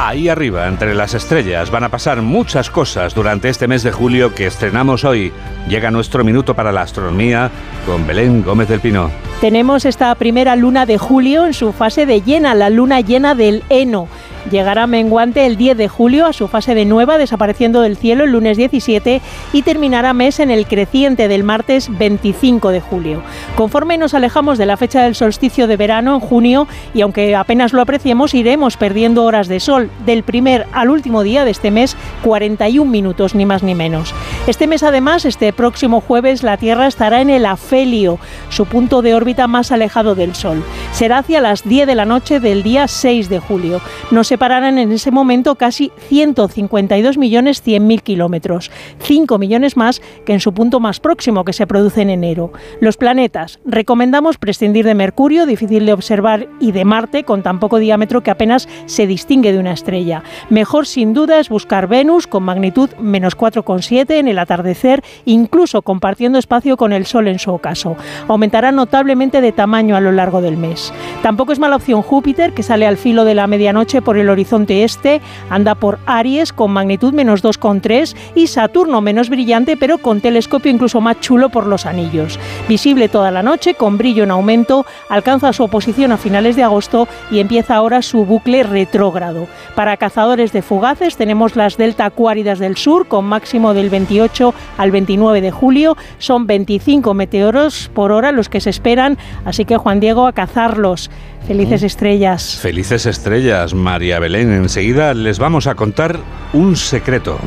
Ahí 0.10 0.28
arriba, 0.28 0.67
entre 0.67 0.95
las 0.95 1.13
estrellas, 1.13 1.69
van 1.69 1.84
a 1.84 1.89
pasar 1.89 2.24
muchas 2.24 2.72
cosas 2.72 3.13
durante 3.13 3.48
este 3.48 3.67
mes 3.67 3.84
de 3.84 3.91
julio 3.91 4.34
que 4.34 4.48
estrenamos 4.48 5.04
hoy. 5.04 5.32
Llega 5.67 5.91
nuestro 5.91 6.24
minuto 6.24 6.56
para 6.56 6.72
la 6.72 6.82
astronomía 6.82 7.52
con 7.86 8.08
Belén 8.08 8.41
Gómez 8.41 8.69
del 8.69 8.80
Pino. 8.80 9.12
Tenemos 9.39 9.86
esta 9.86 10.15
primera 10.15 10.56
luna 10.56 10.88
de 10.88 10.98
julio 10.98 11.45
en 11.45 11.54
su 11.54 11.74
fase 11.74 12.08
de 12.08 12.22
llena, 12.22 12.56
la 12.56 12.72
luna 12.72 13.02
llena 13.02 13.36
del 13.36 13.63
heno. 13.69 14.08
Llegará 14.52 14.88
menguante 14.88 15.45
el 15.45 15.58
10 15.58 15.78
de 15.78 15.88
julio 15.88 16.25
a 16.25 16.34
su 16.34 16.47
fase 16.47 16.75
de 16.75 16.86
nueva, 16.86 17.17
desapareciendo 17.17 17.82
del 17.82 17.97
cielo 17.97 18.23
el 18.23 18.32
lunes 18.32 18.58
17 18.58 19.21
y 19.54 19.62
terminará 19.62 20.13
mes 20.13 20.39
en 20.39 20.52
el 20.52 20.65
creciente 20.65 21.28
del 21.28 21.43
martes 21.43 21.89
25 21.97 22.69
de 22.69 22.82
julio. 22.82 23.21
Conforme 23.56 23.97
nos 23.97 24.13
alejamos 24.13 24.58
de 24.58 24.65
la 24.65 24.78
fecha 24.78 25.04
del 25.04 25.15
solsticio 25.15 25.67
de 25.67 25.78
verano 25.78 26.15
en 26.15 26.19
junio, 26.19 26.67
y 26.93 27.02
aunque 27.02 27.36
apenas 27.36 27.73
lo 27.73 27.82
apreciemos, 27.82 28.34
iremos 28.34 28.78
perdiendo 28.78 29.23
horas 29.23 29.47
de 29.47 29.60
sol. 29.60 29.89
Del 30.06 30.23
primer 30.23 30.67
al 30.71 30.89
último 30.89 31.23
día 31.23 31.45
de 31.45 31.52
este 31.52 31.71
mes, 31.71 31.95
41 32.23 32.89
minutos, 32.89 33.36
ni 33.36 33.45
más 33.45 33.63
ni 33.63 33.75
menos. 33.75 34.13
Este 34.47 34.67
mes, 34.67 34.84
además, 34.84 35.25
este 35.25 35.54
próximo 35.54 36.02
jueves, 36.02 36.43
la 36.43 36.58
Tierra 36.58 36.88
estará 36.88 37.21
en 37.21 37.30
el 37.30 37.45
afelio, 37.45 38.19
su 38.49 38.65
punto 38.65 39.02
de 39.02 39.13
órbita 39.13 39.47
más 39.47 39.71
alejado 39.71 40.15
del 40.15 40.36
Sol. 40.36 40.63
Será 40.91 41.19
hacia 41.19 41.41
las 41.41 41.67
10 41.67 41.88
de 41.88 41.95
la 41.95 42.06
noche 42.06 42.39
del 42.39 42.63
día 42.63 42.88
6 42.88 43.30
de 43.30 43.39
julio. 43.39 43.82
Nos 44.12 44.29
separarán 44.30 44.78
en 44.78 44.92
ese 44.92 45.10
momento 45.10 45.56
casi 45.56 45.92
152 46.08 47.18
millones 47.18 47.63
100 47.63 47.88
mil 47.88 48.04
kilómetros, 48.04 48.70
5 49.00 49.39
millones 49.39 49.76
más 49.76 50.02
que 50.24 50.34
en 50.34 50.39
su 50.39 50.54
punto 50.54 50.80
más 50.80 51.00
próximo 51.00 51.44
que 51.44 51.52
se 51.52 51.65
produce 51.65 52.04
en 52.04 52.12
enero. 52.12 52.54
Los 52.80 52.96
planetas. 52.96 53.60
Recomendamos 53.65 54.38
prescindir 54.38 54.86
de 54.86 54.94
Mercurio, 54.94 55.48
difícil 55.48 55.88
de 55.88 55.94
observar, 55.94 56.48
y 56.60 56.74
de 56.74 56.86
Marte, 56.86 57.24
con 57.24 57.42
tan 57.42 57.60
poco 57.60 57.80
diámetro 57.80 58.22
que 58.22 58.30
apenas 58.30 58.70
se 58.86 59.08
distingue 59.08 59.52
de 59.52 59.58
una 59.58 59.72
estrella. 59.72 60.22
Mejor 60.52 60.86
sin 60.86 61.15
duda 61.15 61.39
es 61.39 61.50
buscar 61.50 61.88
Venus 61.88 62.28
con 62.28 62.44
magnitud 62.44 62.92
menos 63.00 63.36
4,7 63.36 64.12
en 64.12 64.28
el 64.28 64.38
atardecer, 64.38 65.04
incluso 65.26 65.82
compartiendo 65.82 66.38
espacio 66.38 66.78
con 66.78 66.94
el 66.94 67.08
Sol 67.08 67.28
en 67.28 67.39
su 67.39 67.52
ocaso. 67.52 67.98
Aumentará 68.28 68.72
notablemente 68.72 69.42
de 69.42 69.52
tamaño 69.54 69.96
a 69.96 70.02
lo 70.02 70.12
largo 70.12 70.39
del 70.42 70.56
mes. 70.56 70.94
Tampoco 71.24 71.52
es 71.52 71.58
mala 71.58 71.78
opción 71.78 72.04
Júpiter, 72.04 72.54
que 72.54 72.62
sale 72.62 72.86
al 72.86 72.98
filo 72.98 73.26
de 73.26 73.34
la 73.34 73.48
medianoche 73.48 74.04
por 74.04 74.18
el 74.19 74.29
horizonte 74.29 74.84
este, 74.84 75.21
anda 75.49 75.75
por 75.75 75.99
Aries 76.05 76.53
con 76.53 76.71
magnitud 76.71 77.13
menos 77.13 77.43
2,3 77.43 78.15
y 78.36 78.47
Saturno 78.47 79.01
menos 79.01 79.29
brillante 79.29 79.77
pero 79.77 79.97
con 79.97 80.21
telescopio 80.21 80.71
incluso 80.71 81.01
más 81.01 81.19
chulo 81.19 81.49
por 81.49 81.65
los 81.65 81.86
anillos. 81.86 82.39
Visible 82.67 83.10
toda 83.10 83.32
la 83.32 83.43
noche 83.43 83.73
con 83.73 83.97
brillo 83.97 84.23
en 84.23 84.32
aumento, 84.32 84.86
alcanza 85.10 85.53
su 85.53 85.63
oposición 85.63 86.12
a 86.12 86.17
finales 86.17 86.55
de 86.55 86.63
agosto 86.63 87.08
y 87.32 87.39
empieza 87.39 87.75
ahora 87.75 88.01
su 88.01 88.25
bucle 88.25 88.63
retrógrado. 88.63 89.47
Para 89.75 89.97
cazadores 89.97 90.51
de 90.51 90.62
fugaces 90.62 91.17
tenemos 91.17 91.55
las 91.55 91.77
delta 91.77 92.05
acuáridas 92.05 92.60
del 92.60 92.77
sur 92.77 93.08
con 93.08 93.25
máximo 93.25 93.73
del 93.73 93.89
28 93.89 94.53
al 94.77 94.91
29 94.91 95.41
de 95.41 95.51
julio, 95.51 95.97
son 96.17 96.47
25 96.47 97.13
meteoros 97.13 97.89
por 97.93 98.12
hora 98.12 98.32
los 98.32 98.49
que 98.49 98.62
se 98.62 98.69
esperan, 98.69 99.17
así 99.45 99.65
que 99.65 99.77
Juan 99.77 99.99
Diego 99.99 100.27
a 100.27 100.34
cazarlos. 100.34 101.10
Felices 101.47 101.84
estrellas. 101.84 102.60
Felices 102.62 103.06
estrellas, 103.06 103.73
María 103.73 104.19
Belén. 104.19 104.52
Enseguida 104.54 105.13
les 105.13 105.39
vamos 105.39 105.67
a 105.67 105.75
contar 105.75 106.19
un 106.54 106.75
secreto. 106.75 107.39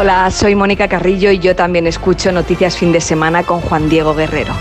Hola, 0.00 0.30
soy 0.30 0.54
Mónica 0.54 0.86
Carrillo 0.86 1.32
y 1.32 1.40
yo 1.40 1.56
también 1.56 1.86
escucho 1.88 2.30
Noticias 2.30 2.76
Fin 2.76 2.92
de 2.92 3.00
Semana 3.00 3.42
con 3.42 3.60
Juan 3.60 3.88
Diego 3.88 4.14
Guerrero. 4.14 4.54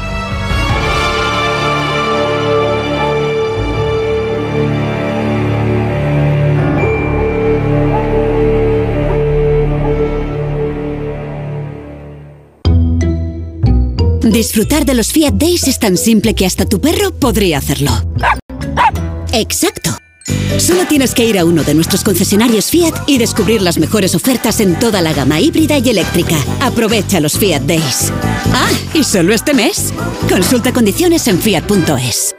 Disfrutar 14.32 14.86
de 14.86 14.94
los 14.94 15.14
Fiat 15.14 15.34
Days 15.34 15.68
es 15.68 15.80
tan 15.80 15.96
simple 15.98 16.34
que 16.34 16.46
hasta 16.46 16.66
tu 16.66 16.82
perro 16.82 17.12
podría 17.12 17.60
hacerlo. 17.60 17.92
Exacto. 19.32 19.98
Solo 20.58 20.86
tienes 20.88 21.14
que 21.14 21.26
ir 21.26 21.38
a 21.40 21.46
uno 21.46 21.64
de 21.64 21.74
nuestros 21.74 22.04
concesionarios 22.04 22.70
Fiat 22.70 22.94
y 23.08 23.20
descubrir 23.20 23.62
las 23.62 23.78
mejores 23.78 24.16
ofertas 24.16 24.60
en 24.60 24.78
toda 24.80 25.02
la 25.02 25.14
gama 25.14 25.40
híbrida 25.40 25.78
y 25.78 25.90
eléctrica. 25.90 26.36
Aprovecha 26.60 27.20
los 27.20 27.38
Fiat 27.38 27.62
Days. 27.62 28.12
Ah, 28.54 28.70
y 28.94 29.04
solo 29.04 29.34
este 29.34 29.54
mes. 29.54 29.94
Consulta 30.30 30.74
condiciones 30.74 31.28
en 31.28 31.40
fiat.es. 31.40 32.36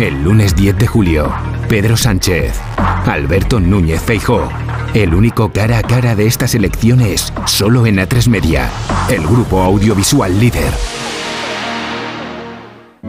El 0.00 0.22
lunes 0.22 0.54
10 0.54 0.76
de 0.76 0.86
julio, 0.86 1.32
Pedro 1.68 1.96
Sánchez, 1.96 2.52
Alberto 3.06 3.60
Núñez 3.60 4.02
Feijó. 4.02 4.48
El 4.92 5.14
único 5.14 5.52
cara 5.52 5.78
a 5.78 5.82
cara 5.82 6.14
de 6.14 6.26
estas 6.26 6.54
elecciones, 6.54 7.32
solo 7.46 7.86
en 7.86 7.96
A3 7.96 8.28
Media, 8.28 8.68
el 9.08 9.26
grupo 9.26 9.62
audiovisual 9.62 10.38
líder. 10.38 10.72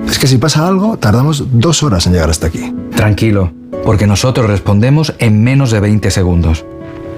Es 0.07 0.17
que 0.17 0.27
si 0.27 0.37
pasa 0.37 0.65
algo, 0.65 0.97
tardamos 0.97 1.43
dos 1.59 1.83
horas 1.83 2.07
en 2.07 2.13
llegar 2.13 2.29
hasta 2.29 2.47
aquí. 2.47 2.73
Tranquilo, 2.95 3.51
porque 3.83 4.07
nosotros 4.07 4.47
respondemos 4.49 5.13
en 5.19 5.43
menos 5.43 5.71
de 5.71 5.81
20 5.81 6.09
segundos. 6.09 6.65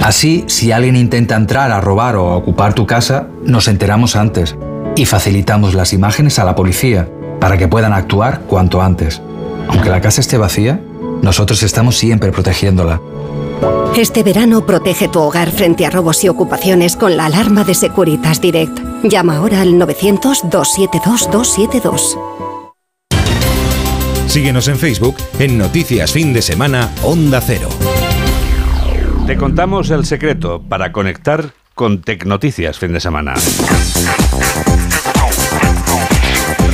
Así, 0.01 0.45
si 0.47 0.71
alguien 0.71 0.95
intenta 0.95 1.35
entrar 1.35 1.71
a 1.71 1.81
robar 1.81 2.15
o 2.15 2.31
a 2.31 2.37
ocupar 2.37 2.73
tu 2.73 2.87
casa, 2.87 3.27
nos 3.43 3.67
enteramos 3.67 4.15
antes 4.15 4.55
y 4.95 5.05
facilitamos 5.05 5.75
las 5.75 5.93
imágenes 5.93 6.39
a 6.39 6.43
la 6.43 6.55
policía 6.55 7.07
para 7.39 7.57
que 7.57 7.67
puedan 7.67 7.93
actuar 7.93 8.41
cuanto 8.41 8.81
antes. 8.81 9.21
Aunque 9.69 9.89
la 9.89 10.01
casa 10.01 10.21
esté 10.21 10.38
vacía, 10.38 10.79
nosotros 11.21 11.63
estamos 11.63 11.95
siempre 11.95 12.32
protegiéndola. 12.32 13.01
Este 13.95 14.23
verano 14.23 14.65
protege 14.65 15.10
tu 15.10 15.19
hogar 15.19 15.51
frente 15.51 15.86
a 15.86 15.89
robos 15.89 16.23
y 16.23 16.29
ocupaciones 16.29 16.95
con 16.95 17.17
la 17.17 17.25
alarma 17.25 17.63
de 17.63 17.73
Securitas 17.73 18.39
Direct. 18.41 18.79
Llama 19.03 19.38
ahora 19.38 19.62
al 19.62 19.73
900-272-272. 19.73 22.17
Síguenos 24.27 24.67
en 24.67 24.77
Facebook 24.77 25.15
en 25.39 25.58
Noticias 25.58 26.12
Fin 26.12 26.34
de 26.34 26.41
Semana 26.41 26.91
Onda 27.03 27.41
Cero. 27.41 27.69
Te 29.25 29.38
contamos 29.38 29.89
el 29.89 30.05
secreto 30.05 30.62
para 30.62 30.91
conectar 30.91 31.53
con 31.73 32.01
Tecnoticias 32.01 32.77
Fin 32.79 32.93
de 32.93 32.99
Semana. 32.99 33.34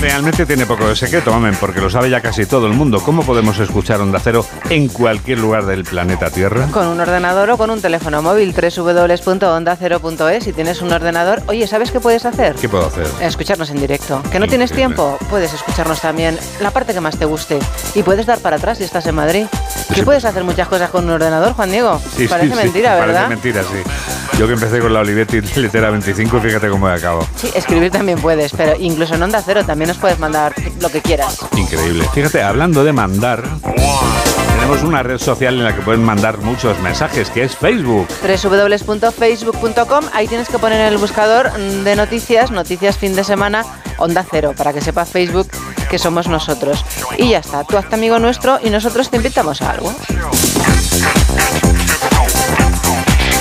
Realmente 0.05 0.45
tiene 0.45 0.67
poco 0.67 0.87
de 0.87 0.95
secreto, 0.95 1.31
mamen, 1.31 1.55
porque 1.59 1.81
lo 1.81 1.89
sabe 1.89 2.11
ya 2.11 2.21
casi 2.21 2.45
todo 2.45 2.67
el 2.67 2.73
mundo. 2.73 3.01
¿Cómo 3.01 3.23
podemos 3.23 3.57
escuchar 3.57 3.99
Onda 4.01 4.19
Cero 4.19 4.45
en 4.69 4.87
cualquier 4.87 5.39
lugar 5.39 5.65
del 5.65 5.83
planeta 5.83 6.29
Tierra? 6.29 6.67
Con 6.67 6.85
un 6.85 6.99
ordenador 6.99 7.49
o 7.49 7.57
con 7.57 7.71
un 7.71 7.81
teléfono 7.81 8.21
móvil, 8.21 8.53
www.ondacero.es. 8.53 10.43
Si 10.43 10.53
tienes 10.53 10.83
un 10.83 10.93
ordenador, 10.93 11.41
oye, 11.47 11.65
¿sabes 11.65 11.89
qué 11.89 11.99
puedes 11.99 12.23
hacer? 12.27 12.53
¿Qué 12.53 12.69
puedo 12.69 12.85
hacer? 12.85 13.07
Escucharnos 13.19 13.71
en 13.71 13.77
directo. 13.77 14.21
¿Que 14.31 14.37
no 14.39 14.45
tienes 14.45 14.71
tiempo? 14.71 15.17
Puedes 15.27 15.51
escucharnos 15.51 15.99
también 16.01 16.37
la 16.61 16.69
parte 16.69 16.93
que 16.93 17.01
más 17.01 17.17
te 17.17 17.25
guste. 17.25 17.57
Y 17.95 18.03
puedes 18.03 18.27
dar 18.27 18.37
para 18.41 18.57
atrás 18.57 18.77
si 18.77 18.83
estás 18.83 19.07
en 19.07 19.15
Madrid. 19.15 19.47
¿Qué 19.95 20.03
puedes 20.03 20.23
hacer 20.23 20.43
muchas 20.43 20.67
cosas 20.67 20.91
con 20.91 21.05
un 21.05 21.11
ordenador, 21.11 21.53
Juan 21.53 21.71
Diego? 21.71 21.99
Sí, 22.15 22.27
parece 22.27 22.53
sí, 22.53 22.61
mentira, 22.61 22.93
¿verdad? 22.93 23.27
Parece 23.27 23.29
mentira, 23.29 23.63
sí. 23.63 24.37
Yo 24.37 24.47
que 24.47 24.53
empecé 24.53 24.79
con 24.79 24.93
la 24.93 24.99
Olivetti 24.99 25.39
Letera 25.55 25.89
25, 25.89 26.41
fíjate 26.41 26.69
cómo 26.69 26.89
he 26.89 26.93
acabado. 26.93 27.25
Sí, 27.37 27.49
escribir 27.55 27.89
también 27.89 28.19
puedes, 28.19 28.51
pero 28.51 28.73
incluso 28.77 29.15
en 29.15 29.23
Onda 29.23 29.41
Cero 29.43 29.63
también 29.65 29.87
nos 29.87 29.94
puedes 29.97 30.19
mandar 30.19 30.53
lo 30.79 30.89
que 30.89 31.01
quieras. 31.01 31.39
Increíble. 31.55 32.07
Fíjate, 32.13 32.41
hablando 32.41 32.83
de 32.83 32.93
mandar, 32.93 33.43
tenemos 34.55 34.83
una 34.83 35.03
red 35.03 35.17
social 35.17 35.55
en 35.55 35.63
la 35.63 35.75
que 35.75 35.81
pueden 35.81 36.03
mandar 36.03 36.39
muchos 36.39 36.79
mensajes, 36.79 37.29
que 37.29 37.43
es 37.43 37.55
Facebook. 37.55 38.07
www.facebook.com, 38.21 40.05
ahí 40.13 40.27
tienes 40.27 40.49
que 40.49 40.57
poner 40.59 40.81
en 40.81 40.87
el 40.87 40.97
buscador 40.97 41.51
de 41.53 41.95
noticias, 41.95 42.51
noticias 42.51 42.97
fin 42.97 43.15
de 43.15 43.23
semana, 43.23 43.63
Onda 43.97 44.25
Cero, 44.29 44.53
para 44.57 44.73
que 44.73 44.81
sepa 44.81 45.05
Facebook 45.05 45.49
que 45.89 45.99
somos 45.99 46.27
nosotros. 46.27 46.83
Y 47.17 47.29
ya 47.29 47.39
está, 47.39 47.63
tú 47.63 47.77
hazte 47.77 47.95
amigo 47.95 48.19
nuestro 48.19 48.59
y 48.63 48.69
nosotros 48.69 49.09
te 49.09 49.17
invitamos 49.17 49.61
a 49.61 49.71
algo. 49.71 49.93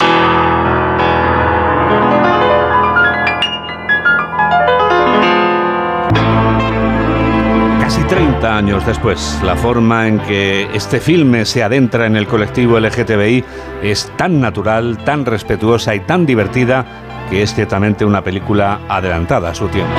Casi 7.80 8.04
30 8.04 8.58
años 8.58 8.86
después, 8.86 9.40
la 9.44 9.56
forma 9.56 10.08
en 10.08 10.20
que 10.20 10.68
este 10.74 11.00
filme 11.00 11.46
se 11.46 11.64
adentra 11.64 12.06
en 12.06 12.18
el 12.18 12.28
colectivo 12.28 12.80
LGTBI 12.80 13.46
es 13.82 14.12
tan 14.18 14.42
natural, 14.42 14.98
tan 15.06 15.26
respetuosa 15.26 15.96
y 15.96 16.02
tan 16.02 16.26
divertida 16.26 17.07
que 17.30 17.44
es 17.44 17.54
ciertamente 17.54 18.06
una 18.06 18.24
película 18.24 18.82
adelantada 18.88 19.50
a 19.50 19.56
su 19.56 19.68
tiempo. 19.68 19.94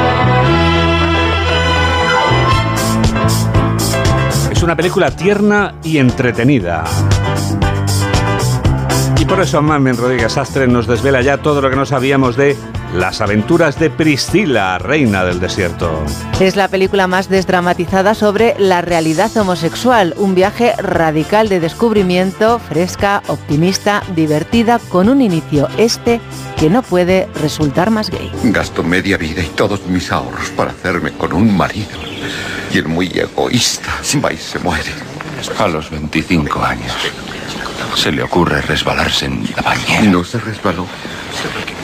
Es 4.51 4.62
una 4.62 4.75
película 4.75 5.11
tierna 5.11 5.75
y 5.85 5.99
entretenida. 5.99 6.85
Y 9.19 9.25
por 9.25 9.41
eso 9.41 9.62
Mamen 9.62 9.97
Rodríguez 9.97 10.37
Astre 10.37 10.67
nos 10.67 10.87
desvela 10.87 11.23
ya 11.23 11.38
todo 11.38 11.61
lo 11.61 11.71
que 11.71 11.77
no 11.77 11.87
sabíamos 11.87 12.37
de 12.37 12.57
Las 12.94 13.20
aventuras 13.20 13.79
de 13.79 13.90
Priscila, 13.90 14.79
reina 14.79 15.22
del 15.22 15.40
desierto. 15.40 16.03
Es 16.40 16.57
la 16.57 16.68
película 16.68 17.07
más 17.07 17.29
desdramatizada 17.29 18.14
sobre 18.14 18.55
la 18.59 18.81
realidad 18.81 19.37
homosexual, 19.37 20.14
un 20.16 20.35
viaje 20.35 20.72
radical 20.79 21.51
de 21.51 21.61
descubrimiento, 21.61 22.59
fresca, 22.59 23.22
optimista, 23.27 24.03
divertida, 24.16 24.79
con 24.88 25.11
un 25.11 25.20
inicio 25.20 25.68
este 25.77 26.18
que 26.57 26.70
no 26.70 26.83
puede 26.83 27.29
resultar 27.35 27.90
más 27.90 28.09
gay. 28.09 28.33
Gasto 28.44 28.83
media 28.83 29.18
vida 29.18 29.42
y 29.42 29.48
todos 29.48 29.87
mis 29.87 30.11
ahorros 30.11 30.48
para 30.57 30.70
hacerme 30.70 31.12
con 31.12 31.35
un 31.35 31.55
marido. 31.55 31.98
Y 32.72 32.79
el 32.79 32.88
muy 32.88 33.09
egoísta 33.09 34.01
va 34.24 34.33
y 34.33 34.38
se 34.38 34.59
muere. 34.61 34.92
A 35.59 35.68
los 35.68 35.90
25 35.90 36.64
años. 36.64 36.92
Se 37.96 38.11
le 38.11 38.22
ocurre 38.22 38.62
resbalarse 38.62 39.27
en 39.27 39.46
la 39.55 39.62
bañera. 39.62 40.03
No 40.03 40.24
se 40.24 40.38
resbaló. 40.38 40.87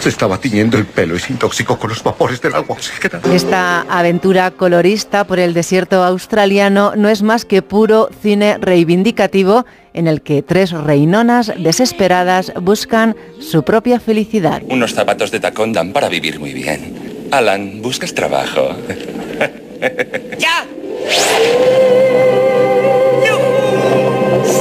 Se 0.01 0.09
estaba 0.09 0.38
tiñendo 0.38 0.77
el 0.77 0.87
pelo 0.87 1.17
y 1.17 1.19
se 1.19 1.33
intoxicó 1.33 1.79
con 1.79 1.90
los 1.90 2.03
vapores 2.03 2.40
del 2.40 2.55
agua 2.55 2.77
oxigenada. 2.77 3.35
Esta 3.35 3.83
aventura 3.83 4.51
colorista 4.51 5.25
por 5.25 5.38
el 5.38 5.55
desierto 5.55 6.05
australiano 6.05 6.95
no 6.97 7.09
es 7.09 7.23
más 7.23 7.45
que 7.45 7.62
puro 7.62 8.11
cine 8.23 8.59
reivindicativo 8.59 9.64
en 9.95 10.09
el 10.09 10.21
que 10.23 10.43
tres 10.43 10.73
reinonas 10.73 11.53
desesperadas 11.57 12.53
buscan 12.61 13.17
su 13.40 13.62
propia 13.62 14.01
felicidad. 14.01 14.62
Unos 14.69 14.93
zapatos 14.95 15.31
de 15.31 15.40
tacón 15.40 15.73
dan 15.73 15.93
para 15.93 16.09
vivir 16.09 16.38
muy 16.38 16.53
bien. 16.53 17.29
Alan, 17.31 17.81
¿buscas 17.81 18.14
trabajo? 18.14 18.77
¡Ya! 20.38 20.67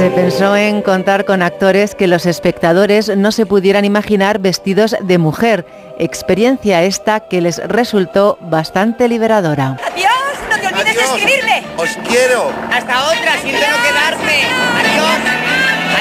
Se 0.04 0.12
pensó 0.12 0.54
en 0.58 0.82
contar 0.82 1.24
con 1.24 1.42
actores 1.42 1.96
que 1.96 2.08
los 2.08 2.26
espectadores 2.26 3.16
no 3.16 3.32
se 3.32 3.46
pudieran 3.46 3.86
imaginar 3.86 4.40
vestidos 4.40 4.98
de 5.00 5.18
mujer, 5.18 5.66
experiencia 5.98 6.84
esta 6.84 7.22
que 7.22 7.40
les 7.40 7.66
resultó 7.70 8.38
bastante 8.42 9.08
liberadora. 9.08 9.78
¡Adiós! 9.94 10.12
¡No 10.50 10.60
te 10.60 10.68
olvides 10.68 10.96
de 10.98 11.04
escribirle! 11.04 11.64
¡Os 11.78 11.90
quiero! 12.06 12.52
¡Hasta 12.70 13.02
otra! 13.06 13.32
¡Siento 13.42 13.66
no 13.66 13.78
quedarme! 13.82 14.42
¡Adiós! 14.82 15.20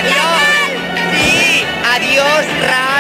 ¡Adiós! 0.00 0.42
¡Sí! 1.12 1.64
¡Adiós, 1.94 2.46
Ralph! 2.66 2.91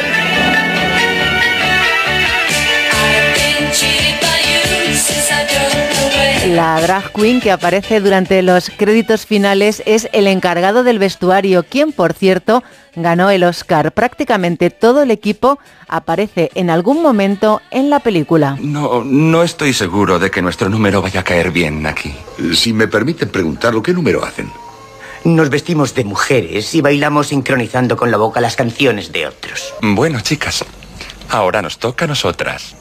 La 6.46 6.80
drag 6.80 7.12
queen 7.12 7.40
que 7.40 7.52
aparece 7.52 8.00
durante 8.00 8.42
los 8.42 8.68
créditos 8.68 9.26
finales 9.26 9.80
es 9.86 10.08
el 10.12 10.26
encargado 10.26 10.82
del 10.82 10.98
vestuario, 10.98 11.62
quien 11.62 11.92
por 11.92 12.14
cierto 12.14 12.64
ganó 12.96 13.30
el 13.30 13.44
Oscar. 13.44 13.92
Prácticamente 13.92 14.70
todo 14.70 15.02
el 15.02 15.12
equipo 15.12 15.60
aparece 15.86 16.50
en 16.54 16.68
algún 16.68 17.00
momento 17.00 17.62
en 17.70 17.90
la 17.90 18.00
película. 18.00 18.56
No, 18.60 19.04
no 19.04 19.44
estoy 19.44 19.72
seguro 19.72 20.18
de 20.18 20.32
que 20.32 20.42
nuestro 20.42 20.68
número 20.68 21.00
vaya 21.00 21.20
a 21.20 21.24
caer 21.24 21.52
bien 21.52 21.86
aquí. 21.86 22.12
Si 22.54 22.72
me 22.72 22.88
permiten 22.88 23.28
preguntarlo, 23.28 23.80
¿qué 23.80 23.92
número 23.92 24.24
hacen? 24.24 24.50
Nos 25.22 25.48
vestimos 25.48 25.94
de 25.94 26.02
mujeres 26.02 26.74
y 26.74 26.80
bailamos 26.80 27.28
sincronizando 27.28 27.96
con 27.96 28.10
la 28.10 28.16
boca 28.16 28.40
las 28.40 28.56
canciones 28.56 29.12
de 29.12 29.28
otros. 29.28 29.72
Bueno, 29.80 30.20
chicas, 30.20 30.64
ahora 31.28 31.62
nos 31.62 31.78
toca 31.78 32.06
a 32.06 32.08
nosotras. 32.08 32.74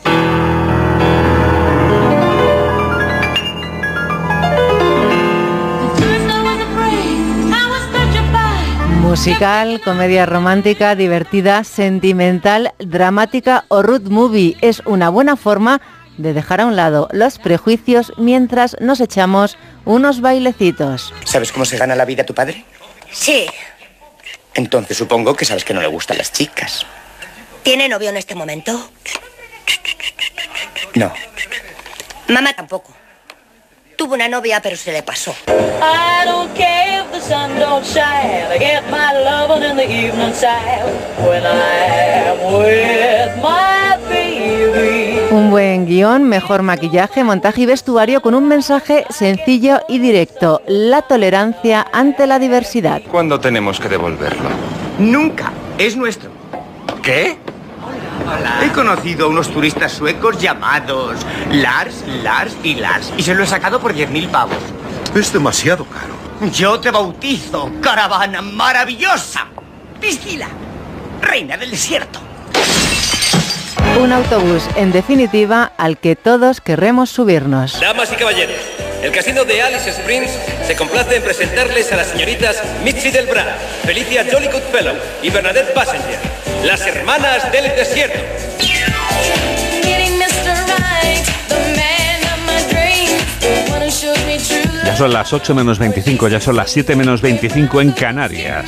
Musical, 9.12 9.82
comedia 9.82 10.26
romántica, 10.26 10.96
divertida, 10.96 11.66
sentimental, 11.66 12.74
dramática 12.80 13.66
o 13.68 13.82
road 13.82 14.04
movie 14.04 14.56
es 14.62 14.82
una 14.86 15.10
buena 15.10 15.36
forma 15.36 15.82
de 16.16 16.32
dejar 16.32 16.62
a 16.62 16.66
un 16.66 16.78
lado 16.78 17.10
los 17.12 17.38
prejuicios 17.38 18.14
mientras 18.16 18.78
nos 18.80 19.02
echamos 19.02 19.58
unos 19.84 20.22
bailecitos. 20.22 21.14
¿Sabes 21.26 21.52
cómo 21.52 21.66
se 21.66 21.78
gana 21.78 21.94
la 21.94 22.06
vida 22.06 22.26
tu 22.26 22.34
padre? 22.34 22.64
Sí. 23.12 23.48
Entonces 24.54 24.96
supongo 24.96 25.36
que 25.36 25.44
sabes 25.44 25.66
que 25.66 25.74
no 25.74 25.82
le 25.82 25.88
gustan 25.88 26.18
las 26.18 26.32
chicas. 26.32 26.86
¿Tiene 27.64 27.90
novio 27.90 28.12
en 28.12 28.16
este 28.16 28.34
momento? 28.34 28.92
No. 30.96 31.12
Mamá 32.30 32.54
tampoco. 32.54 32.94
Tuvo 34.02 34.16
una 34.16 34.28
novia, 34.28 34.60
pero 34.64 34.76
se 34.76 34.92
le 34.92 35.04
pasó. 35.04 35.32
Un 45.30 45.52
buen 45.52 45.86
guion, 45.86 46.24
mejor 46.24 46.64
maquillaje, 46.64 47.24
montaje 47.24 47.62
y 47.62 47.66
vestuario 47.68 48.24
con 48.24 48.34
un 48.34 48.48
mensaje 48.48 49.06
sencillo 49.12 49.82
y 49.88 50.00
directo. 50.00 50.64
La 50.66 51.04
tolerancia 51.04 51.86
ante 51.94 52.26
la 52.26 52.40
diversidad. 52.40 53.04
¿Cuándo 53.12 53.40
tenemos 53.40 53.80
que 53.80 53.88
devolverlo? 53.88 54.50
Nunca. 54.98 55.52
Es 55.78 55.96
nuestro. 55.96 56.32
¿Qué? 57.04 57.38
He 58.64 58.72
conocido 58.72 59.26
a 59.26 59.30
unos 59.30 59.50
turistas 59.50 59.92
suecos 59.92 60.38
llamados 60.40 61.18
Lars, 61.52 62.04
Lars 62.24 62.56
y 62.64 62.76
Lars. 62.76 63.12
Y 63.18 63.24
se 63.24 63.36
lo 63.36 63.44
he 63.44 63.48
sacado 63.48 63.80
por 63.80 63.94
10.000 63.94 64.30
pavos. 64.30 64.58
Es 65.16 65.34
demasiado 65.34 65.86
caro. 65.86 66.14
Yo 66.52 66.80
te 66.80 66.90
bautizo, 66.90 67.72
caravana 67.82 68.42
maravillosa. 68.42 69.48
Piscila, 70.00 70.48
reina 71.22 71.58
del 71.58 71.72
desierto. 71.72 72.20
Un 74.00 74.12
autobús, 74.14 74.64
en 74.76 74.92
definitiva, 74.92 75.72
al 75.78 75.98
que 75.98 76.16
todos 76.16 76.62
querremos 76.62 77.10
subirnos. 77.10 77.80
Damas 77.80 78.12
y 78.12 78.16
caballeros, 78.16 78.56
el 79.02 79.12
casino 79.12 79.44
de 79.46 79.62
Alice 79.62 79.90
Springs 79.90 80.32
se 80.66 80.76
complace 80.76 81.16
en 81.16 81.24
presentarles 81.24 81.92
a 81.92 81.98
las 81.98 82.08
señoritas 82.08 82.62
Mitzi 82.84 83.10
del 83.10 83.26
Bra, 83.26 83.58
Felicia 83.84 84.26
Jolly 84.32 84.48
Goodfellow 84.48 84.96
y 85.22 85.30
Bernadette 85.30 85.74
Passenger, 85.74 86.20
las 86.64 86.82
hermanas 86.82 87.52
del 87.52 87.76
desierto. 87.76 88.20
Ya 94.86 94.96
son 94.96 95.14
las 95.14 95.34
8 95.34 95.56
menos 95.56 95.80
25, 95.80 96.28
ya 96.28 96.40
son 96.40 96.56
las 96.56 96.72
7 96.72 96.96
menos 96.96 97.22
25 97.22 97.82
en 97.82 97.92
Canarias. 97.92 98.66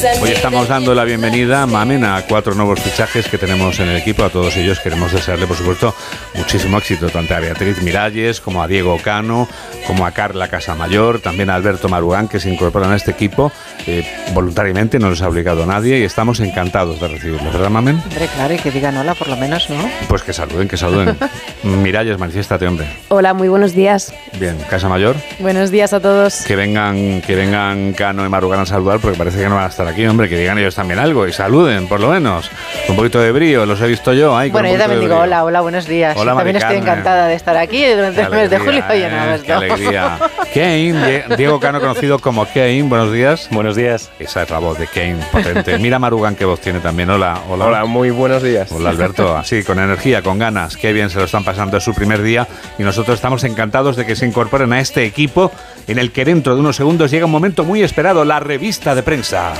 Hoy 0.00 0.30
estamos 0.30 0.66
dando 0.66 0.94
la 0.94 1.04
bienvenida, 1.04 1.66
Mamen, 1.66 2.04
a 2.04 2.22
cuatro 2.26 2.54
nuevos 2.54 2.80
fichajes 2.80 3.28
que 3.28 3.36
tenemos 3.36 3.80
en 3.80 3.88
el 3.90 3.98
equipo. 3.98 4.24
A 4.24 4.30
todos 4.30 4.56
ellos 4.56 4.80
queremos 4.80 5.12
desearle, 5.12 5.46
por 5.46 5.58
supuesto, 5.58 5.94
muchísimo 6.34 6.78
éxito, 6.78 7.10
tanto 7.10 7.34
a 7.34 7.40
Beatriz 7.40 7.82
Miralles 7.82 8.40
como 8.40 8.62
a 8.62 8.66
Diego 8.66 8.96
Cano, 9.04 9.46
como 9.86 10.06
a 10.06 10.12
Carla 10.12 10.48
Casamayor, 10.48 11.20
también 11.20 11.50
a 11.50 11.54
Alberto 11.54 11.90
Marugán, 11.90 12.28
que 12.28 12.40
se 12.40 12.48
incorporan 12.48 12.92
a 12.92 12.96
este 12.96 13.10
equipo 13.10 13.52
eh, 13.86 14.06
voluntariamente, 14.32 14.98
no 14.98 15.10
nos 15.10 15.20
ha 15.20 15.28
obligado 15.28 15.64
a 15.64 15.66
nadie 15.66 15.98
y 15.98 16.04
estamos 16.04 16.40
encantados 16.40 16.98
de 16.98 17.08
recibirlos, 17.08 17.52
¿verdad, 17.52 17.68
Mamen? 17.68 18.00
Hombre, 18.02 18.26
claro, 18.34 18.54
y 18.54 18.58
que 18.58 18.70
digan 18.70 18.96
hola 18.96 19.14
por 19.14 19.28
lo 19.28 19.36
menos, 19.36 19.68
¿no? 19.68 19.86
Pues 20.08 20.22
que 20.22 20.32
saluden, 20.32 20.66
que 20.66 20.78
saluden. 20.78 21.14
Miralles, 21.62 22.18
manifiéstate, 22.18 22.66
hombre. 22.66 22.86
Hola, 23.08 23.34
muy 23.34 23.48
buenos 23.48 23.74
días. 23.74 24.14
Bien, 24.38 24.56
Casamayor. 24.70 25.16
Buenos 25.40 25.70
días 25.70 25.92
a 25.92 26.00
todos. 26.00 26.42
Que 26.46 26.56
vengan, 26.56 27.20
que 27.20 27.34
vengan 27.34 27.92
Cano 27.92 28.24
y 28.24 28.30
Marugán 28.30 28.60
a 28.60 28.66
saludar, 28.66 28.98
porque 28.98 29.18
parece 29.18 29.38
que 29.38 29.48
no 29.48 29.56
van 29.56 29.64
a 29.64 29.68
estar 29.68 29.89
aquí, 29.90 30.06
hombre, 30.06 30.28
que 30.28 30.38
digan 30.38 30.58
ellos 30.58 30.74
también 30.74 30.98
algo 30.98 31.26
y 31.26 31.32
saluden, 31.32 31.86
por 31.86 32.00
lo 32.00 32.08
menos. 32.08 32.50
Un 32.88 32.96
poquito 32.96 33.20
de 33.20 33.32
brío, 33.32 33.66
los 33.66 33.80
he 33.80 33.86
visto 33.86 34.12
yo. 34.12 34.30
Con 34.32 34.50
Bueno, 34.52 34.70
yo 34.70 34.78
también 34.78 35.00
digo 35.00 35.16
hola, 35.16 35.44
hola, 35.44 35.60
buenos 35.60 35.86
días. 35.86 36.16
Hola, 36.16 36.34
también 36.34 36.56
estoy 36.56 36.76
encantada 36.76 37.26
de 37.26 37.34
estar 37.34 37.56
aquí 37.56 37.84
durante 37.86 38.20
el 38.22 38.30
mes 38.30 38.50
de 38.50 38.58
julio 38.58 38.84
y 38.90 39.02
en 39.02 39.12
eh, 39.12 39.18
agosto. 39.18 39.44
Qué 39.46 39.52
alegría. 39.52 40.18
Kane, 40.54 40.92
Die- 41.28 41.36
Diego 41.36 41.60
Cano, 41.60 41.80
conocido 41.80 42.18
como 42.18 42.46
Kane, 42.46 42.82
buenos 42.82 43.12
días. 43.12 43.48
Buenos 43.50 43.76
días. 43.76 44.10
Esa 44.18 44.42
es 44.42 44.50
la 44.50 44.58
voz 44.58 44.78
de 44.78 44.86
Kane, 44.86 45.18
potente. 45.30 45.78
Mira 45.78 45.98
Marugan 45.98 46.34
qué 46.34 46.44
voz 46.44 46.60
tiene 46.60 46.80
también. 46.80 47.10
Hola, 47.10 47.38
hola. 47.48 47.66
Hola, 47.66 47.84
muy 47.84 48.10
buenos 48.10 48.42
días. 48.42 48.70
Hola 48.72 48.90
Alberto, 48.90 49.36
así 49.36 49.62
con 49.62 49.78
energía, 49.78 50.22
con 50.22 50.38
ganas, 50.38 50.76
qué 50.76 50.92
bien 50.92 51.10
se 51.10 51.18
lo 51.18 51.24
están 51.24 51.44
pasando, 51.44 51.76
es 51.76 51.84
su 51.84 51.94
primer 51.94 52.22
día 52.22 52.46
y 52.78 52.82
nosotros 52.82 53.16
estamos 53.16 53.44
encantados 53.44 53.96
de 53.96 54.06
que 54.06 54.16
se 54.16 54.26
incorporen 54.26 54.72
a 54.72 54.80
este 54.80 55.04
equipo 55.04 55.50
en 55.86 55.98
el 55.98 56.12
que 56.12 56.24
dentro 56.24 56.54
de 56.54 56.60
unos 56.60 56.76
segundos 56.76 57.10
llega 57.10 57.26
un 57.26 57.32
momento 57.32 57.64
muy 57.64 57.82
esperado, 57.82 58.24
la 58.24 58.40
revista 58.40 58.94
de 58.94 59.02
prensa. 59.02 59.52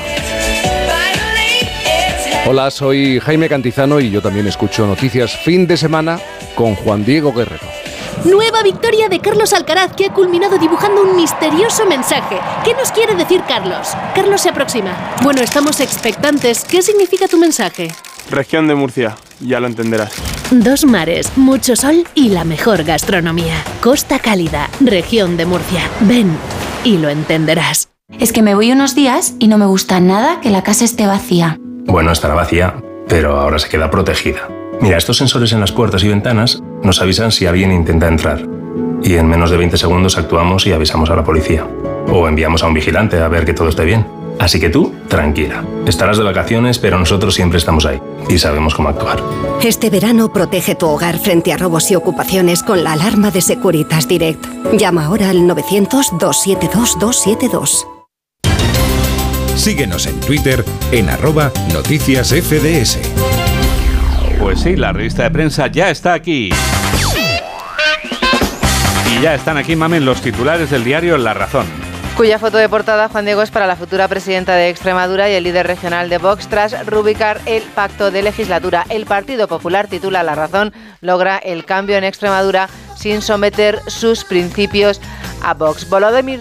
Hola, 2.46 2.70
soy 2.70 3.20
Jaime 3.20 3.48
Cantizano 3.48 4.00
y 4.00 4.10
yo 4.10 4.22
también 4.22 4.46
escucho 4.46 4.86
noticias 4.86 5.36
fin 5.36 5.66
de 5.66 5.76
semana 5.76 6.18
con 6.54 6.74
Juan 6.74 7.04
Diego 7.04 7.32
Guerrero. 7.32 7.66
Nueva 8.24 8.62
victoria 8.62 9.08
de 9.08 9.20
Carlos 9.20 9.52
Alcaraz 9.52 9.92
que 9.94 10.06
ha 10.06 10.12
culminado 10.12 10.58
dibujando 10.58 11.02
un 11.02 11.16
misterioso 11.16 11.86
mensaje. 11.86 12.38
¿Qué 12.64 12.74
nos 12.74 12.92
quiere 12.92 13.14
decir 13.14 13.42
Carlos? 13.46 13.88
Carlos 14.14 14.42
se 14.42 14.50
aproxima. 14.50 15.16
Bueno, 15.22 15.40
estamos 15.40 15.80
expectantes. 15.80 16.64
¿Qué 16.64 16.82
significa 16.82 17.28
tu 17.28 17.38
mensaje? 17.38 17.88
Región 18.30 18.68
de 18.68 18.74
Murcia, 18.74 19.16
ya 19.40 19.60
lo 19.60 19.66
entenderás. 19.66 20.12
Dos 20.50 20.84
mares, 20.84 21.36
mucho 21.36 21.76
sol 21.76 22.02
y 22.16 22.30
la 22.30 22.42
mejor 22.42 22.82
gastronomía. 22.82 23.54
Costa 23.80 24.18
Cálida, 24.18 24.68
región 24.80 25.36
de 25.36 25.46
Murcia. 25.46 25.82
Ven 26.00 26.36
y 26.82 26.98
lo 26.98 27.08
entenderás. 27.08 27.90
Es 28.18 28.32
que 28.32 28.42
me 28.42 28.56
voy 28.56 28.72
unos 28.72 28.96
días 28.96 29.34
y 29.38 29.46
no 29.46 29.58
me 29.58 29.66
gusta 29.66 30.00
nada 30.00 30.40
que 30.40 30.50
la 30.50 30.64
casa 30.64 30.84
esté 30.84 31.06
vacía. 31.06 31.56
Bueno, 31.86 32.10
estará 32.10 32.34
vacía, 32.34 32.74
pero 33.06 33.38
ahora 33.38 33.60
se 33.60 33.68
queda 33.68 33.92
protegida. 33.92 34.48
Mira, 34.80 34.98
estos 34.98 35.18
sensores 35.18 35.52
en 35.52 35.60
las 35.60 35.70
puertas 35.70 36.02
y 36.02 36.08
ventanas 36.08 36.60
nos 36.82 37.00
avisan 37.00 37.30
si 37.30 37.46
alguien 37.46 37.70
intenta 37.70 38.08
entrar. 38.08 38.44
Y 39.04 39.14
en 39.14 39.28
menos 39.28 39.52
de 39.52 39.56
20 39.56 39.76
segundos 39.76 40.18
actuamos 40.18 40.66
y 40.66 40.72
avisamos 40.72 41.10
a 41.10 41.16
la 41.16 41.22
policía. 41.22 41.64
O 42.08 42.26
enviamos 42.26 42.64
a 42.64 42.66
un 42.66 42.74
vigilante 42.74 43.20
a 43.20 43.28
ver 43.28 43.44
que 43.44 43.54
todo 43.54 43.68
esté 43.68 43.84
bien. 43.84 44.04
Así 44.40 44.58
que 44.58 44.70
tú, 44.70 44.92
tranquila. 45.06 45.62
Estarás 45.86 46.16
de 46.16 46.24
vacaciones, 46.24 46.78
pero 46.78 46.98
nosotros 46.98 47.34
siempre 47.34 47.58
estamos 47.58 47.84
ahí. 47.84 48.00
Y 48.30 48.38
sabemos 48.38 48.74
cómo 48.74 48.88
actuar. 48.88 49.22
Este 49.62 49.90
verano 49.90 50.32
protege 50.32 50.74
tu 50.74 50.86
hogar 50.86 51.18
frente 51.18 51.52
a 51.52 51.58
robos 51.58 51.90
y 51.90 51.94
ocupaciones 51.94 52.62
con 52.62 52.82
la 52.82 52.94
alarma 52.94 53.30
de 53.30 53.42
Securitas 53.42 54.08
Direct. 54.08 54.42
Llama 54.72 55.04
ahora 55.04 55.28
al 55.28 55.40
900-272-272. 55.40 57.86
Síguenos 59.56 60.06
en 60.06 60.18
Twitter 60.20 60.64
en 60.90 61.10
arroba 61.10 61.52
noticias 61.74 62.30
FDS. 62.30 62.98
Pues 64.38 64.60
sí, 64.60 64.74
la 64.74 64.94
revista 64.94 65.24
de 65.24 65.32
prensa 65.32 65.66
ya 65.66 65.90
está 65.90 66.14
aquí. 66.14 66.48
Y 69.12 69.20
ya 69.20 69.34
están 69.34 69.58
aquí, 69.58 69.76
mamen, 69.76 70.06
los 70.06 70.22
titulares 70.22 70.70
del 70.70 70.82
diario 70.82 71.18
La 71.18 71.34
Razón. 71.34 71.66
Cuya 72.16 72.38
foto 72.38 72.58
de 72.58 72.68
portada, 72.68 73.08
Juan 73.08 73.24
Diego, 73.24 73.40
es 73.40 73.50
para 73.50 73.66
la 73.66 73.76
futura 73.76 74.06
presidenta 74.06 74.54
de 74.54 74.68
Extremadura 74.68 75.30
y 75.30 75.34
el 75.34 75.44
líder 75.44 75.66
regional 75.66 76.10
de 76.10 76.18
Vox 76.18 76.48
tras 76.48 76.86
rubricar 76.86 77.40
el 77.46 77.62
pacto 77.62 78.10
de 78.10 78.22
legislatura. 78.22 78.84
El 78.90 79.06
Partido 79.06 79.48
Popular 79.48 79.88
titula 79.88 80.22
La 80.22 80.34
Razón, 80.34 80.74
logra 81.00 81.38
el 81.38 81.64
cambio 81.64 81.96
en 81.96 82.04
Extremadura 82.04 82.68
sin 82.94 83.22
someter 83.22 83.80
sus 83.86 84.24
principios 84.24 85.00
a 85.42 85.54
Vox. 85.54 85.88
Volodymyr, 85.88 86.40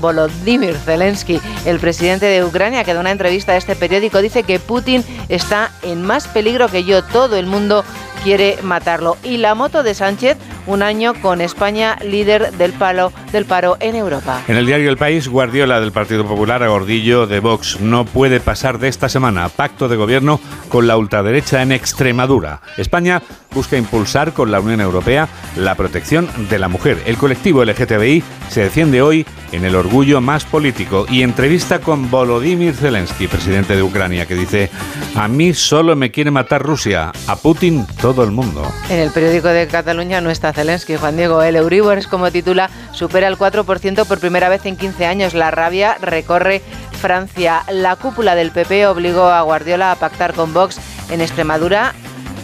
Volodymyr 0.00 0.74
Zelensky, 0.76 1.40
el 1.66 1.78
presidente 1.78 2.26
de 2.26 2.42
Ucrania, 2.42 2.82
que 2.82 2.94
da 2.94 3.00
una 3.00 3.10
entrevista 3.10 3.52
a 3.52 3.56
este 3.56 3.76
periódico, 3.76 4.22
dice 4.22 4.44
que 4.44 4.58
Putin 4.58 5.04
está 5.28 5.70
en 5.82 6.02
más 6.02 6.26
peligro 6.28 6.68
que 6.68 6.84
yo. 6.84 7.04
Todo 7.04 7.36
el 7.36 7.44
mundo 7.44 7.84
quiere 8.22 8.58
matarlo. 8.62 9.16
Y 9.22 9.38
la 9.38 9.54
moto 9.54 9.82
de 9.82 9.94
Sánchez, 9.94 10.36
un 10.66 10.82
año 10.82 11.14
con 11.20 11.40
España 11.40 11.98
líder 12.04 12.52
del, 12.52 12.72
palo, 12.72 13.12
del 13.32 13.44
paro 13.44 13.76
en 13.80 13.96
Europa. 13.96 14.40
En 14.48 14.56
el 14.56 14.66
diario 14.66 14.90
El 14.90 14.96
País, 14.96 15.28
Guardiola 15.28 15.80
del 15.80 15.92
Partido 15.92 16.26
Popular 16.26 16.62
a 16.62 16.68
Gordillo 16.68 17.26
de 17.26 17.40
Vox 17.40 17.80
no 17.80 18.04
puede 18.04 18.40
pasar 18.40 18.78
de 18.78 18.88
esta 18.88 19.08
semana. 19.08 19.48
Pacto 19.48 19.88
de 19.88 19.96
gobierno 19.96 20.40
con 20.68 20.86
la 20.86 20.96
ultraderecha 20.96 21.62
en 21.62 21.72
Extremadura. 21.72 22.60
España 22.76 23.22
busca 23.52 23.76
impulsar 23.76 24.32
con 24.32 24.50
la 24.50 24.60
Unión 24.60 24.80
Europea 24.80 25.28
la 25.56 25.74
protección 25.74 26.28
de 26.48 26.58
la 26.58 26.68
mujer. 26.68 27.02
El 27.06 27.16
colectivo 27.16 27.64
LGTBI 27.64 28.22
se 28.52 28.60
defiende 28.60 29.00
hoy 29.00 29.26
en 29.50 29.64
el 29.64 29.74
orgullo 29.74 30.20
más 30.20 30.44
político 30.44 31.06
y 31.08 31.22
entrevista 31.22 31.80
con 31.80 32.10
Volodymyr 32.10 32.74
Zelensky, 32.74 33.26
presidente 33.26 33.74
de 33.74 33.82
Ucrania, 33.82 34.26
que 34.26 34.34
dice, 34.34 34.68
a 35.16 35.26
mí 35.26 35.54
solo 35.54 35.96
me 35.96 36.10
quiere 36.10 36.30
matar 36.30 36.62
Rusia, 36.62 37.12
a 37.26 37.36
Putin 37.36 37.86
todo 38.02 38.22
el 38.22 38.30
mundo. 38.30 38.70
En 38.90 38.98
el 38.98 39.10
periódico 39.10 39.48
de 39.48 39.66
Cataluña 39.68 40.20
no 40.20 40.28
está 40.28 40.52
Zelensky, 40.52 40.96
Juan 40.96 41.16
Diego. 41.16 41.42
El 41.42 41.56
Euribor 41.56 41.96
es 41.96 42.06
como 42.06 42.30
titula, 42.30 42.68
supera 42.92 43.26
el 43.26 43.38
4% 43.38 44.06
por 44.06 44.20
primera 44.20 44.50
vez 44.50 44.66
en 44.66 44.76
15 44.76 45.06
años. 45.06 45.32
La 45.32 45.50
rabia 45.50 45.96
recorre 46.02 46.60
Francia. 47.00 47.62
La 47.70 47.96
cúpula 47.96 48.34
del 48.34 48.50
PP 48.50 48.86
obligó 48.86 49.28
a 49.28 49.40
Guardiola 49.40 49.92
a 49.92 49.96
pactar 49.96 50.34
con 50.34 50.52
Vox 50.52 50.78
en 51.10 51.22
Extremadura 51.22 51.94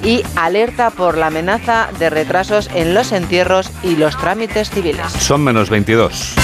y 0.05 0.22
alerta 0.36 0.90
por 0.90 1.16
la 1.16 1.26
amenaza 1.26 1.88
de 1.99 2.11
retrasos 2.11 2.68
en 2.74 2.94
los 2.94 3.12
entierros 3.12 3.70
y 3.82 3.96
los 3.96 4.16
trámites 4.16 4.70
civiles. 4.70 5.12
Son 5.18 5.42
menos 5.42 5.70
22. 5.70 6.36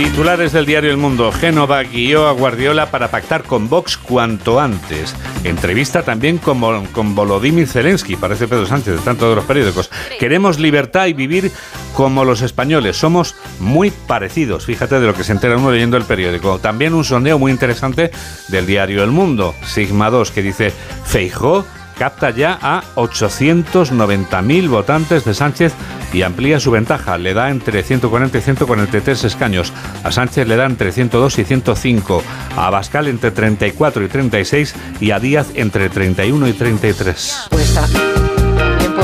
Titulares 0.00 0.52
del 0.52 0.64
diario 0.64 0.90
El 0.90 0.96
Mundo. 0.96 1.30
Génova 1.30 1.82
guió 1.82 2.26
a 2.26 2.32
Guardiola 2.32 2.90
para 2.90 3.10
pactar 3.10 3.42
con 3.42 3.68
Vox 3.68 3.98
cuanto 3.98 4.58
antes. 4.58 5.14
Entrevista 5.44 6.02
también 6.02 6.38
con, 6.38 6.58
Vol- 6.58 6.90
con 6.92 7.14
Volodymyr 7.14 7.68
Zelensky, 7.68 8.16
parece 8.16 8.48
Pedro 8.48 8.64
Sánchez, 8.64 8.94
de 8.94 9.00
tanto 9.00 9.28
de 9.28 9.36
los 9.36 9.44
periódicos. 9.44 9.90
Queremos 10.18 10.58
libertad 10.58 11.04
y 11.04 11.12
vivir 11.12 11.52
como 11.92 12.24
los 12.24 12.40
españoles. 12.40 12.96
Somos 12.96 13.34
muy 13.58 13.90
parecidos. 13.90 14.64
Fíjate 14.64 14.98
de 15.00 15.06
lo 15.06 15.12
que 15.12 15.22
se 15.22 15.32
entera 15.32 15.58
uno 15.58 15.70
leyendo 15.70 15.98
el 15.98 16.04
periódico. 16.04 16.58
También 16.60 16.94
un 16.94 17.04
sondeo 17.04 17.38
muy 17.38 17.52
interesante 17.52 18.10
del 18.48 18.64
diario 18.66 19.04
El 19.04 19.10
Mundo, 19.10 19.54
Sigma 19.66 20.08
2, 20.08 20.30
que 20.30 20.40
dice, 20.40 20.72
Feijó 21.04 21.66
capta 22.00 22.30
ya 22.30 22.58
a 22.62 22.82
890.000 22.94 24.68
votantes 24.70 25.26
de 25.26 25.34
Sánchez 25.34 25.74
y 26.14 26.22
amplía 26.22 26.58
su 26.58 26.70
ventaja. 26.70 27.18
Le 27.18 27.34
da 27.34 27.50
entre 27.50 27.82
140 27.82 28.38
y 28.38 28.40
143 28.40 29.24
escaños. 29.24 29.70
A 30.02 30.10
Sánchez 30.10 30.48
le 30.48 30.56
da 30.56 30.64
entre 30.64 30.92
102 30.92 31.38
y 31.38 31.44
105. 31.44 32.22
A 32.56 32.68
Abascal 32.68 33.06
entre 33.06 33.32
34 33.32 34.02
y 34.02 34.08
36 34.08 34.74
y 34.98 35.10
a 35.10 35.20
Díaz 35.20 35.48
entre 35.56 35.90
31 35.90 36.48
y 36.48 36.52
33. 36.54 37.48
Pues 37.50 37.74
también 37.74 38.29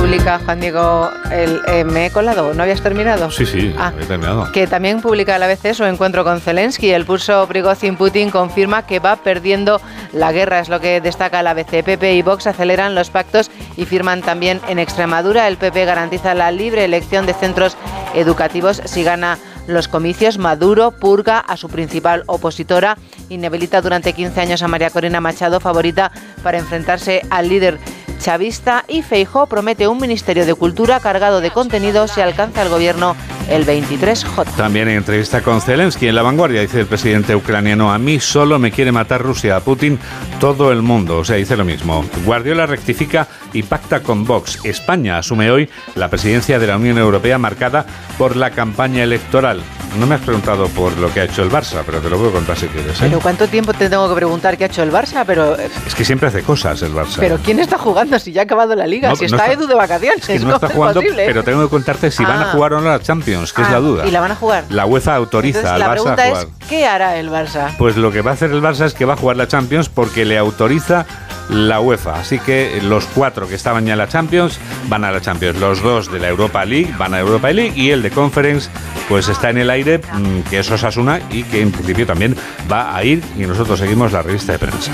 publica 0.06 0.38
Juan 0.44 0.60
Diego 0.60 1.10
el 1.32 1.60
eh, 1.66 1.82
me 1.82 2.06
he 2.06 2.10
colado, 2.12 2.54
¿no 2.54 2.62
habías 2.62 2.80
terminado? 2.80 3.28
Sí, 3.32 3.44
sí, 3.44 3.74
Ah. 3.76 3.92
he 4.00 4.04
terminado. 4.06 4.52
Que 4.52 4.68
también 4.68 5.00
publica 5.00 5.34
a 5.34 5.38
la 5.40 5.46
ABC 5.46 5.74
su 5.74 5.82
encuentro 5.84 6.22
con 6.22 6.40
Zelensky. 6.40 6.90
El 6.92 7.04
pulso 7.04 7.48
Prigozhin-Putin 7.48 8.30
confirma 8.30 8.86
que 8.86 9.00
va 9.00 9.16
perdiendo 9.16 9.80
la 10.12 10.30
guerra, 10.30 10.60
es 10.60 10.68
lo 10.68 10.78
que 10.78 11.00
destaca 11.00 11.42
la 11.42 11.50
ABC. 11.50 11.82
PP 11.82 12.14
y 12.14 12.22
Vox 12.22 12.46
aceleran 12.46 12.94
los 12.94 13.10
pactos 13.10 13.50
y 13.76 13.84
firman 13.84 14.22
también 14.22 14.60
en 14.68 14.78
Extremadura. 14.78 15.48
El 15.48 15.56
PP 15.56 15.84
garantiza 15.84 16.34
la 16.34 16.52
libre 16.52 16.84
elección 16.84 17.26
de 17.26 17.34
centros 17.34 17.76
educativos 18.14 18.82
si 18.84 19.02
gana 19.02 19.38
los 19.66 19.88
comicios. 19.88 20.38
Maduro 20.38 20.92
purga 20.92 21.40
a 21.40 21.56
su 21.56 21.68
principal 21.68 22.22
opositora, 22.26 22.96
inhabilita 23.28 23.80
durante 23.80 24.12
15 24.12 24.40
años 24.40 24.62
a 24.62 24.68
María 24.68 24.90
Corina 24.90 25.20
Machado, 25.20 25.58
favorita 25.58 26.12
para 26.44 26.58
enfrentarse 26.58 27.22
al 27.28 27.48
líder 27.48 27.80
chavista 28.18 28.84
y 28.88 29.02
Feijó 29.02 29.46
promete 29.46 29.88
un 29.88 29.98
ministerio 29.98 30.46
de 30.46 30.54
cultura 30.54 31.00
cargado 31.00 31.40
de 31.40 31.50
contenido 31.50 32.08
si 32.08 32.20
alcanza 32.20 32.62
el 32.62 32.68
gobierno 32.68 33.16
el 33.48 33.64
23J. 33.64 34.44
También 34.56 34.88
en 34.88 34.98
entrevista 34.98 35.42
con 35.42 35.60
Zelensky 35.60 36.08
en 36.08 36.14
La 36.14 36.22
Vanguardia 36.22 36.60
dice 36.60 36.80
el 36.80 36.86
presidente 36.86 37.36
ucraniano, 37.36 37.92
a 37.92 37.98
mí 37.98 38.18
solo 38.20 38.58
me 38.58 38.72
quiere 38.72 38.92
matar 38.92 39.22
Rusia, 39.22 39.56
a 39.56 39.60
Putin 39.60 39.98
todo 40.40 40.72
el 40.72 40.82
mundo, 40.82 41.18
o 41.18 41.24
sea, 41.24 41.36
dice 41.36 41.56
lo 41.56 41.64
mismo. 41.64 42.04
Guardiola 42.24 42.66
rectifica 42.66 43.28
y 43.52 43.62
pacta 43.62 44.02
con 44.02 44.24
Vox. 44.24 44.60
España 44.64 45.18
asume 45.18 45.50
hoy 45.50 45.68
la 45.94 46.08
presidencia 46.08 46.58
de 46.58 46.66
la 46.66 46.76
Unión 46.76 46.98
Europea 46.98 47.38
marcada 47.38 47.86
por 48.18 48.36
la 48.36 48.50
campaña 48.50 49.02
electoral. 49.02 49.62
No 49.98 50.06
me 50.06 50.14
has 50.16 50.20
preguntado 50.20 50.68
por 50.68 50.96
lo 50.98 51.12
que 51.12 51.20
ha 51.20 51.24
hecho 51.24 51.42
el 51.42 51.50
Barça, 51.50 51.82
pero 51.86 52.00
te 52.00 52.10
lo 52.10 52.18
puedo 52.18 52.30
contar 52.32 52.56
si 52.58 52.66
quieres. 52.66 52.92
¿eh? 53.00 53.06
Pero 53.08 53.18
¿cuánto 53.20 53.48
tiempo 53.48 53.72
te 53.72 53.88
tengo 53.88 54.06
que 54.08 54.14
preguntar 54.14 54.56
qué 54.58 54.64
ha 54.64 54.66
hecho 54.66 54.82
el 54.82 54.92
Barça? 54.92 55.24
Pero, 55.26 55.56
Es 55.56 55.94
que 55.94 56.04
siempre 56.04 56.28
hace 56.28 56.42
cosas 56.42 56.82
el 56.82 56.92
Barça. 56.92 57.16
pero 57.18 57.38
¿quién 57.42 57.58
está 57.60 57.78
jugando 57.78 58.18
si 58.18 58.32
ya 58.32 58.42
ha 58.42 58.44
acabado 58.44 58.74
la 58.76 58.86
liga? 58.86 59.08
No, 59.08 59.16
si 59.16 59.22
no 59.22 59.26
está, 59.36 59.44
está- 59.46 59.52
Edu 59.54 59.66
de 59.66 59.74
vacaciones, 59.74 60.20
Es 60.20 60.26
que 60.26 60.34
no 60.40 60.44
¿cómo 60.44 60.54
está 60.56 60.66
es 60.66 60.72
jugando, 60.74 61.00
posible? 61.00 61.24
pero 61.26 61.42
tengo 61.44 61.62
que 61.62 61.68
contarte 61.70 62.10
si 62.10 62.24
van 62.24 62.38
a 62.42 62.50
Ah. 62.50 62.52
jugar 62.52 62.74
o 62.74 62.80
no 62.80 62.88
la 62.90 63.00
Champions, 63.00 63.52
que 63.54 63.62
es 63.62 63.68
Ah, 63.68 63.72
la 63.72 63.78
duda. 63.78 64.06
¿Y 64.06 64.10
la 64.10 64.20
van 64.20 64.32
a 64.32 64.36
jugar? 64.36 64.64
La 64.68 64.84
UEFA 64.86 65.14
autoriza 65.16 65.60
Entonces, 65.60 65.72
al 65.72 65.80
la 65.80 65.96
Barça 65.96 66.18
a 66.18 66.26
es, 66.28 66.30
jugar. 66.44 66.46
¿qué 66.68 66.86
hará 66.86 67.16
el 67.16 67.30
Barça? 67.30 67.76
Pues 67.78 67.96
lo 67.96 68.12
que 68.12 68.20
va 68.20 68.32
a 68.32 68.34
hacer 68.34 68.50
el 68.50 68.60
Barça 68.62 68.84
es 68.84 68.92
que 68.94 69.04
va 69.06 69.14
a 69.14 69.16
jugar 69.16 69.36
la 69.38 69.48
Champions 69.48 69.88
porque 69.88 70.24
le 70.26 70.36
autoriza 70.36 71.06
la 71.50 71.80
UEFA. 71.80 72.20
Así 72.20 72.38
que 72.38 72.80
los 72.82 73.06
cuatro 73.06 73.48
que 73.48 73.54
estaban 73.54 73.86
ya 73.86 73.92
en 73.92 73.98
la 73.98 74.08
Champions 74.08 74.58
van 74.88 75.04
a 75.04 75.10
la 75.10 75.20
Champions. 75.20 75.58
Los 75.58 75.82
dos 75.82 76.10
de 76.10 76.18
la 76.18 76.28
Europa 76.28 76.64
League 76.64 76.94
van 76.98 77.14
a 77.14 77.20
Europa 77.20 77.52
League 77.52 77.72
y 77.76 77.90
el 77.90 78.02
de 78.02 78.10
Conference 78.10 78.70
pues 79.08 79.28
está 79.28 79.50
en 79.50 79.58
el 79.58 79.70
aire, 79.70 79.98
mm, 79.98 80.40
que 80.50 80.58
es 80.58 80.70
Osasuna 80.70 81.20
y 81.30 81.44
que 81.44 81.60
en 81.60 81.70
principio 81.70 82.06
también 82.06 82.34
va 82.70 82.96
a 82.96 83.04
ir 83.04 83.22
y 83.36 83.42
nosotros 83.42 83.78
seguimos 83.78 84.12
la 84.12 84.22
revista 84.22 84.52
de 84.52 84.58
prensa. 84.58 84.92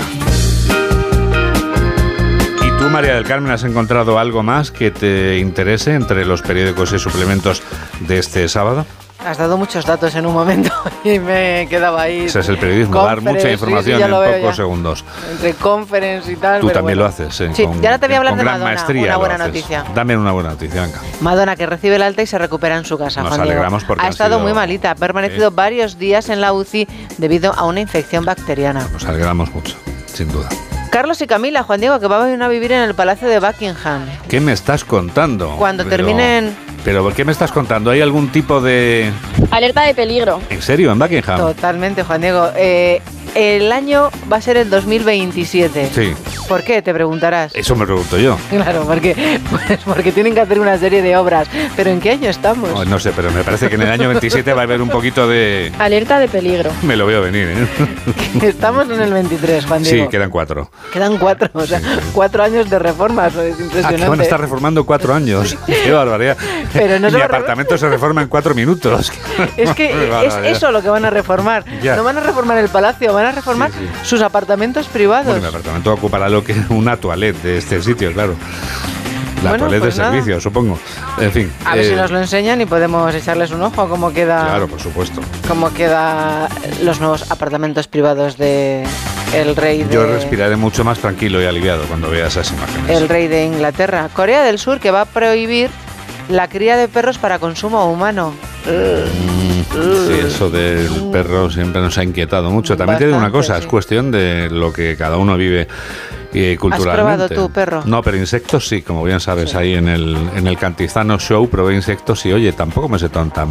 ¿Y 2.61 2.77
tú, 2.79 2.89
María 2.89 3.15
del 3.15 3.25
Carmen, 3.25 3.51
has 3.51 3.63
encontrado 3.63 4.19
algo 4.19 4.43
más 4.43 4.71
que 4.71 4.91
te 4.91 5.39
interese 5.39 5.93
entre 5.93 6.25
los 6.25 6.41
periódicos 6.41 6.93
y 6.93 6.99
suplementos 6.99 7.63
de 8.07 8.19
este 8.19 8.47
sábado? 8.47 8.85
Has 9.25 9.37
dado 9.37 9.57
muchos 9.57 9.85
datos 9.85 10.13
en 10.15 10.25
un 10.25 10.33
momento 10.33 10.69
y 11.03 11.17
me 11.19 11.61
he 11.61 11.67
quedado 11.67 11.97
ahí. 11.97 12.25
Ese 12.25 12.41
es 12.41 12.49
el 12.49 12.57
periodismo, 12.57 13.03
dar 13.05 13.21
mucha 13.21 13.49
información 13.51 13.95
sí, 13.95 13.99
ya 13.99 14.05
en 14.05 14.11
pocos 14.11 14.41
ya. 14.41 14.53
segundos. 14.53 15.05
Entre 15.31 15.53
conference 15.53 16.31
y 16.31 16.35
tal. 16.35 16.59
Tú 16.59 16.67
pero 16.67 16.79
también 16.79 16.97
bueno. 16.97 17.09
lo 17.09 17.23
haces, 17.25 17.41
¿eh? 17.41 17.51
Sí, 17.53 17.65
Con- 17.65 17.81
y 17.81 17.85
ahora 17.85 17.99
te 17.99 18.07
voy 18.07 18.15
a 18.15 18.17
hablar 18.17 18.35
de 18.35 18.43
Madonna, 18.43 18.65
maestría 18.65 19.03
una 19.05 19.17
buena 19.17 19.37
noticia. 19.37 19.85
Dame 19.95 20.17
una 20.17 20.31
buena 20.33 20.49
noticia, 20.49 20.81
venga. 20.81 20.99
Madonna 21.21 21.55
que 21.55 21.65
recibe 21.65 21.95
el 21.95 22.01
alta 22.01 22.21
y 22.21 22.27
se 22.27 22.37
recupera 22.37 22.77
en 22.77 22.85
su 22.85 22.97
casa. 22.97 23.21
Nos 23.21 23.29
Juan 23.29 23.41
alegramos 23.41 23.83
porque 23.85 24.05
ha 24.05 24.09
estado 24.09 24.35
sido- 24.35 24.39
muy 24.41 24.53
malita, 24.53 24.91
ha 24.91 24.95
permanecido 24.95 25.51
varios 25.51 25.97
días 25.97 26.27
en 26.29 26.41
la 26.41 26.51
UCI 26.51 26.87
debido 27.17 27.53
a 27.53 27.63
una 27.65 27.79
infección 27.79 28.25
bacteriana. 28.25 28.87
Nos 28.91 29.05
alegramos 29.05 29.53
mucho, 29.53 29.75
sin 30.13 30.27
duda. 30.31 30.49
Carlos 30.93 31.19
y 31.23 31.25
Camila, 31.25 31.63
Juan 31.63 31.79
Diego, 31.79 31.99
que 31.99 32.05
van 32.05 32.39
a 32.39 32.47
vivir 32.47 32.71
en 32.71 32.81
el 32.81 32.93
Palacio 32.93 33.27
de 33.27 33.39
Buckingham. 33.39 34.05
¿Qué 34.29 34.39
me 34.39 34.51
estás 34.53 34.85
contando? 34.85 35.55
Cuando 35.57 35.83
Pero- 35.85 36.05
terminen- 36.05 36.55
¿Pero 36.85 37.01
por 37.01 37.15
qué 37.15 37.25
me 37.25 37.31
estás 37.31 37.51
contando? 37.51 37.89
¿Hay 37.89 37.99
algún 37.99 38.31
tipo 38.31 38.61
de... 38.61 39.11
Alerta 39.49 39.81
de 39.81 39.95
peligro. 39.95 40.39
¿En 40.51 40.61
serio? 40.61 40.91
¿En 40.91 40.99
Buckingham? 40.99 41.39
Totalmente, 41.39 42.03
Juan 42.03 42.21
Diego. 42.21 42.47
Eh, 42.55 43.01
el 43.35 43.71
año 43.71 44.09
va 44.31 44.37
a 44.37 44.41
ser 44.41 44.57
el 44.57 44.69
2027. 44.69 45.89
Sí, 45.93 46.13
¿Por 46.47 46.63
qué? 46.63 46.81
Te 46.81 46.93
preguntarás. 46.93 47.53
eso 47.55 47.75
me 47.75 47.85
pregunto 47.85 48.17
yo. 48.17 48.37
Claro, 48.49 48.83
porque, 48.85 49.39
pues 49.49 49.79
porque 49.85 50.11
tienen 50.11 50.33
que 50.33 50.41
hacer 50.41 50.59
una 50.59 50.77
serie 50.77 51.01
de 51.01 51.15
obras. 51.17 51.47
¿Pero 51.75 51.89
en 51.89 51.99
qué 51.99 52.11
año 52.11 52.29
estamos? 52.29 52.69
Oh, 52.73 52.85
no 52.85 52.99
sé, 52.99 53.11
pero 53.15 53.31
me 53.31 53.43
parece 53.43 53.69
que 53.69 53.75
en 53.75 53.81
el 53.83 53.91
año 53.91 54.09
27 54.09 54.53
va 54.53 54.61
a 54.61 54.63
haber 54.63 54.81
un 54.81 54.89
poquito 54.89 55.27
de... 55.27 55.71
Alerta 55.79 56.19
de 56.19 56.27
peligro. 56.27 56.69
Me 56.83 56.95
lo 56.95 57.05
veo 57.05 57.21
venir, 57.21 57.47
¿eh? 57.49 57.67
Estamos 58.43 58.89
en 58.89 59.01
el 59.01 59.13
23, 59.13 59.65
Juan 59.65 59.85
Sí, 59.85 60.05
quedan 60.11 60.29
cuatro. 60.29 60.69
Quedan 60.91 61.17
cuatro, 61.17 61.49
o 61.53 61.65
sea, 61.65 61.81
cuatro 62.13 62.43
años 62.43 62.69
de 62.69 62.79
reformas, 62.79 63.33
es 63.35 63.55
Ah, 63.55 63.63
impresionante. 63.63 64.03
que 64.03 64.09
van 64.09 64.19
a 64.19 64.23
estar 64.23 64.39
reformando 64.41 64.85
cuatro 64.85 65.13
años. 65.13 65.57
Qué 65.65 65.91
barbaridad. 65.91 66.37
Pero 66.73 66.99
no 66.99 67.09
Mi 67.09 67.21
apartamento 67.21 67.77
se 67.77 67.87
reforma 67.89 68.21
en 68.21 68.27
cuatro 68.27 68.53
minutos. 68.53 69.11
Es 69.57 69.71
que 69.73 69.91
es 70.25 70.35
eso 70.57 70.71
lo 70.71 70.81
que 70.81 70.89
van 70.89 71.05
a 71.05 71.09
reformar. 71.09 71.63
Ya. 71.81 71.95
No 71.95 72.03
van 72.03 72.17
a 72.17 72.21
reformar 72.21 72.57
el 72.57 72.69
palacio, 72.69 73.13
van 73.13 73.22
reformar 73.31 73.71
sus 74.03 74.21
apartamentos 74.21 74.87
privados. 74.87 75.25
Bueno, 75.27 75.41
mi 75.41 75.47
apartamento 75.47 75.93
ocupará 75.93 76.29
lo 76.29 76.43
que 76.43 76.53
una 76.69 76.97
toilette 76.97 77.41
de 77.41 77.57
este 77.57 77.81
sitio, 77.81 78.11
claro. 78.13 78.35
La 79.43 79.49
Bueno, 79.51 79.65
toilette 79.65 79.81
pues 79.83 79.95
de 79.95 80.01
nada. 80.01 80.11
servicio, 80.13 80.39
supongo. 80.39 80.79
En 81.19 81.31
fin. 81.31 81.51
a 81.65 81.75
ver 81.75 81.83
eh, 81.85 81.89
si 81.89 81.95
nos 81.95 82.11
lo 82.11 82.19
enseñan 82.19 82.61
y 82.61 82.65
podemos 82.65 83.13
echarles 83.13 83.51
un 83.51 83.61
ojo 83.61 83.81
a 83.81 83.89
cómo 83.89 84.13
queda, 84.13 84.45
Claro, 84.45 84.67
por 84.69 84.79
supuesto. 84.79 85.19
cómo 85.49 85.73
queda 85.73 86.47
los 86.81 86.99
nuevos 87.01 87.29
apartamentos 87.29 87.87
privados 87.89 88.37
de 88.37 88.85
el 89.33 89.55
rey 89.57 89.83
de 89.83 89.93
Yo 89.93 90.05
respiraré 90.05 90.55
mucho 90.55 90.83
más 90.85 90.99
tranquilo 90.99 91.41
y 91.41 91.45
aliviado 91.45 91.83
cuando 91.85 92.09
vea 92.09 92.27
esas 92.27 92.51
imágenes. 92.51 92.89
el 92.97 93.09
rey 93.09 93.27
de 93.27 93.45
Inglaterra. 93.45 94.07
Corea 94.13 94.43
del 94.43 94.59
Sur 94.59 94.79
que 94.79 94.91
va 94.91 95.01
a 95.01 95.05
prohibir 95.05 95.69
la 96.29 96.47
cría 96.47 96.77
de 96.77 96.87
perros 96.87 97.17
para 97.17 97.39
consumo 97.39 97.91
humano. 97.91 98.33
Sí, 98.65 100.13
eso 100.25 100.49
del 100.49 100.87
perro 101.11 101.49
siempre 101.49 101.81
nos 101.81 101.97
ha 101.97 102.03
inquietado 102.03 102.51
mucho. 102.51 102.77
También 102.77 102.99
te 102.99 103.05
digo 103.05 103.17
una 103.17 103.29
Bastante, 103.29 103.47
cosa, 103.47 103.57
es 103.59 103.67
cuestión 103.67 104.11
de 104.11 104.49
lo 104.49 104.71
que 104.71 104.95
cada 104.95 105.17
uno 105.17 105.35
vive 105.35 105.67
eh, 106.33 106.57
culturalmente. 106.57 107.27
probado 107.27 107.29
tu 107.29 107.51
perro? 107.51 107.81
No, 107.85 108.01
pero 108.01 108.17
insectos 108.17 108.67
sí, 108.67 108.81
como 108.81 109.03
bien 109.03 109.19
sabes, 109.19 109.55
ahí 109.55 109.75
en 109.75 109.87
el, 109.87 110.15
en 110.35 110.47
el 110.47 110.57
Cantizano 110.57 111.17
Show 111.19 111.47
probé 111.49 111.75
insectos 111.75 112.25
y 112.25 112.33
oye, 112.33 112.51
tampoco 112.53 112.89
me 112.89 112.97
siento 112.99 113.23
tan, 113.27 113.49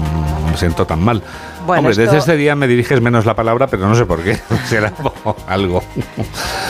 me 0.50 0.56
siento 0.56 0.86
tan 0.86 1.00
mal. 1.02 1.22
Bueno, 1.66 1.78
Hombre, 1.80 1.92
esto- 1.92 2.02
desde 2.02 2.18
este 2.18 2.36
día 2.36 2.56
me 2.56 2.66
diriges 2.66 3.00
menos 3.00 3.24
la 3.24 3.34
palabra, 3.36 3.68
pero 3.68 3.86
no 3.88 3.94
sé 3.94 4.04
por 4.04 4.22
qué. 4.22 4.36
Será 4.68 4.92
algo. 5.46 5.82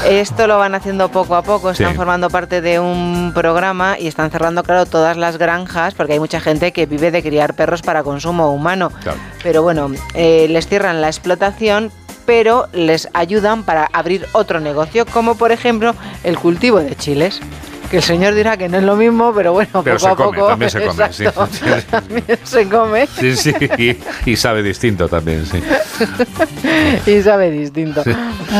Esto 0.07 0.47
lo 0.47 0.59
van 0.59 0.75
haciendo 0.75 1.09
poco 1.11 1.35
a 1.37 1.43
poco, 1.43 1.71
están 1.71 1.91
Sí. 1.93 1.97
formando 1.97 2.29
parte 2.29 2.61
de 2.61 2.79
un 2.81 3.33
programa 3.35 3.99
y 3.99 4.07
están 4.09 4.31
cerrando, 4.31 4.63
claro, 4.63 4.85
todas 4.87 5.17
las 5.17 5.39
granjas, 5.39 5.95
porque 5.95 6.15
hay 6.15 6.19
mucha 6.21 6.41
gente 6.41 6.73
que 6.73 6.87
vive 6.87 7.11
de 7.11 7.23
criar 7.23 7.55
perros 7.55 7.83
para 7.83 8.03
consumo 8.03 8.53
humano. 8.53 8.91
Claro. 9.03 9.19
Pero 9.43 9.63
bueno, 9.63 9.91
eh, 10.15 10.47
les 10.51 10.67
cierran 10.67 11.01
la 11.01 11.07
explotación, 11.09 11.91
pero 12.33 12.67
les 12.73 13.11
ayudan 13.13 13.63
para 13.63 13.91
abrir 13.93 14.27
otro 14.33 14.59
negocio, 14.59 15.05
como 15.05 15.35
por 15.35 15.53
ejemplo 15.53 15.95
el 16.25 16.39
cultivo 16.39 16.79
de 16.81 16.97
chiles. 16.97 17.41
Que 17.91 17.99
el 17.99 18.03
señor 18.03 18.33
dirá 18.35 18.57
que 18.57 18.71
no 18.71 18.79
es 18.79 18.85
lo 18.85 18.97
mismo, 18.97 19.35
pero 19.35 19.53
bueno, 19.53 19.83
Pero 19.85 19.99
poco 19.99 20.07
se 20.07 20.09
a 20.09 20.15
come, 20.17 20.39
poco. 20.39 20.49
también 20.49 20.71
se 20.71 20.81
come, 20.81 21.13
sí. 21.13 21.25
exacto, 21.27 21.49
también 21.91 22.39
se 22.43 22.69
come 22.71 23.07
Sí, 23.07 23.37
sí, 23.37 23.53
y, 23.77 24.31
y 24.31 24.37
sabe 24.37 24.63
distinto 24.63 25.11
también, 25.11 25.45
sí. 25.45 25.63
y 27.11 27.21
sabe 27.21 27.51
distinto. 27.51 28.03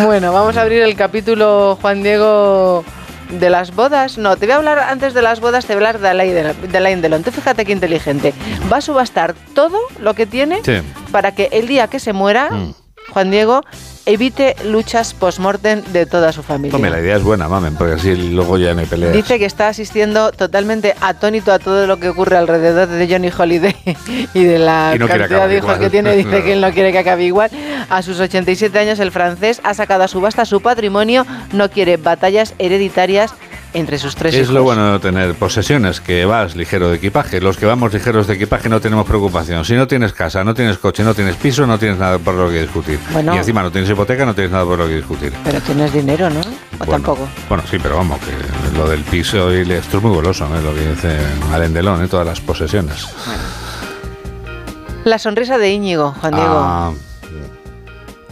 Bueno, 0.05 0.35
vamos 0.35 0.59
a 0.59 0.61
abrir 0.63 0.83
el 0.83 0.95
capítulo, 0.97 1.79
Juan 1.81 2.03
Diego, 2.03 2.85
de 3.31 3.49
las 3.49 3.75
bodas. 3.75 4.19
No, 4.19 4.37
te 4.37 4.45
voy 4.45 4.53
a 4.53 4.57
hablar 4.57 4.79
antes 4.81 5.15
de 5.15 5.23
las 5.23 5.41
bodas, 5.41 5.65
te 5.65 5.75
voy 5.75 5.83
a 5.83 5.89
hablar 5.89 6.03
de 6.03 6.09
Alain 6.11 6.35
Delon. 6.35 6.57
De 6.71 6.77
Alain 6.77 7.01
Delon. 7.01 7.23
Tú 7.23 7.31
fíjate 7.31 7.65
qué 7.65 7.73
inteligente. 7.73 8.35
Va 8.71 8.77
a 8.77 8.81
subastar 8.83 9.33
todo 9.55 9.79
lo 9.99 10.13
que 10.13 10.27
tiene 10.27 10.61
Sí. 10.63 10.75
para 11.11 11.35
que 11.35 11.49
el 11.53 11.67
día 11.69 11.87
que 11.89 12.01
se 12.01 12.13
muera, 12.13 12.51
Mm. 12.51 12.75
Juan 13.11 13.31
Diego, 13.31 13.63
evite 14.07 14.57
luchas 14.65 15.13
post-mortem 15.15 15.83
de 15.93 16.07
toda 16.07 16.33
su 16.33 16.43
familia. 16.43 16.75
Hombre, 16.77 16.91
la 16.91 17.01
idea 17.01 17.17
es 17.17 17.23
buena, 17.23 17.49
mamen, 17.49 17.75
porque 17.77 17.95
así 17.95 18.15
luego 18.31 18.57
ya 18.59 18.73
no 18.75 18.81
hay 18.81 18.87
peleas. 18.87 19.13
Dice 19.13 19.39
que 19.39 19.45
está 19.45 19.69
asistiendo 19.69 20.33
totalmente 20.33 20.95
atónito 21.01 21.53
a 21.53 21.59
todo 21.59 21.87
lo 21.87 21.99
que 21.99 22.09
ocurre 22.09 22.37
alrededor 22.37 22.89
de 22.89 23.07
Johnny 23.09 23.31
Holiday 23.37 23.77
y 24.35 24.45
de 24.45 24.59
la 24.59 24.93
Y 24.95 24.99
no 24.99 25.07
cantidad 25.09 25.49
de 25.49 25.59
hijos 25.59 25.79
que 25.79 25.91
tiene. 25.91 26.17
Dice 26.17 26.29
Claro. 26.31 26.45
que 26.45 26.53
él 26.55 26.61
no 26.61 26.71
quiere 26.73 26.91
que 26.93 26.99
acabe 26.99 27.25
igual. 27.25 27.51
A 27.91 28.01
sus 28.03 28.19
87 28.19 28.79
años, 28.79 28.99
el 28.99 29.11
francés 29.13 29.61
ha 29.65 29.75
sacado 29.75 30.05
a 30.05 30.09
subasta 30.09 30.45
su 30.47 30.61
patrimonio, 30.63 31.27
no 31.53 31.71
quiere 31.71 31.97
batallas 31.99 32.55
hereditarias 32.59 33.35
entre 33.75 33.99
sus 33.99 34.15
tres 34.15 34.35
Es 34.35 34.43
hijos. 34.43 34.55
lo 34.55 34.63
bueno 34.63 34.93
de 34.95 34.99
tener 34.99 35.35
posesiones, 35.35 36.01
que 36.01 36.25
vas 36.25 36.55
ligero 36.57 36.91
de 36.91 36.97
equipaje. 36.97 37.41
Los 37.41 37.57
que 37.57 37.67
vamos 37.67 37.93
ligeros 37.93 38.27
de 38.27 38.35
equipaje 38.35 38.69
no 38.69 38.81
tenemos 38.81 39.07
preocupación. 39.07 39.65
Si 39.65 39.75
no 39.75 39.87
tienes 39.87 40.13
casa, 40.13 40.45
no 40.45 40.55
tienes 40.55 40.79
coche, 40.79 41.03
no 41.05 41.15
tienes 41.15 41.37
piso, 41.37 41.67
no 41.67 41.79
tienes 41.79 41.99
nada 41.99 42.19
por 42.19 42.35
lo 42.35 42.49
que 42.51 42.61
discutir. 42.63 42.99
Bueno. 43.13 43.35
y 43.35 43.39
encima 43.39 43.63
no 43.63 43.71
tienes 43.71 43.89
hipoteca, 43.91 44.27
no 44.27 44.35
tienes 44.35 44.53
nada 44.53 44.65
por 44.65 44.79
lo 44.79 44.87
que 44.87 44.97
discutir. 44.97 45.33
Pero 45.45 45.61
tienes 45.61 45.93
dinero, 45.93 46.29
¿no? 46.31 46.41
O 46.79 46.87
tampoco. 46.87 47.29
Bueno, 47.49 47.65
sí, 47.71 47.79
pero 47.83 47.97
vamos, 47.97 48.19
que 48.21 48.77
lo 48.79 48.89
del 48.89 49.03
piso 49.03 49.53
y 49.53 49.65
le- 49.65 49.79
esto 49.79 49.99
es 49.99 50.03
muy 50.03 50.13
goloso, 50.15 50.45
¿eh? 50.47 50.61
lo 50.63 50.75
que 50.75 50.89
dice 50.91 51.17
Alain 51.53 51.73
Delon, 51.73 52.03
¿eh? 52.05 52.09
todas 52.09 52.27
las 52.27 52.41
posesiones. 52.41 53.07
La 55.05 55.19
sonrisa 55.19 55.59
de 55.59 55.71
Íñigo, 55.73 56.15
Juan 56.21 56.33
Diego. 56.35 56.55
Ah, 56.59 56.93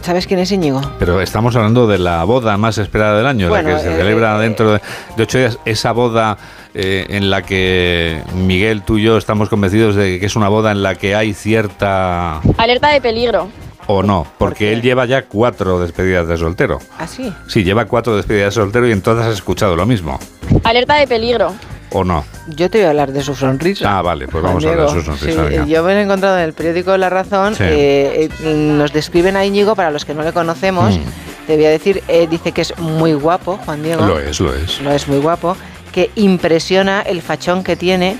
¿Sabes 0.01 0.25
quién 0.27 0.39
es 0.39 0.51
Íñigo? 0.51 0.81
pero 0.99 1.21
estamos 1.21 1.55
hablando 1.55 1.85
de 1.87 1.99
la 1.99 2.23
boda 2.23 2.57
más 2.57 2.77
esperada 2.77 3.17
del 3.17 3.27
año, 3.27 3.49
Bueno, 3.49 3.69
la 3.69 3.75
que 3.75 3.81
se 3.83 3.93
eh, 3.93 3.97
celebra 3.97 4.37
dentro 4.39 4.73
de, 4.73 4.81
de 5.15 5.23
ocho 5.23 5.37
días. 5.37 5.59
Esa 5.65 5.91
boda 5.91 6.37
eh, 6.73 7.05
en 7.09 7.29
la 7.29 7.43
que 7.43 8.21
Miguel, 8.35 8.81
tú 8.81 8.97
y 8.97 9.03
yo 9.03 9.17
estamos 9.17 9.47
convencidos 9.49 9.95
de 9.95 10.19
que 10.19 10.25
es 10.25 10.35
una 10.35 10.49
boda 10.49 10.71
en 10.71 10.81
la 10.83 10.95
que 10.95 11.15
hay 11.15 11.33
cierta... 11.33 12.41
Alerta 12.57 12.89
de 12.89 12.99
peligro. 13.01 13.49
o 13.87 14.01
no, 14.03 14.25
porque 14.39 14.73
él 14.73 14.81
lleva 14.81 15.05
ya 15.05 15.23
cuatro 15.23 15.79
despedidas 15.79 16.27
de 16.27 16.37
soltero. 16.37 16.79
¿Ah, 16.97 17.07
sí? 17.07 17.31
Sí, 17.47 17.63
lleva 17.63 17.85
cuatro 17.85 18.15
despedidas 18.15 18.55
de 18.55 18.61
soltero 18.61 18.87
y 18.87 18.91
en 18.91 19.01
todas 19.01 19.27
has 19.27 19.33
escuchado 19.33 19.75
lo 19.75 19.85
mismo. 19.85 20.19
Alerta 20.63 20.95
de 20.95 21.07
peligro. 21.07 21.53
¿O 21.93 22.03
no? 22.03 22.23
Yo 22.47 22.69
te 22.69 22.77
voy 22.77 22.85
a 22.85 22.89
hablar 22.91 23.11
de 23.11 23.21
su 23.21 23.35
sonrisa. 23.35 23.97
Ah, 23.97 24.01
vale, 24.01 24.27
pues 24.27 24.43
vamos 24.43 24.63
a 24.63 24.69
hablar 24.69 24.87
de 24.87 24.93
su 24.93 25.01
sonrisa. 25.01 25.49
Sí, 25.49 25.69
yo 25.69 25.83
me 25.83 25.93
lo 25.93 25.99
he 25.99 26.03
encontrado 26.03 26.37
en 26.37 26.43
el 26.45 26.53
periódico 26.53 26.95
La 26.97 27.09
Razón. 27.09 27.55
Sí. 27.55 27.63
eh, 27.65 28.29
eh, 28.43 28.53
nos 28.53 28.93
describen 28.93 29.35
a 29.35 29.45
Íñigo, 29.45 29.75
para 29.75 29.91
los 29.91 30.05
que 30.05 30.13
no 30.13 30.23
le 30.23 30.31
conocemos. 30.31 30.97
Mm. 30.97 31.01
Te 31.47 31.55
voy 31.57 31.65
a 31.65 31.69
decir, 31.69 32.01
eh, 32.07 32.27
dice 32.29 32.53
que 32.53 32.61
es 32.61 32.77
muy 32.79 33.13
guapo, 33.13 33.59
Juan 33.65 33.83
Diego. 33.83 34.05
Lo 34.05 34.19
es, 34.19 34.39
lo 34.39 34.53
es. 34.55 34.79
Lo 34.81 34.91
es 34.91 35.07
muy 35.07 35.17
guapo. 35.17 35.57
Que 35.91 36.09
impresiona 36.15 37.01
el 37.01 37.21
fachón 37.21 37.63
que 37.63 37.75
tiene. 37.75 38.17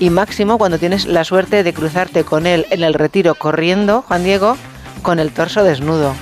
Y 0.00 0.10
máximo 0.10 0.58
cuando 0.58 0.78
tienes 0.78 1.06
la 1.06 1.24
suerte 1.24 1.62
de 1.62 1.72
cruzarte 1.72 2.24
con 2.24 2.46
él 2.46 2.66
en 2.70 2.82
el 2.82 2.94
retiro 2.94 3.36
corriendo, 3.36 4.02
Juan 4.02 4.24
Diego, 4.24 4.56
con 5.02 5.18
el 5.18 5.30
torso 5.30 5.62
desnudo. 5.62 6.14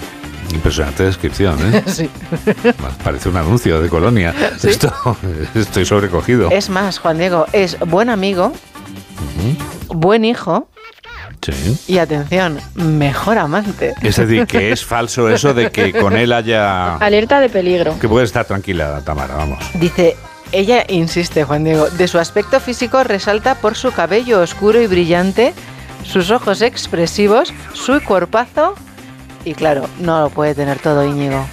Impresionante 0.53 1.05
descripción, 1.05 1.59
¿eh? 1.75 1.83
Sí. 1.87 2.09
Parece 3.03 3.29
un 3.29 3.37
anuncio 3.37 3.81
de 3.81 3.89
colonia. 3.89 4.35
Sí. 4.59 4.69
Esto, 4.69 4.93
estoy 5.55 5.85
sobrecogido. 5.85 6.51
Es 6.51 6.69
más, 6.71 6.99
Juan 6.99 7.19
Diego, 7.19 7.47
es 7.53 7.79
buen 7.81 8.11
amigo, 8.11 8.53
buen 9.89 10.25
hijo 10.25 10.69
Sí. 11.41 11.77
y 11.89 11.99
atención, 11.99 12.61
mejor 12.75 13.37
amante. 13.39 13.95
Es 14.03 14.17
decir, 14.17 14.47
que 14.47 14.71
es 14.71 14.85
falso 14.87 15.29
eso 15.29 15.53
de 15.55 15.73
que 15.73 15.93
con 15.93 16.17
él 16.17 16.33
haya... 16.33 16.97
Alerta 16.97 17.41
de 17.41 17.49
peligro. 17.49 17.99
Que 17.99 18.09
puede 18.09 18.25
estar 18.25 18.45
tranquila, 18.45 19.03
Tamara, 19.05 19.35
vamos. 19.35 19.59
Dice, 19.75 20.17
ella 20.53 20.85
insiste, 20.89 21.43
Juan 21.43 21.65
Diego, 21.65 21.91
de 21.91 22.07
su 22.07 22.21
aspecto 22.21 22.61
físico 22.61 23.03
resalta 23.03 23.57
por 23.57 23.75
su 23.75 23.91
cabello 23.91 24.41
oscuro 24.41 24.81
y 24.81 24.87
brillante, 24.87 25.53
sus 26.05 26.31
ojos 26.31 26.63
expresivos, 26.63 27.53
su 27.73 28.01
cuerpazo 28.05 28.75
y 29.45 29.55
claro, 29.55 29.89
no 30.01 30.21
lo 30.23 30.31
puede 30.31 30.55
tener 30.55 30.79
todo 30.79 31.05
Íñigo. 31.05 31.45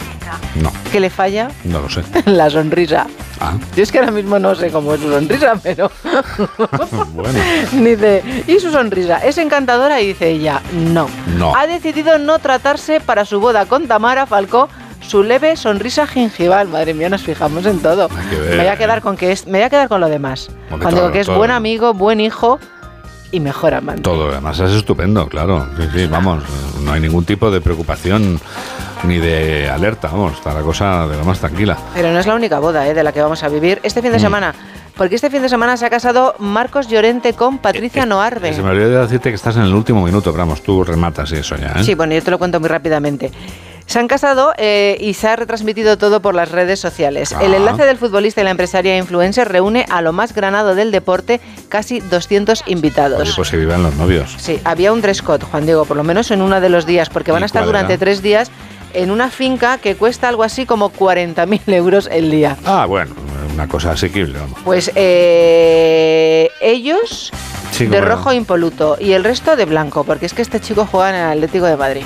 No, 0.62 0.72
¿Qué 0.92 1.00
le 1.00 1.10
falla? 1.10 1.50
no 1.64 1.82
lo 1.82 1.90
sé. 1.90 2.04
La 2.26 2.50
sonrisa. 2.50 3.08
Ah, 3.40 3.54
Yo 3.76 3.84
es 3.84 3.92
que 3.92 4.00
ahora 4.00 4.12
mismo 4.12 4.38
no 4.38 4.54
sé 4.54 4.70
cómo 4.70 4.94
es 4.94 5.02
su 5.02 5.10
sonrisa, 5.10 5.54
pero 5.64 5.90
bueno. 7.14 7.40
dice, 7.72 8.44
¿y 8.48 8.60
su 8.60 8.72
sonrisa? 8.72 9.18
¿Es 9.20 9.38
encantadora? 9.38 10.02
Y 10.02 10.08
dice 10.08 10.30
ella, 10.30 10.62
no. 10.74 11.08
No. 11.38 11.56
Ha 11.56 11.66
decidido 11.68 12.18
no 12.20 12.40
tratarse 12.40 13.00
para 13.00 13.26
su 13.26 13.40
boda 13.40 13.66
con 13.66 13.88
Tamara 13.88 14.26
Falcó 14.26 14.70
su 15.02 15.24
leve 15.24 15.56
sonrisa 15.56 16.06
gingival. 16.06 16.68
Madre 16.68 16.94
mía, 16.94 17.10
nos 17.10 17.22
fijamos 17.24 17.66
en 17.66 17.80
todo. 17.82 18.10
ver. 18.10 18.50
Me 18.52 18.58
voy 18.58 18.68
a 18.68 18.78
quedar 18.78 19.02
con 19.02 19.18
que 19.18 19.32
es, 19.32 19.48
me 19.48 19.60
voy 19.60 19.64
a 19.66 19.70
quedar 19.70 19.88
con 19.88 20.02
lo 20.02 20.10
demás. 20.10 20.50
Cuando 20.70 20.92
digo 21.02 21.12
que 21.12 21.22
es 21.22 21.28
todo. 21.28 21.38
buen 21.38 21.50
amigo, 21.52 21.94
buen 21.94 22.20
hijo 22.20 22.60
y 23.32 23.40
mejor 23.40 23.74
amante. 23.74 24.02
Todo 24.02 24.28
lo 24.28 24.34
demás 24.34 24.60
es 24.60 24.72
estupendo, 24.72 25.28
claro. 25.28 25.68
Sí, 25.78 25.84
sí, 25.94 26.08
vamos, 26.08 26.44
no 26.84 26.92
hay 26.92 27.02
ningún 27.02 27.26
tipo 27.26 27.52
de 27.52 27.62
preocupación 27.62 28.40
ni 29.04 29.18
de 29.18 29.70
alerta, 29.70 30.10
vamos, 30.10 30.34
está 30.34 30.54
la 30.54 30.62
cosa 30.62 31.08
de 31.08 31.18
lo 31.18 31.24
más 31.26 31.40
tranquila. 31.40 31.78
Pero 31.94 32.12
no 32.12 32.20
es 32.20 32.26
la 32.28 32.36
única 32.36 32.60
boda 32.60 32.88
eh, 32.88 32.94
de 32.94 33.04
la 33.04 33.12
que 33.12 33.22
vamos 33.22 33.42
a 33.44 33.50
vivir 33.50 33.80
este 33.84 34.02
fin 34.02 34.12
de 34.12 34.18
Mm. 34.18 34.22
semana. 34.22 34.54
Porque 35.00 35.16
este 35.16 35.30
fin 35.30 35.42
de 35.42 35.48
semana 35.48 35.78
se 35.78 35.86
ha 35.86 35.90
casado 35.90 36.36
Marcos 36.40 36.90
Llorente 36.90 37.32
con 37.32 37.58
Patricia 37.58 38.06
Noarbe. 38.06 38.54
Se 38.54 38.62
me 38.62 38.72
olvidó 38.72 39.02
decirte 39.02 39.30
que 39.30 39.36
estás 39.36 39.56
en 39.56 39.62
el 39.62 39.74
último 39.74 40.04
minuto, 40.04 40.34
pero 40.34 40.44
vamos, 40.44 40.62
tú 40.62 40.84
rematas 40.84 41.32
eso 41.32 41.56
ya, 41.56 41.68
¿eh? 41.80 41.84
Sí, 41.86 41.96
bueno, 41.96 42.14
yo 42.16 42.22
te 42.22 42.30
lo 42.32 42.38
cuento 42.38 42.60
muy 42.60 42.68
rápidamente. 42.68 43.32
Se 43.86 43.98
han 43.98 44.10
casado 44.10 44.54
eh, 44.58 44.98
y 45.00 45.14
se 45.14 45.30
ha 45.30 45.38
retransmitido 45.38 45.98
todo 45.98 46.22
por 46.22 46.36
las 46.36 46.52
redes 46.52 46.82
sociales. 46.82 47.34
El 47.42 47.54
Ah. 47.54 47.58
enlace 47.58 47.86
del 47.86 47.98
futbolista 47.98 48.42
y 48.42 48.44
la 48.44 48.52
empresaria 48.52 48.98
influencer 48.98 49.48
reúne 49.48 49.86
a 49.90 50.02
lo 50.02 50.12
más 50.12 50.36
granado 50.36 50.76
del 50.76 50.92
deporte 50.92 51.40
casi 51.70 52.02
200 52.02 52.64
invitados. 52.68 53.22
Oye, 53.22 53.32
pues 53.38 53.50
que 53.52 53.56
vivan 53.58 53.82
los 53.82 53.96
novios. 53.96 54.36
Sí, 54.38 54.60
había 54.66 54.92
un 54.92 55.00
dress 55.02 55.22
code, 55.22 55.46
Juan 55.46 55.66
Diego, 55.66 55.86
por 55.86 55.96
lo 55.96 56.04
menos 56.04 56.30
en 56.32 56.42
uno 56.42 56.60
de 56.60 56.68
los 56.68 56.86
días, 56.86 57.10
porque 57.10 57.32
van 57.32 57.40
¿Y 57.42 57.44
a 57.44 57.46
estar 57.46 57.64
durante 57.66 57.94
era? 57.94 58.00
tres 58.02 58.22
días 58.22 58.52
en 58.94 59.12
una 59.12 59.30
finca 59.30 59.78
que 59.78 59.96
cuesta 59.96 60.28
algo 60.28 60.44
así 60.44 60.66
como 60.66 60.92
40.000 60.92 61.62
euros 61.74 62.10
el 62.12 62.30
día. 62.30 62.58
Ah, 62.66 62.86
bueno, 62.86 63.16
una 63.60 63.68
cosa 63.68 63.92
asequible, 63.92 64.40
vamos. 64.40 64.58
Pues 64.64 64.90
eh, 64.96 66.50
ellos 66.62 67.30
Sí, 67.72 67.86
de 67.88 68.02
rojo 68.02 68.34
impoluto 68.34 68.98
y 69.00 69.14
el 69.14 69.24
resto 69.24 69.56
de 69.56 69.66
blanco, 69.66 70.04
porque 70.04 70.26
es 70.26 70.34
que 70.34 70.42
este 70.42 70.60
chico 70.60 70.86
juega 70.90 71.10
en 71.10 71.16
el 71.16 71.32
Atlético 71.38 71.66
de 71.66 71.78
Madrid. 71.78 72.04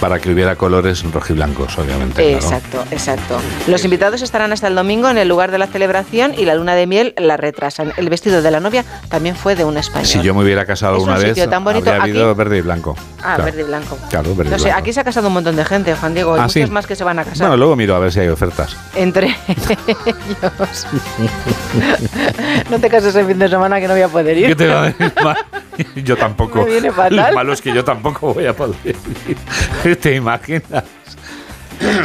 Para 0.00 0.18
que 0.18 0.30
hubiera 0.32 0.56
colores 0.56 1.02
rojiblancos, 1.12 1.78
obviamente. 1.78 2.22
claro. 2.22 2.36
Exacto, 2.46 2.84
exacto. 2.90 3.38
Los 3.66 3.84
invitados 3.84 4.22
estarán 4.22 4.52
hasta 4.52 4.68
el 4.68 4.74
domingo 4.74 5.08
en 5.10 5.18
el 5.18 5.28
lugar 5.28 5.50
de 5.50 5.58
la 5.58 5.66
celebración 5.66 6.32
y 6.36 6.44
la 6.44 6.54
luna 6.54 6.74
de 6.74 6.86
miel 6.86 7.14
la 7.18 7.36
retrasan. 7.36 7.92
El 7.96 8.08
vestido 8.08 8.40
de 8.42 8.50
la 8.50 8.60
novia 8.60 8.84
también 9.08 9.36
fue 9.36 9.54
de 9.54 9.64
un 9.64 9.76
español. 9.76 10.06
Si 10.06 10.22
yo 10.22 10.34
me 10.34 10.42
hubiera 10.42 10.64
casado 10.64 10.96
Es 10.96 11.02
un 11.02 11.08
una 11.10 11.18
vez, 11.18 11.28
sitio 11.28 11.48
tan 11.48 11.62
bonito. 11.64 11.90
habría 11.90 12.02
habido 12.04 12.30
Aquí- 12.30 12.38
verde 12.38 12.58
y 12.58 12.60
blanco. 12.62 12.94
Ah, 13.18 13.34
Claro. 13.36 13.44
verde 13.44 13.60
y 13.60 13.64
blanco. 13.64 13.98
Claro, 14.10 14.34
verde 14.34 14.48
y 14.48 14.52
No 14.52 14.58
sé, 14.58 14.64
blanco. 14.64 14.80
aquí 14.80 14.92
se 14.92 15.00
ha 15.00 15.04
casado 15.04 15.28
un 15.28 15.34
montón 15.34 15.56
de 15.56 15.64
gente, 15.64 15.94
Juan 15.94 16.14
Diego, 16.14 16.36
y 16.36 16.40
Ah, 16.40 16.42
muchos 16.42 16.52
¿sí? 16.54 16.66
más 16.66 16.86
que 16.86 16.96
se 16.96 17.04
van 17.04 17.18
a 17.18 17.24
casar. 17.24 17.38
Bueno, 17.48 17.56
luego 17.56 17.76
miro 17.76 17.94
a 17.94 17.98
ver 17.98 18.12
si 18.12 18.20
hay 18.20 18.28
ofertas. 18.28 18.76
Entre 18.94 19.26
ellos. 19.48 20.86
no 22.70 22.78
te 22.78 22.88
cases 22.88 23.14
el 23.14 23.26
fin 23.26 23.38
de 23.38 23.48
semana 23.48 23.80
que 23.80 23.86
no 23.88 23.94
voy 23.94 24.02
a 24.02 24.08
poder 24.08 24.36
ir. 24.38 24.46
¿Qué 24.48 24.56
te 24.56 24.66
va 24.68 24.80
a 24.80 24.82
Yo 25.96 26.16
tampoco. 26.16 26.62
Me 26.64 26.70
viene 26.70 26.90
fatal. 26.90 27.16
Lo 27.16 27.32
malo 27.34 27.52
es 27.52 27.60
que 27.60 27.72
yo 27.72 27.84
tampoco 27.84 28.34
voy 28.34 28.46
a 28.46 28.54
poder 28.54 28.76
ir. 28.84 29.96
¿Te 30.00 30.14
imaginas? 30.14 30.84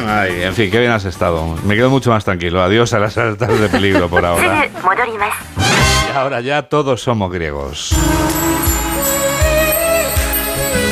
Ay, 0.07 0.43
en 0.43 0.53
fin, 0.53 0.71
qué 0.71 0.79
bien 0.79 0.91
has 0.91 1.05
estado. 1.05 1.55
Me 1.63 1.75
quedo 1.75 1.89
mucho 1.89 2.09
más 2.09 2.23
tranquilo. 2.23 2.61
Adiós 2.61 2.93
a 2.93 2.99
las 2.99 3.17
alertas 3.17 3.59
de 3.59 3.69
peligro 3.69 4.09
por 4.09 4.25
ahora. 4.25 4.67
Y 4.67 6.17
ahora 6.17 6.41
ya 6.41 6.63
todos 6.63 7.01
somos 7.01 7.31
griegos. 7.31 7.93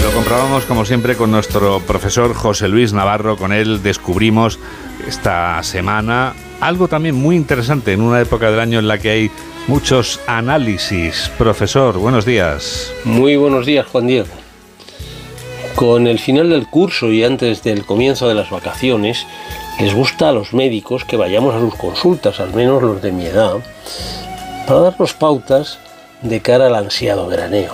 Lo 0.03 0.11
comprobamos 0.11 0.65
como 0.65 0.85
siempre 0.85 1.15
con 1.15 1.31
nuestro 1.31 1.79
profesor 1.79 2.33
José 2.35 2.67
Luis 2.67 2.93
Navarro. 2.93 3.37
Con 3.37 3.53
él 3.53 3.81
descubrimos 3.81 4.59
esta 5.07 5.63
semana 5.63 6.33
algo 6.61 6.87
también 6.87 7.15
muy 7.15 7.35
interesante 7.35 7.93
en 7.93 8.01
una 8.01 8.21
época 8.21 8.49
del 8.49 8.59
año 8.59 8.79
en 8.79 8.87
la 8.87 8.97
que 8.97 9.09
hay 9.09 9.31
muchos 9.67 10.19
análisis. 10.27 11.31
Profesor, 11.37 11.97
buenos 11.97 12.25
días. 12.25 12.91
Muy 13.03 13.35
buenos 13.35 13.65
días, 13.65 13.85
Juan 13.87 14.07
Diego. 14.07 14.27
Con 15.75 16.07
el 16.07 16.19
final 16.19 16.49
del 16.49 16.67
curso 16.67 17.11
y 17.11 17.23
antes 17.23 17.63
del 17.63 17.85
comienzo 17.85 18.27
de 18.27 18.35
las 18.35 18.49
vacaciones, 18.49 19.25
les 19.79 19.93
gusta 19.93 20.29
a 20.29 20.31
los 20.31 20.53
médicos 20.53 21.03
que 21.03 21.17
vayamos 21.17 21.53
a 21.53 21.59
sus 21.59 21.75
consultas, 21.75 22.39
al 22.39 22.53
menos 22.53 22.81
los 22.81 23.01
de 23.01 23.11
mi 23.11 23.25
edad, 23.25 23.55
para 24.67 24.79
darnos 24.79 25.13
pautas 25.13 25.79
de 26.21 26.39
cara 26.41 26.67
al 26.67 26.75
ansiado 26.75 27.27
veraneo. 27.27 27.73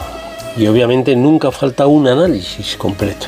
Y 0.58 0.68
obviamente 0.68 1.16
nunca 1.16 1.52
falta 1.52 1.88
un 1.88 2.08
análisis 2.08 2.76
completo. 2.76 3.28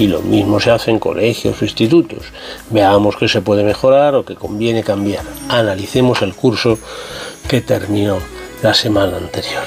Y 0.00 0.06
lo 0.06 0.22
mismo 0.22 0.60
se 0.60 0.70
hace 0.70 0.90
en 0.90 0.98
colegios 0.98 1.60
o 1.60 1.64
institutos. 1.66 2.32
Veamos 2.70 3.16
qué 3.16 3.28
se 3.28 3.42
puede 3.42 3.62
mejorar 3.62 4.14
o 4.14 4.24
qué 4.24 4.34
conviene 4.34 4.82
cambiar. 4.82 5.26
Analicemos 5.50 6.22
el 6.22 6.34
curso 6.34 6.78
que 7.46 7.60
terminó 7.60 8.16
la 8.62 8.72
semana 8.72 9.18
anterior. 9.18 9.62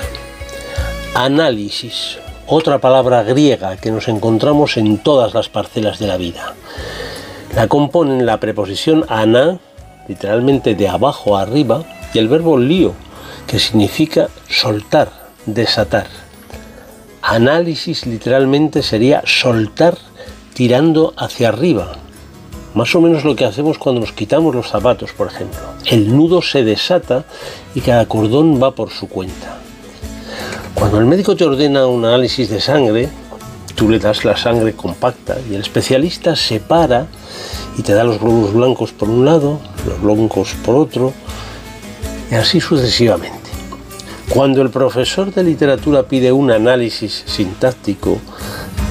Análisis, 1.13 2.17
otra 2.47 2.79
palabra 2.79 3.21
griega 3.21 3.77
que 3.77 3.91
nos 3.91 4.07
encontramos 4.07 4.75
en 4.77 4.97
todas 4.97 5.35
las 5.35 5.49
parcelas 5.49 5.99
de 5.99 6.07
la 6.07 6.17
vida. 6.17 6.55
La 7.55 7.67
componen 7.67 8.25
la 8.25 8.39
preposición 8.39 9.05
ana, 9.09 9.59
literalmente 10.07 10.73
de 10.73 10.87
abajo 10.87 11.37
a 11.37 11.43
arriba, 11.43 11.83
y 12.11 12.17
el 12.17 12.27
verbo 12.27 12.57
lío, 12.57 12.93
que 13.45 13.59
significa 13.59 14.29
soltar, 14.49 15.11
desatar. 15.45 16.07
Análisis 17.21 18.07
literalmente 18.07 18.81
sería 18.81 19.21
soltar 19.27 19.95
tirando 20.53 21.13
hacia 21.17 21.49
arriba. 21.49 21.93
Más 22.73 22.95
o 22.95 23.01
menos 23.01 23.23
lo 23.23 23.35
que 23.35 23.45
hacemos 23.45 23.77
cuando 23.77 24.01
nos 24.01 24.13
quitamos 24.13 24.55
los 24.55 24.69
zapatos, 24.69 25.11
por 25.11 25.27
ejemplo. 25.27 25.59
El 25.85 26.15
nudo 26.15 26.41
se 26.41 26.63
desata 26.63 27.25
y 27.75 27.81
cada 27.81 28.05
cordón 28.07 28.61
va 28.61 28.73
por 28.73 28.89
su 28.89 29.07
cuenta. 29.07 29.59
Cuando 30.73 30.99
el 30.99 31.05
médico 31.05 31.35
te 31.35 31.45
ordena 31.45 31.85
un 31.85 32.03
análisis 32.03 32.49
de 32.49 32.59
sangre, 32.59 33.09
tú 33.75 33.89
le 33.89 33.99
das 33.99 34.25
la 34.25 34.35
sangre 34.35 34.73
compacta 34.73 35.37
y 35.49 35.55
el 35.55 35.61
especialista 35.61 36.35
separa 36.35 37.07
y 37.77 37.83
te 37.83 37.93
da 37.93 38.03
los 38.03 38.19
glóbulos 38.19 38.53
blancos 38.53 38.91
por 38.91 39.09
un 39.09 39.25
lado, 39.25 39.59
los 39.87 40.01
blancos 40.01 40.55
por 40.65 40.75
otro, 40.75 41.13
y 42.31 42.35
así 42.35 42.59
sucesivamente. 42.59 43.37
Cuando 44.29 44.61
el 44.61 44.71
profesor 44.71 45.33
de 45.33 45.43
literatura 45.43 46.03
pide 46.03 46.31
un 46.31 46.49
análisis 46.49 47.23
sintáctico, 47.27 48.19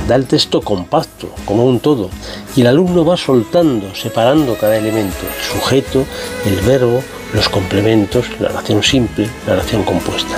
da 0.07 0.17
el 0.17 0.27
texto 0.27 0.61
compacto, 0.61 1.29
como 1.45 1.65
un 1.65 1.81
todo, 1.81 2.11
y 2.57 2.63
el 2.63 2.67
alumno 2.69 3.05
va 3.05 3.17
soltando, 3.17 3.95
separando 3.95 4.57
cada 4.57 4.77
elemento, 4.77 5.17
el 5.21 5.45
sujeto, 5.45 6.05
el 6.47 6.57
verbo, 6.67 7.03
los 7.35 7.49
complementos, 7.49 8.27
la 8.41 8.51
oración 8.51 8.83
simple, 8.83 9.29
la 9.47 9.55
oración 9.55 9.85
compuesta. 9.85 10.35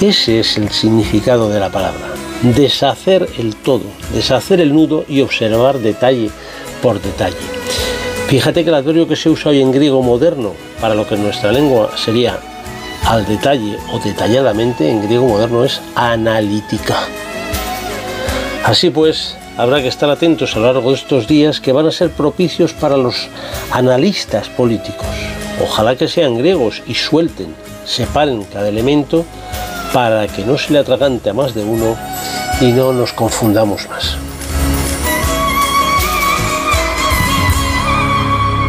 Ese 0.00 0.40
es 0.40 0.56
el 0.56 0.70
significado 0.70 1.48
de 1.48 1.60
la 1.60 1.70
palabra. 1.70 2.08
Deshacer 2.42 3.28
el 3.38 3.56
todo, 3.56 3.82
deshacer 4.14 4.60
el 4.60 4.72
nudo 4.72 5.04
y 5.08 5.20
observar 5.22 5.78
detalle 5.78 6.30
por 6.80 7.00
detalle. 7.00 7.36
Fíjate 8.28 8.62
que 8.62 8.70
el 8.70 8.76
adverbio 8.76 9.08
que 9.08 9.16
se 9.16 9.30
usa 9.30 9.50
hoy 9.50 9.60
en 9.60 9.72
griego 9.72 10.02
moderno 10.02 10.52
para 10.80 10.94
lo 10.94 11.06
que 11.08 11.14
en 11.14 11.24
nuestra 11.24 11.50
lengua 11.50 11.90
sería 11.96 12.38
al 13.06 13.26
detalle 13.26 13.78
o 13.92 13.98
detalladamente 13.98 14.88
en 14.88 15.02
griego 15.02 15.26
moderno 15.26 15.64
es 15.64 15.80
analítica. 15.94 17.08
Así 18.68 18.90
pues, 18.90 19.34
habrá 19.56 19.80
que 19.80 19.88
estar 19.88 20.10
atentos 20.10 20.54
a 20.54 20.58
lo 20.58 20.66
largo 20.66 20.90
de 20.90 20.96
estos 20.96 21.26
días 21.26 21.58
que 21.58 21.72
van 21.72 21.86
a 21.86 21.90
ser 21.90 22.10
propicios 22.10 22.74
para 22.74 22.98
los 22.98 23.28
analistas 23.70 24.50
políticos. 24.50 25.06
Ojalá 25.62 25.96
que 25.96 26.06
sean 26.06 26.36
griegos 26.36 26.82
y 26.86 26.92
suelten, 26.92 27.54
separen 27.86 28.44
cada 28.44 28.68
elemento 28.68 29.24
para 29.94 30.26
que 30.28 30.44
no 30.44 30.58
se 30.58 30.74
le 30.74 30.80
atragante 30.80 31.30
a 31.30 31.32
más 31.32 31.54
de 31.54 31.64
uno 31.64 31.96
y 32.60 32.66
no 32.72 32.92
nos 32.92 33.14
confundamos 33.14 33.88
más. 33.88 34.18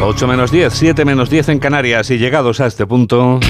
8 0.02 0.28
menos 0.28 0.50
10, 0.50 0.74
7 0.74 1.04
menos 1.04 1.30
10 1.30 1.50
en 1.50 1.60
Canarias 1.60 2.10
y 2.10 2.18
llegados 2.18 2.62
a 2.62 2.68
este 2.68 2.88
punto... 2.88 3.42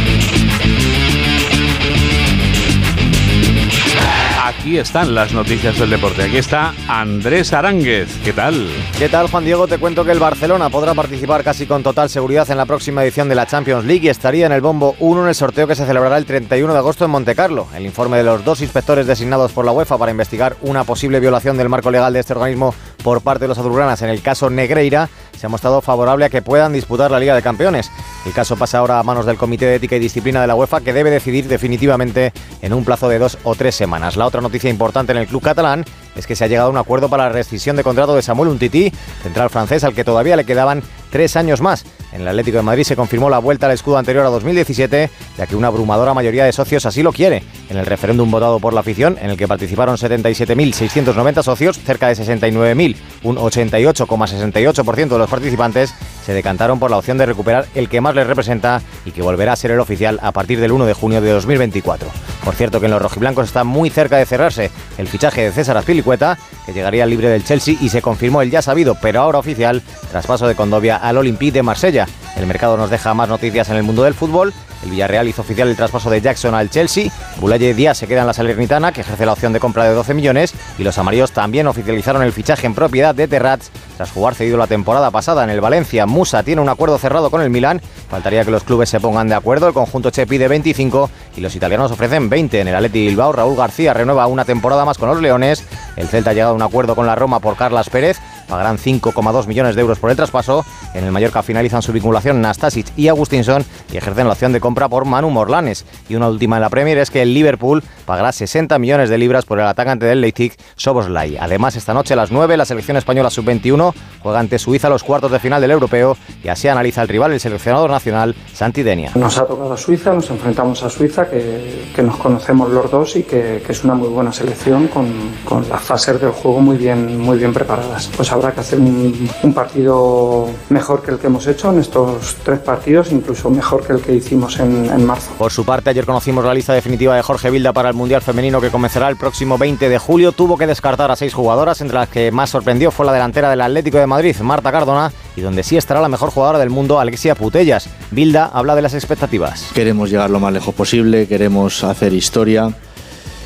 Aquí 4.69 4.77
están 4.77 5.15
las 5.15 5.33
noticias 5.33 5.79
del 5.79 5.89
deporte. 5.89 6.21
Aquí 6.21 6.37
está 6.37 6.75
Andrés 6.87 7.53
Aránguez. 7.53 8.07
¿Qué 8.23 8.33
tal? 8.33 8.69
¿Qué 8.99 9.09
tal, 9.09 9.27
Juan 9.27 9.43
Diego? 9.43 9.67
Te 9.67 9.79
cuento 9.79 10.05
que 10.05 10.11
el 10.11 10.19
Barcelona 10.19 10.69
podrá 10.69 10.93
participar 10.93 11.43
casi 11.43 11.65
con 11.65 11.81
total 11.81 12.07
seguridad 12.07 12.47
en 12.51 12.57
la 12.57 12.67
próxima 12.67 13.03
edición 13.03 13.27
de 13.29 13.33
la 13.33 13.47
Champions 13.47 13.83
League 13.85 14.05
y 14.05 14.09
estaría 14.09 14.45
en 14.45 14.51
el 14.51 14.61
bombo 14.61 14.95
1 14.99 15.23
en 15.23 15.29
el 15.29 15.33
sorteo 15.33 15.65
que 15.65 15.73
se 15.73 15.87
celebrará 15.87 16.19
el 16.19 16.25
31 16.25 16.71
de 16.71 16.77
agosto 16.77 17.03
en 17.03 17.09
Montecarlo. 17.09 17.65
El 17.75 17.87
informe 17.87 18.17
de 18.17 18.23
los 18.23 18.45
dos 18.45 18.61
inspectores 18.61 19.07
designados 19.07 19.53
por 19.53 19.65
la 19.65 19.71
UEFA 19.71 19.97
para 19.97 20.11
investigar 20.11 20.55
una 20.61 20.83
posible 20.83 21.19
violación 21.19 21.57
del 21.57 21.67
marco 21.67 21.89
legal 21.89 22.13
de 22.13 22.19
este 22.19 22.33
organismo 22.33 22.75
por 23.03 23.21
parte 23.21 23.45
de 23.45 23.49
los 23.49 23.57
azulgranas 23.57 24.01
en 24.01 24.09
el 24.09 24.21
caso 24.21 24.49
Negreira 24.49 25.09
se 25.37 25.45
ha 25.45 25.49
mostrado 25.49 25.81
favorable 25.81 26.25
a 26.25 26.29
que 26.29 26.41
puedan 26.41 26.73
disputar 26.73 27.11
la 27.11 27.19
Liga 27.19 27.33
de 27.33 27.41
Campeones. 27.41 27.89
El 28.25 28.33
caso 28.33 28.57
pasa 28.57 28.79
ahora 28.79 28.99
a 28.99 29.03
manos 29.03 29.25
del 29.25 29.37
Comité 29.37 29.65
de 29.65 29.75
Ética 29.75 29.95
y 29.95 29.99
Disciplina 29.99 30.41
de 30.41 30.47
la 30.47 30.55
UEFA, 30.55 30.81
que 30.81 30.91
debe 30.91 31.09
decidir 31.09 31.47
definitivamente 31.47 32.33
en 32.61 32.73
un 32.73 32.83
plazo 32.83 33.07
de 33.07 33.19
dos 33.19 33.37
o 33.43 33.55
tres 33.55 33.75
semanas. 33.75 34.17
La 34.17 34.25
otra 34.25 34.41
noticia 34.41 34.69
importante 34.69 35.13
en 35.13 35.17
el 35.17 35.27
club 35.27 35.41
catalán 35.41 35.85
es 36.19 36.27
que 36.27 36.35
se 36.35 36.43
ha 36.43 36.47
llegado 36.47 36.67
a 36.67 36.71
un 36.71 36.77
acuerdo 36.77 37.09
para 37.09 37.23
la 37.23 37.29
rescisión 37.29 37.75
de 37.75 37.83
contrato 37.83 38.15
de 38.15 38.21
Samuel 38.21 38.49
Untiti, 38.49 38.91
central 39.23 39.49
francés 39.49 39.83
al 39.83 39.93
que 39.93 40.03
todavía 40.03 40.35
le 40.35 40.45
quedaban 40.45 40.83
tres 41.09 41.35
años 41.35 41.61
más. 41.61 41.85
En 42.11 42.21
el 42.21 42.27
Atlético 42.27 42.57
de 42.57 42.63
Madrid 42.63 42.83
se 42.83 42.95
confirmó 42.95 43.29
la 43.29 43.39
vuelta 43.39 43.67
al 43.67 43.71
escudo 43.71 43.97
anterior 43.97 44.25
a 44.25 44.29
2017, 44.29 45.09
ya 45.37 45.47
que 45.47 45.55
una 45.55 45.67
abrumadora 45.67 46.13
mayoría 46.13 46.45
de 46.45 46.51
socios 46.51 46.85
así 46.85 47.03
lo 47.03 47.13
quiere. 47.13 47.43
En 47.69 47.77
el 47.77 47.85
referéndum 47.85 48.29
votado 48.29 48.59
por 48.59 48.73
la 48.73 48.81
afición, 48.81 49.17
en 49.21 49.29
el 49.29 49.37
que 49.37 49.47
participaron 49.47 49.95
77.690 49.95 51.43
socios, 51.43 51.79
cerca 51.79 52.07
de 52.07 52.15
69.000, 52.15 52.95
un 53.23 53.37
88,68% 53.37 55.07
de 55.07 55.17
los 55.17 55.29
participantes, 55.29 55.93
se 56.29 56.35
decantaron 56.35 56.77
por 56.77 56.91
la 56.91 56.97
opción 56.99 57.17
de 57.17 57.25
recuperar 57.25 57.65
el 57.73 57.89
que 57.89 58.01
más 58.01 58.13
les 58.13 58.27
representa 58.27 58.83
y 59.03 59.09
que 59.09 59.23
volverá 59.23 59.53
a 59.53 59.55
ser 59.55 59.71
el 59.71 59.79
oficial 59.79 60.19
a 60.21 60.31
partir 60.31 60.59
del 60.59 60.71
1 60.71 60.85
de 60.85 60.93
junio 60.93 61.21
de 61.21 61.31
2024. 61.31 62.07
Por 62.45 62.53
cierto 62.53 62.79
que 62.79 62.85
en 62.85 62.91
los 62.91 63.01
rojiblancos 63.01 63.47
está 63.47 63.63
muy 63.63 63.89
cerca 63.89 64.17
de 64.17 64.27
cerrarse 64.27 64.69
el 64.99 65.07
fichaje 65.07 65.41
de 65.41 65.51
César 65.51 65.75
Azpilicueta, 65.75 66.37
que 66.69 66.75
llegaría 66.75 67.05
libre 67.05 67.29
del 67.29 67.43
Chelsea 67.43 67.75
y 67.81 67.89
se 67.89 68.01
confirmó 68.01 68.41
el 68.41 68.51
ya 68.51 68.61
sabido, 68.61 68.95
pero 69.01 69.21
ahora 69.21 69.39
oficial, 69.39 69.81
traspaso 70.11 70.47
de 70.47 70.53
Condovia 70.53 70.97
al 70.97 71.17
Olympique 71.17 71.51
de 71.51 71.63
Marsella. 71.63 72.07
El 72.37 72.45
mercado 72.45 72.77
nos 72.77 72.91
deja 72.91 73.13
más 73.13 73.27
noticias 73.27 73.69
en 73.69 73.77
el 73.77 73.83
mundo 73.83 74.03
del 74.03 74.13
fútbol. 74.13 74.53
El 74.83 74.91
Villarreal 74.91 75.27
hizo 75.27 75.41
oficial 75.41 75.67
el 75.67 75.75
traspaso 75.75 76.09
de 76.09 76.21
Jackson 76.21 76.55
al 76.55 76.69
Chelsea. 76.69 77.11
Bulaye 77.41 77.73
Díaz 77.73 77.97
se 77.97 78.07
queda 78.07 78.21
en 78.21 78.27
la 78.27 78.33
Salernitana, 78.33 78.93
que 78.93 79.01
ejerce 79.01 79.25
la 79.25 79.33
opción 79.33 79.51
de 79.51 79.59
compra 79.59 79.83
de 79.83 79.93
12 79.93 80.13
millones. 80.13 80.53
Y 80.77 80.83
los 80.83 80.97
amarillos 80.97 81.31
también 81.31 81.67
oficializaron 81.67 82.21
el 82.21 82.31
fichaje 82.31 82.65
en 82.65 82.75
propiedad 82.75 83.13
de 83.13 83.27
Terrats 83.27 83.71
tras 83.97 84.11
jugar 84.11 84.35
cedido 84.35 84.57
la 84.57 84.67
temporada 84.67 85.11
pasada 85.11 85.43
en 85.43 85.49
el 85.49 85.59
Valencia. 85.59 86.05
Musa 86.05 86.43
tiene 86.43 86.61
un 86.61 86.69
acuerdo 86.69 86.97
cerrado 86.97 87.29
con 87.29 87.41
el 87.41 87.49
Milán. 87.49 87.81
Faltaría 88.09 88.45
que 88.45 88.51
los 88.51 88.63
clubes 88.63 88.87
se 88.87 89.01
pongan 89.01 89.27
de 89.27 89.35
acuerdo. 89.35 89.67
El 89.67 89.73
conjunto 89.73 90.11
Che 90.11 90.25
pide 90.25 90.47
25 90.47 91.09
y 91.35 91.41
los 91.41 91.55
italianos 91.55 91.91
ofrecen 91.91 92.29
20. 92.29 92.61
En 92.61 92.69
el 92.69 92.75
Atleti 92.75 93.07
Bilbao, 93.07 93.33
Raúl 93.33 93.57
García 93.57 93.93
renueva 93.93 94.27
una 94.27 94.45
temporada 94.45 94.85
más 94.85 94.97
con 94.97 95.09
los 95.09 95.21
Leones. 95.21 95.65
El 95.95 96.07
Celta 96.07 96.31
ha 96.31 96.33
llegado 96.33 96.51
a 96.53 96.55
un 96.55 96.61
acuerdo 96.61 96.95
con 96.95 97.05
la 97.05 97.15
Roma 97.15 97.39
por 97.39 97.55
Carlas 97.55 97.89
Pérez. 97.89 98.19
Pagarán 98.49 98.77
5,2 98.77 99.47
millones 99.47 99.75
de 99.75 99.81
euros 99.81 99.99
por 99.99 100.09
el 100.09 100.15
traspaso. 100.15 100.65
En 100.93 101.03
el 101.03 101.11
Mallorca 101.11 101.43
finalizan 101.43 101.81
su 101.81 101.93
vinculación 101.93 102.41
Nastasic 102.41 102.87
y 102.97 103.07
Agustinson 103.07 103.63
y 103.91 103.97
ejercen 103.97 104.27
la 104.27 104.33
opción 104.33 104.51
de 104.51 104.59
compra 104.59 104.89
por 104.89 105.05
Manu 105.05 105.29
Morlanes. 105.29 105.85
Y 106.09 106.15
una 106.15 106.27
última 106.27 106.57
en 106.57 106.63
la 106.63 106.69
Premier 106.69 106.97
es 106.97 107.11
que 107.11 107.21
el 107.21 107.33
Liverpool 107.33 107.83
pagará 108.05 108.31
60 108.31 108.77
millones 108.79 109.09
de 109.09 109.17
libras 109.17 109.45
por 109.45 109.59
el 109.59 109.67
atacante 109.67 110.05
del 110.05 110.21
Leipzig, 110.21 110.53
Soboslai. 110.75 111.37
Además, 111.37 111.75
esta 111.75 111.93
noche 111.93 112.13
a 112.13 112.17
las 112.17 112.31
9 112.31 112.57
la 112.57 112.65
selección 112.65 112.97
española 112.97 113.29
sub-21 113.29 113.93
juega 114.21 114.39
ante 114.39 114.59
Suiza 114.59 114.89
los 114.89 115.03
cuartos 115.03 115.31
de 115.31 115.39
final 115.39 115.61
del 115.61 115.71
europeo 115.71 116.17
y 116.43 116.47
así 116.47 116.67
analiza 116.67 117.01
el 117.01 117.07
rival, 117.07 117.33
el 117.33 117.39
seleccionador 117.39 117.89
nacional, 117.89 118.35
Santi 118.53 118.83
Denia. 118.83 119.11
Nos 119.15 119.37
ha 119.37 119.45
tocado 119.45 119.73
a 119.73 119.77
Suiza, 119.77 120.13
nos 120.13 120.29
enfrentamos 120.29 120.83
a 120.83 120.89
Suiza, 120.89 121.29
que, 121.29 121.91
que 121.95 122.01
nos 122.01 122.17
conocemos 122.17 122.69
los 122.69 122.89
dos 122.89 123.15
y 123.15 123.23
que, 123.23 123.61
que, 123.65 123.71
es 123.71 123.83
una 123.83 123.93
muy 123.93 124.09
buena 124.09 124.33
selección 124.33 124.87
con, 124.87 125.07
con 125.45 125.67
las 125.69 125.81
fases 125.81 126.19
del 126.19 126.31
juego 126.31 126.59
muy 126.59 126.77
bien, 126.77 127.17
muy 127.19 127.37
bien 127.37 127.53
preparadas. 127.53 128.09
Pues 128.15 128.31
habrá 128.39 128.53
que 128.53 128.61
hacer 128.61 128.79
un, 128.79 129.29
un, 129.43 129.53
partido 129.53 130.47
mejor 130.69 131.01
que 131.01 131.11
el 131.11 131.19
que 131.19 131.27
hemos 131.27 131.45
hecho 131.47 131.71
en 131.71 131.79
estos 131.79 132.37
tres 132.43 132.59
partidos, 132.59 133.11
incluso 133.11 133.49
mejor 133.49 133.85
que 133.85 133.93
el 133.93 134.01
que 134.01 134.15
hicimos 134.15 134.59
en, 134.59 134.85
en 134.85 135.05
marzo. 135.05 135.31
Por 135.37 135.51
su 135.51 135.65
parte, 135.65 135.89
ayer 135.89 136.05
conocimos 136.05 136.43
la 136.45 136.53
lista 136.53 136.73
definitiva 136.73 137.15
de 137.15 137.21
Jorge 137.21 137.49
Vilda 137.49 137.73
para 137.73 137.89
el 137.89 137.95
Mundial 137.95 138.21
Femenino 138.21 138.61
que 138.61 138.69
comenzará 138.69 139.09
el 139.09 139.17
próximo 139.17 139.57
20 139.57 139.89
de 139.89 139.97
julio. 139.99 140.31
Tuvo 140.31 140.57
que 140.57 140.67
descartar 140.67 141.11
a 141.11 141.15
seis 141.15 141.33
jugadoras, 141.33 141.81
entre 141.81 141.97
las 141.97 142.09
que 142.09 142.31
más 142.31 142.49
sorprendió 142.49 142.91
fue 142.91 143.05
la 143.05 143.13
delantera 143.13 143.49
del 143.49 143.61
Atlético 143.61 143.97
de 143.97 144.07
Madrid, 144.07 144.35
Marta 144.39 144.71
Cardona, 144.71 145.11
y 145.35 145.41
donde 145.41 145.63
sí 145.63 145.77
estará 145.77 146.01
la 146.01 146.09
mejor 146.09 146.31
jugadora 146.31 146.59
del 146.59 146.69
mundo, 146.69 146.99
Alexia 146.99 147.35
Putellas. 147.35 147.89
Vilda 148.11 148.45
habla 148.45 148.75
de 148.75 148.81
las 148.81 148.93
expectativas. 148.93 149.71
Queremos 149.73 150.09
llegar 150.09 150.29
lo 150.29 150.39
más 150.39 150.53
lejos 150.53 150.73
posible, 150.73 151.27
queremos 151.27 151.83
hacer 151.83 152.13
historia 152.13 152.73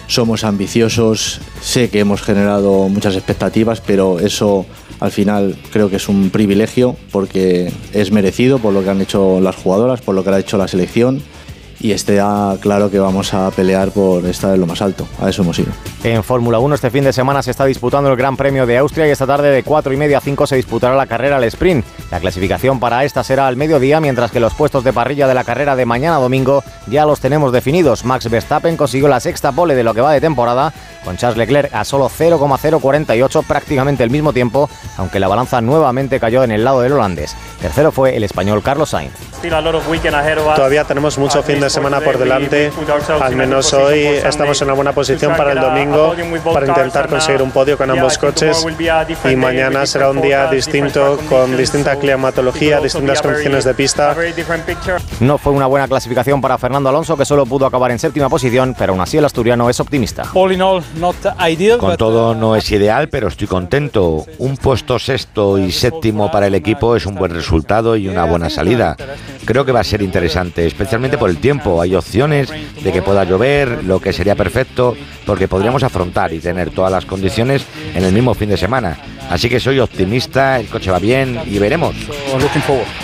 somos 0.08 0.44
ambiciosos, 0.44 1.39
sé 1.62 1.89
que 1.89 2.00
hemos 2.00 2.22
generado 2.22 2.89
muchas 2.89 3.16
expectativas, 3.16 3.82
pero 3.82 4.20
eso 4.20 4.66
al 5.00 5.12
final 5.12 5.56
creo 5.72 5.89
que 5.89 5.98
es 5.98 6.08
un 6.10 6.30
privilegio 6.30 6.96
porque 7.12 7.72
es 7.94 8.12
merecido 8.12 8.60
por 8.60 8.74
lo 8.74 8.84
que 8.84 8.89
han 8.89 9.02
hecho 9.02 9.39
las 9.41 9.56
jugadoras, 9.56 10.02
por 10.02 10.16
lo 10.16 10.24
que 10.24 10.30
ha 10.30 10.39
hecho 10.39 10.58
la 10.58 10.68
selección 10.68 11.22
y 11.84 11.91
está 11.91 12.55
claro 12.61 12.89
que 12.89 12.97
vamos 12.97 13.34
a 13.34 13.51
pelear 13.51 13.91
por 13.91 14.25
estar 14.25 14.55
en 14.55 14.61
lo 14.61 14.65
más 14.65 14.81
alto. 14.81 15.05
A 15.21 15.29
eso 15.29 15.41
hemos 15.41 15.59
ido. 15.59 15.71
En 16.03 16.23
Fórmula 16.23 16.59
1 16.59 16.75
este 16.75 16.89
fin 16.89 17.03
de 17.03 17.11
semana 17.11 17.43
se 17.43 17.51
está 17.51 17.65
disputando 17.65 18.09
el 18.09 18.15
Gran 18.15 18.38
Premio 18.38 18.65
de 18.65 18.77
Austria 18.77 19.05
y 19.05 19.11
esta 19.11 19.27
tarde 19.27 19.51
de 19.51 19.63
4 19.63 19.93
y 19.93 19.97
media 19.97 20.19
a 20.19 20.21
5 20.21 20.47
se 20.47 20.55
disputará 20.55 20.95
la 20.95 21.07
carrera 21.07 21.36
al 21.36 21.43
sprint. 21.43 21.86
La 22.09 22.21
clasificación 22.21 22.79
para 22.79 23.03
esta 23.03 23.21
será 23.23 23.47
al 23.47 23.57
mediodía, 23.57 23.99
mientras 23.99 24.31
que 24.31 24.39
los 24.39 24.53
puestos 24.53 24.86
de 24.86 24.93
parrilla 24.93 25.27
de 25.27 25.34
la 25.34 25.43
carrera 25.43 25.75
de 25.75 25.86
mañana 25.86 26.17
domingo 26.17 26.63
ya 26.88 27.05
los 27.05 27.19
tenemos 27.19 27.51
definidos. 27.51 28.05
Max 28.05 28.29
Verstappen 28.29 28.77
consiguió 28.77 29.09
la 29.09 29.19
sexta 29.19 29.51
pole 29.51 29.75
de 29.75 29.84
lo 29.84 29.93
que 29.93 30.01
va 30.01 30.13
de 30.13 30.21
temporada, 30.21 30.73
con 31.03 31.17
Charles 31.17 31.38
Leclerc 31.38 31.73
a 31.73 31.84
solo 31.84 32.09
0,048, 32.09 33.43
prácticamente 33.43 34.03
el 34.03 34.09
mismo 34.09 34.31
tiempo, 34.31 34.69
aunque 34.97 35.19
la 35.19 35.27
balanza 35.27 35.59
nuevamente 35.59 36.19
cayó 36.19 36.45
en 36.45 36.51
el 36.51 36.63
lado 36.63 36.79
del 36.79 36.93
holandés. 36.93 37.36
Tercero 37.59 37.91
fue 37.91 38.15
el 38.15 38.23
español 38.23 38.63
Carlos 38.63 38.91
Sainz. 38.91 39.13
Todavía 40.55 40.86
tenemos 40.86 41.17
mucho 41.17 41.43
fin 41.43 41.59
de 41.59 41.69
semana 41.74 41.99
por 41.99 42.17
delante. 42.17 42.71
Al 43.19 43.36
menos 43.36 43.74
hoy 43.74 43.99
estamos 44.03 44.61
en 44.61 44.67
una 44.67 44.76
buena 44.76 44.93
posición 44.93 45.36
para 45.36 45.51
el 45.53 45.59
domingo 45.59 46.15
para 46.53 46.67
intentar 46.67 47.09
conseguir 47.09 47.41
un 47.41 47.51
podio 47.51 47.78
con 47.78 47.89
ambos 47.89 48.17
coches. 48.17 48.65
Y 49.30 49.36
mañana 49.36 49.86
será 49.86 50.09
un 50.09 50.21
día 50.21 50.47
distinto 50.47 51.19
con 51.28 51.57
distinta 51.57 51.95
climatología, 51.97 52.80
distintas 52.80 53.21
condiciones 53.21 53.65
de 53.65 53.74
pista. 53.74 54.15
No 55.19 55.38
fue 55.38 55.53
una 55.53 55.67
buena 55.67 55.88
clasificación 55.88 56.41
para 56.41 56.57
Fernando 56.57 56.89
Alonso, 56.89 57.17
que 57.17 57.26
solo 57.26 57.45
pudo 57.45 57.65
acabar 57.65 57.91
en 57.91 57.99
séptima 57.99 58.30
posición, 58.30 58.76
pero 58.78 58.93
aún 58.93 59.01
así 59.01 59.17
el 59.17 59.26
asturiano 59.26 59.69
es 59.69 59.80
optimista. 59.80 60.24
Con 61.80 61.97
todo 61.97 62.36
no 62.36 62.55
es 62.55 62.71
ideal, 62.71 63.09
pero 63.09 63.28
estoy 63.28 63.47
contento. 63.47 64.26
Un 64.38 64.57
puesto 64.57 64.99
sexto 64.99 65.57
y 65.57 65.71
séptimo 65.71 66.32
para 66.32 66.47
el 66.47 66.55
equipo 66.55 66.95
es 66.95 67.05
un 67.05 67.15
buen 67.15 67.34
resultado 67.34 67.95
y 67.95 68.07
una 68.07 68.26
buena 68.26 68.49
salida. 68.49 68.95
Creo 69.45 69.65
que 69.65 69.71
va 69.71 69.80
a 69.80 69.84
ser 69.84 70.01
interesante, 70.01 70.65
especialmente 70.67 71.17
por 71.17 71.30
el 71.30 71.38
tiempo. 71.38 71.53
Hay 71.82 71.95
opciones 71.95 72.49
de 72.49 72.91
que 72.91 73.01
pueda 73.01 73.24
llover, 73.24 73.84
lo 73.84 73.99
que 73.99 74.14
sería 74.14 74.36
perfecto, 74.36 74.95
porque 75.26 75.47
podríamos 75.47 75.84
afrontar 75.84 76.34
y 76.34 76.39
tener 76.39 76.72
todas 76.72 76.91
las 76.91 77.06
condiciones 77.06 77.66
en 77.95 78.04
el 78.04 78.14
mismo 78.14 78.34
fin 78.34 78.49
de 78.49 78.58
semana. 78.58 78.97
Así 79.30 79.49
que 79.49 79.59
soy 79.59 79.80
optimista, 79.80 80.59
el 80.59 80.67
coche 80.67 80.91
va 80.91 80.99
bien 80.99 81.39
y 81.45 81.57
veremos. 81.57 81.95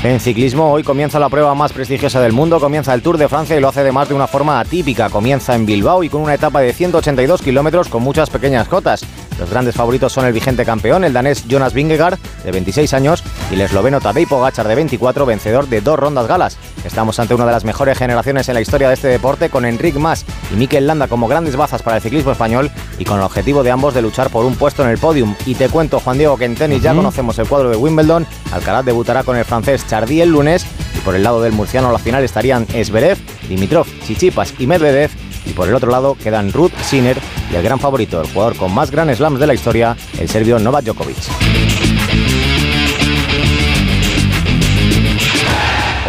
En 0.04 0.20
ciclismo, 0.20 0.72
hoy 0.72 0.84
comienza 0.84 1.20
la 1.20 1.30
prueba 1.30 1.56
más 1.56 1.74
prestigiosa 1.74 2.22
del 2.22 2.34
mundo, 2.34 2.60
comienza 2.60 2.94
el 2.94 3.02
Tour 3.02 3.18
de 3.18 3.28
Francia 3.28 3.56
y 3.56 3.60
lo 3.60 3.70
hace 3.70 3.80
además 3.80 4.10
de 4.10 4.16
una 4.16 4.28
forma 4.28 4.60
atípica. 4.60 5.10
Comienza 5.10 5.56
en 5.56 5.66
Bilbao 5.66 6.04
y 6.04 6.10
con 6.10 6.22
una 6.22 6.36
etapa 6.36 6.62
de 6.62 6.74
182 6.74 7.42
kilómetros 7.42 7.88
con 7.88 8.04
muchas 8.04 8.30
pequeñas 8.30 8.68
cotas. 8.68 9.06
Los 9.40 9.50
grandes 9.50 9.76
favoritos 9.76 10.12
son 10.12 10.26
el 10.26 10.34
vigente 10.34 10.66
campeón, 10.66 11.06
el 11.06 11.14
danés 11.14 11.48
Jonas 11.48 11.74
Vingegaard, 11.74 12.20
de 12.44 12.52
26 12.52 12.94
años, 12.94 13.24
y 13.50 13.54
el 13.54 13.62
esloveno 13.62 14.02
Tadej 14.02 14.28
Pogacar, 14.28 14.68
de 14.68 14.76
24, 14.76 15.26
vencedor 15.26 15.68
de 15.68 15.80
dos 15.80 15.98
rondas 15.98 16.28
galas. 16.28 16.58
Estamos 16.84 17.20
ante 17.20 17.36
una 17.36 17.46
de 17.46 17.54
las 17.54 17.64
mejores 17.64 17.98
generaciones 17.98 18.50
en 18.50 18.56
la 18.56 18.62
historia 18.62 18.90
de 18.90 18.96
este 18.96 19.08
deporte, 19.08 19.50
con 19.50 19.66
Enric 19.66 19.96
Mas 19.96 20.26
y 20.54 20.58
Mikel 20.58 20.88
Landa 20.88 21.08
como 21.08 21.28
grandes 21.28 21.56
bazas 21.56 21.82
para 21.82 21.98
el 21.98 22.04
ciclismo 22.04 22.34
español 22.34 22.70
y 22.98 23.06
con 23.06 23.18
el 23.18 23.24
objetivo 23.24 23.64
de 23.64 23.72
ambos 23.72 23.94
de 23.94 24.02
luchar 24.02 24.30
por 24.30 24.46
un 24.46 24.56
puesto 24.56 24.84
en 24.84 24.90
el 24.90 24.98
podium. 24.98 25.36
Y 25.46 25.56
te 25.56 25.70
cuento, 25.70 26.02
Juan 26.02 26.09
Diego, 26.18 26.38
que 26.38 26.46
en 26.46 26.56
tenis 26.56 26.82
ya 26.82 26.94
conocemos 26.94 27.38
el 27.40 27.48
cuadro 27.48 27.70
de 27.70 27.78
Wimbledon. 27.78 28.26
Alcaraz 28.52 28.86
debutará 28.86 29.24
con 29.24 29.38
el 29.38 29.46
francés 29.46 29.86
Chardy 29.88 30.22
el 30.22 30.30
lunes 30.30 30.66
y 30.96 31.00
por 31.00 31.16
el 31.16 31.24
lado 31.24 31.42
del 31.42 31.54
murciano 31.54 31.90
a 31.90 31.92
la 31.92 32.00
final 32.00 32.24
estarían 32.24 32.66
Esberev, 32.74 33.18
Dimitrov, 33.48 33.88
Chichipas 34.06 34.54
y 34.60 34.68
Medvedev 34.68 35.12
y 35.46 35.52
por 35.52 35.68
el 35.68 35.76
otro 35.76 35.92
lado 35.92 36.16
quedan 36.22 36.52
Ruth 36.52 36.74
Sinner 36.82 37.18
y 37.52 37.56
el 37.56 37.64
gran 37.64 37.80
favorito, 37.80 38.22
el 38.22 38.28
jugador 38.28 38.56
con 38.56 38.74
más 38.74 38.92
Grand 38.92 39.14
Slams 39.14 39.40
de 39.40 39.48
la 39.48 39.54
historia, 39.54 39.96
el 40.20 40.30
serbio 40.30 40.60
Novak 40.60 40.86
Djokovic. 40.86 41.18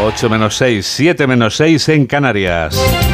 8 0.02 0.30
menos 0.30 0.56
6, 0.56 0.86
7 0.86 1.26
menos 1.26 1.56
6 1.56 1.88
en 1.90 2.06
Canarias. 2.06 3.09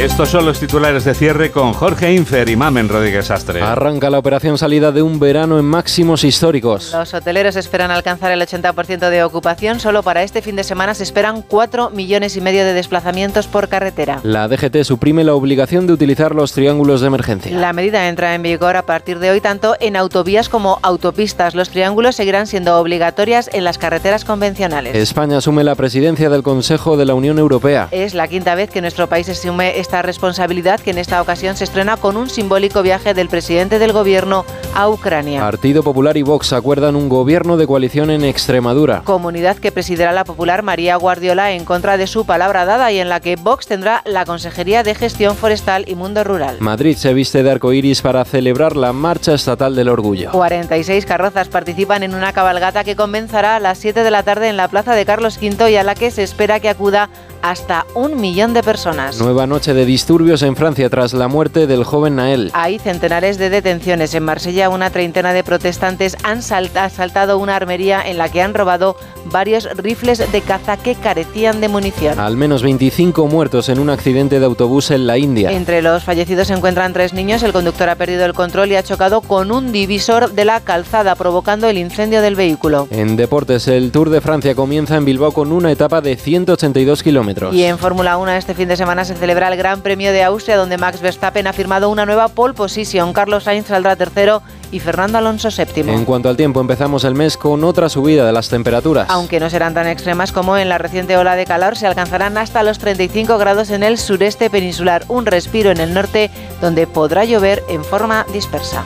Estos 0.00 0.30
son 0.30 0.46
los 0.46 0.58
titulares 0.58 1.04
de 1.04 1.12
cierre 1.12 1.50
con 1.50 1.74
Jorge 1.74 2.14
Infer 2.14 2.48
y 2.48 2.56
Mamen 2.56 2.88
Rodríguez 2.88 3.30
Astre. 3.30 3.60
Arranca 3.60 4.08
la 4.08 4.18
operación 4.18 4.56
salida 4.56 4.92
de 4.92 5.02
un 5.02 5.20
verano 5.20 5.58
en 5.58 5.66
máximos 5.66 6.24
históricos. 6.24 6.90
Los 6.94 7.12
hoteleros 7.12 7.54
esperan 7.56 7.90
alcanzar 7.90 8.32
el 8.32 8.40
80% 8.40 9.10
de 9.10 9.22
ocupación. 9.22 9.78
Solo 9.78 10.02
para 10.02 10.22
este 10.22 10.40
fin 10.40 10.56
de 10.56 10.64
semana 10.64 10.94
se 10.94 11.02
esperan 11.02 11.42
4 11.42 11.90
millones 11.90 12.34
y 12.38 12.40
medio 12.40 12.64
de 12.64 12.72
desplazamientos 12.72 13.46
por 13.46 13.68
carretera. 13.68 14.20
La 14.22 14.48
DGT 14.48 14.84
suprime 14.84 15.22
la 15.22 15.34
obligación 15.34 15.86
de 15.86 15.92
utilizar 15.92 16.34
los 16.34 16.54
triángulos 16.54 17.02
de 17.02 17.08
emergencia. 17.08 17.54
La 17.58 17.74
medida 17.74 18.08
entra 18.08 18.34
en 18.34 18.42
vigor 18.42 18.76
a 18.76 18.86
partir 18.86 19.18
de 19.18 19.30
hoy 19.30 19.42
tanto 19.42 19.76
en 19.80 19.96
autovías 19.96 20.48
como 20.48 20.78
autopistas. 20.82 21.54
Los 21.54 21.68
triángulos 21.68 22.16
seguirán 22.16 22.46
siendo 22.46 22.78
obligatorias 22.80 23.50
en 23.52 23.64
las 23.64 23.76
carreteras 23.76 24.24
convencionales. 24.24 24.96
España 24.96 25.36
asume 25.36 25.62
la 25.62 25.74
presidencia 25.74 26.30
del 26.30 26.42
Consejo 26.42 26.96
de 26.96 27.04
la 27.04 27.12
Unión 27.12 27.38
Europea. 27.38 27.88
Es 27.90 28.14
la 28.14 28.28
quinta 28.28 28.54
vez 28.54 28.70
que 28.70 28.80
nuestro 28.80 29.06
país 29.06 29.28
asume 29.28 29.78
esta 29.90 30.02
responsabilidad 30.02 30.78
que 30.78 30.92
en 30.92 30.98
esta 30.98 31.20
ocasión 31.20 31.56
se 31.56 31.64
estrena 31.64 31.96
con 31.96 32.16
un 32.16 32.30
simbólico 32.30 32.80
viaje 32.80 33.12
del 33.12 33.28
presidente 33.28 33.80
del 33.80 33.92
gobierno 33.92 34.44
a 34.72 34.88
Ucrania. 34.88 35.40
Partido 35.40 35.82
Popular 35.82 36.16
y 36.16 36.22
Vox 36.22 36.52
acuerdan 36.52 36.94
un 36.94 37.08
gobierno 37.08 37.56
de 37.56 37.66
coalición 37.66 38.08
en 38.10 38.22
Extremadura. 38.22 39.02
Comunidad 39.02 39.56
que 39.56 39.72
presidirá 39.72 40.12
la 40.12 40.22
popular 40.22 40.62
María 40.62 40.94
Guardiola 40.94 41.50
en 41.50 41.64
contra 41.64 41.96
de 41.96 42.06
su 42.06 42.24
palabra 42.24 42.66
dada 42.66 42.92
y 42.92 43.00
en 43.00 43.08
la 43.08 43.18
que 43.18 43.34
Vox 43.34 43.66
tendrá 43.66 44.02
la 44.04 44.24
Consejería 44.24 44.84
de 44.84 44.94
Gestión 44.94 45.34
Forestal 45.34 45.88
y 45.88 45.96
Mundo 45.96 46.22
Rural. 46.22 46.58
Madrid 46.60 46.96
se 46.96 47.12
viste 47.12 47.42
de 47.42 47.50
arcoíris 47.50 48.00
para 48.00 48.24
celebrar 48.24 48.76
la 48.76 48.92
Marcha 48.92 49.34
Estatal 49.34 49.74
del 49.74 49.88
Orgullo. 49.88 50.30
46 50.30 51.04
carrozas 51.04 51.48
participan 51.48 52.04
en 52.04 52.14
una 52.14 52.32
cabalgata 52.32 52.84
que 52.84 52.94
comenzará 52.94 53.56
a 53.56 53.60
las 53.60 53.78
7 53.78 54.04
de 54.04 54.10
la 54.12 54.22
tarde 54.22 54.50
en 54.50 54.56
la 54.56 54.68
Plaza 54.68 54.94
de 54.94 55.04
Carlos 55.04 55.36
V 55.42 55.68
y 55.68 55.74
a 55.74 55.82
la 55.82 55.96
que 55.96 56.12
se 56.12 56.22
espera 56.22 56.60
que 56.60 56.68
acuda 56.68 57.10
hasta 57.42 57.86
un 57.94 58.20
millón 58.20 58.54
de 58.54 58.62
personas. 58.62 59.20
Nueva 59.20 59.46
noche 59.46 59.74
de 59.74 59.84
disturbios 59.84 60.42
en 60.42 60.56
Francia 60.56 60.88
tras 60.90 61.12
la 61.12 61.28
muerte 61.28 61.66
del 61.66 61.84
joven 61.84 62.16
Nael. 62.16 62.50
Hay 62.52 62.78
centenares 62.78 63.38
de 63.38 63.50
detenciones. 63.50 64.14
En 64.14 64.24
Marsella 64.24 64.68
una 64.68 64.90
treintena 64.90 65.32
de 65.32 65.44
protestantes 65.44 66.16
han 66.22 66.38
asaltado 66.38 67.38
una 67.38 67.56
armería 67.56 68.02
en 68.04 68.18
la 68.18 68.28
que 68.28 68.42
han 68.42 68.54
robado 68.54 68.96
varios 69.26 69.68
rifles 69.76 70.18
de 70.32 70.40
caza 70.40 70.76
que 70.76 70.94
carecían 70.94 71.60
de 71.60 71.68
munición. 71.68 72.18
Al 72.18 72.36
menos 72.36 72.62
25 72.62 73.26
muertos 73.26 73.68
en 73.68 73.78
un 73.78 73.90
accidente 73.90 74.40
de 74.40 74.46
autobús 74.46 74.90
en 74.90 75.06
la 75.06 75.18
India. 75.18 75.50
Entre 75.52 75.82
los 75.82 76.04
fallecidos 76.04 76.48
se 76.48 76.54
encuentran 76.54 76.92
tres 76.92 77.12
niños. 77.12 77.42
El 77.42 77.52
conductor 77.52 77.88
ha 77.88 77.96
perdido 77.96 78.24
el 78.24 78.34
control 78.34 78.72
y 78.72 78.76
ha 78.76 78.82
chocado 78.82 79.20
con 79.20 79.52
un 79.52 79.72
divisor 79.72 80.32
de 80.32 80.44
la 80.44 80.60
calzada, 80.60 81.14
provocando 81.14 81.68
el 81.68 81.78
incendio 81.78 82.22
del 82.22 82.36
vehículo. 82.36 82.88
En 82.90 83.16
deportes, 83.16 83.68
el 83.68 83.90
Tour 83.92 84.10
de 84.10 84.20
Francia 84.20 84.54
comienza 84.54 84.96
en 84.96 85.04
Bilbao 85.04 85.32
con 85.32 85.52
una 85.52 85.70
etapa 85.70 86.00
de 86.00 86.16
182 86.16 87.02
kilómetros. 87.02 87.29
Y 87.52 87.62
en 87.64 87.78
Fórmula 87.78 88.16
1 88.16 88.32
este 88.32 88.54
fin 88.54 88.68
de 88.68 88.76
semana 88.76 89.04
se 89.04 89.14
celebra 89.14 89.48
el 89.48 89.56
Gran 89.56 89.82
Premio 89.82 90.12
de 90.12 90.22
Austria, 90.22 90.56
donde 90.56 90.78
Max 90.78 91.00
Verstappen 91.00 91.46
ha 91.46 91.52
firmado 91.52 91.88
una 91.90 92.06
nueva 92.06 92.28
pole 92.28 92.54
position. 92.54 93.12
Carlos 93.12 93.44
Sainz 93.44 93.66
saldrá 93.66 93.96
tercero 93.96 94.42
y 94.72 94.80
Fernando 94.80 95.18
Alonso 95.18 95.50
séptimo. 95.50 95.92
En 95.92 96.04
cuanto 96.04 96.28
al 96.28 96.36
tiempo, 96.36 96.60
empezamos 96.60 97.04
el 97.04 97.14
mes 97.14 97.36
con 97.36 97.64
otra 97.64 97.88
subida 97.88 98.26
de 98.26 98.32
las 98.32 98.48
temperaturas. 98.48 99.06
Aunque 99.08 99.40
no 99.40 99.50
serán 99.50 99.74
tan 99.74 99.86
extremas 99.86 100.32
como 100.32 100.56
en 100.56 100.68
la 100.68 100.78
reciente 100.78 101.16
ola 101.16 101.36
de 101.36 101.46
calor, 101.46 101.76
se 101.76 101.86
alcanzarán 101.86 102.38
hasta 102.38 102.62
los 102.62 102.78
35 102.78 103.38
grados 103.38 103.70
en 103.70 103.82
el 103.82 103.98
sureste 103.98 104.50
peninsular. 104.50 105.04
Un 105.08 105.26
respiro 105.26 105.70
en 105.70 105.78
el 105.78 105.94
norte, 105.94 106.30
donde 106.60 106.86
podrá 106.86 107.24
llover 107.24 107.62
en 107.68 107.84
forma 107.84 108.26
dispersa. 108.32 108.84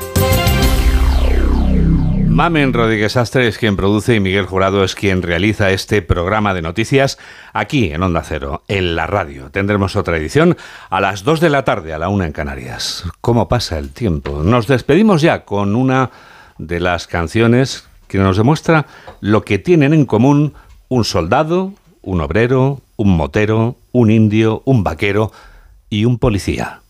Mamen 2.35 2.73
Rodríguez 2.73 3.17
Astre 3.17 3.47
es 3.47 3.59
quien 3.59 3.77
produce 3.77 4.17
y 4.17 4.19
Miguel 4.19 4.47
Jurado 4.47 4.83
es 4.83 4.97
quien 4.97 5.23
realiza 5.23 5.71
este 5.71 6.03
programa 6.03 6.53
de 6.53 6.63
noticias 6.63 7.17
aquí 7.53 7.93
en 7.93 8.03
Onda 8.03 8.25
Cero, 8.25 8.65
en 8.67 8.97
la 8.97 9.07
radio. 9.07 9.53
Tendremos 9.53 9.95
otra 9.95 10.17
edición 10.17 10.57
a 10.91 11.01
las 11.01 11.23
2 11.23 11.39
de 11.39 11.49
la 11.49 11.65
tarde, 11.65 11.95
a 11.95 11.99
la 11.99 12.09
1 12.09 12.25
en 12.25 12.33
Canarias. 12.33 13.05
¿Cómo 13.21 13.47
pasa 13.47 13.79
el 13.79 13.91
tiempo? 13.91 14.43
Nos 14.43 14.67
despedimos 14.67 15.23
ya 15.23 15.45
con 15.45 15.77
una 15.77 16.11
de 16.59 16.81
las 16.81 17.07
canciones 17.07 17.87
que 18.09 18.19
nos 18.19 18.37
demuestra 18.37 18.87
lo 19.21 19.43
que 19.43 19.61
tienen 19.61 19.95
en 19.95 20.05
común 20.05 20.55
un 20.89 21.05
soldado, 21.05 21.73
un 22.03 22.21
obrero, 22.21 22.81
un 22.97 23.17
motero, 23.17 23.77
un 23.93 24.11
indio, 24.11 24.61
un 24.65 24.83
vaquero 24.83 25.31
y 25.89 26.05
un 26.05 26.19
policía. 26.19 26.81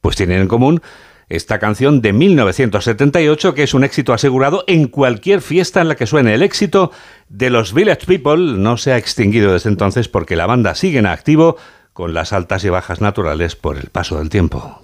Pues 0.00 0.16
tienen 0.16 0.40
en 0.40 0.48
común 0.48 0.82
esta 1.28 1.58
canción 1.58 2.00
de 2.00 2.12
1978 2.12 3.54
que 3.54 3.62
es 3.62 3.74
un 3.74 3.84
éxito 3.84 4.12
asegurado 4.12 4.64
en 4.66 4.88
cualquier 4.88 5.42
fiesta 5.42 5.80
en 5.80 5.88
la 5.88 5.96
que 5.96 6.06
suene. 6.06 6.34
El 6.34 6.42
éxito 6.42 6.90
de 7.28 7.50
los 7.50 7.74
Village 7.74 8.06
People 8.06 8.58
no 8.58 8.76
se 8.76 8.92
ha 8.92 8.96
extinguido 8.96 9.52
desde 9.52 9.70
entonces 9.70 10.08
porque 10.08 10.36
la 10.36 10.46
banda 10.46 10.74
sigue 10.74 10.98
en 10.98 11.06
activo 11.06 11.56
con 11.92 12.14
las 12.14 12.32
altas 12.32 12.64
y 12.64 12.68
bajas 12.68 13.00
naturales 13.00 13.56
por 13.56 13.76
el 13.76 13.90
paso 13.90 14.18
del 14.18 14.30
tiempo. 14.30 14.80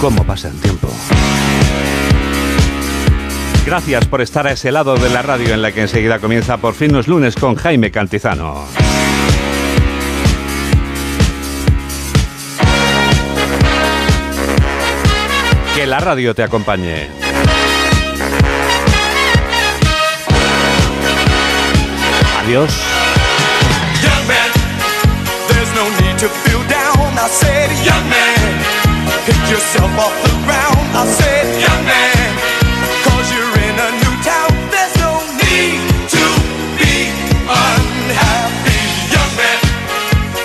¿Cómo 0.00 0.24
pasa 0.24 0.48
el 0.48 0.58
tiempo? 0.60 0.88
Gracias 3.66 4.06
por 4.06 4.22
estar 4.22 4.46
a 4.46 4.52
ese 4.52 4.72
lado 4.72 4.96
de 4.96 5.10
la 5.10 5.20
radio 5.20 5.52
en 5.52 5.60
la 5.60 5.72
que 5.72 5.82
enseguida 5.82 6.18
comienza 6.18 6.56
por 6.56 6.74
fin 6.74 6.92
los 6.92 7.06
lunes 7.06 7.36
con 7.36 7.54
Jaime 7.54 7.90
Cantizano. 7.90 8.64
Que 15.74 15.86
la 15.86 16.00
radio 16.00 16.34
te 16.34 16.42
acompañe. 16.42 17.08
Adiós. 22.40 22.72
Young 24.02 24.26
man, 24.26 24.50
there's 25.48 25.72
no 25.74 25.84
need 26.00 26.18
to 26.18 26.28
feel 26.28 26.62
down. 26.68 27.16
I 27.16 27.28
said, 27.28 27.70
young 27.84 28.08
man, 28.10 28.50
pick 29.26 29.40
yourself 29.48 29.90
off 29.98 30.14
the 30.24 30.34
ground. 30.44 30.84
I 30.92 31.06
said, 31.06 31.46
young 31.60 31.84
man, 31.84 32.28
cause 33.04 33.26
you're 33.32 33.56
in 33.68 33.76
a 33.78 33.90
new 34.02 34.14
town. 34.26 34.50
There's 34.74 34.96
no 34.98 35.22
need 35.38 35.80
to 36.16 36.24
be 36.80 37.12
unhappy. 37.46 38.82
Young 39.14 39.32
man, 39.38 39.60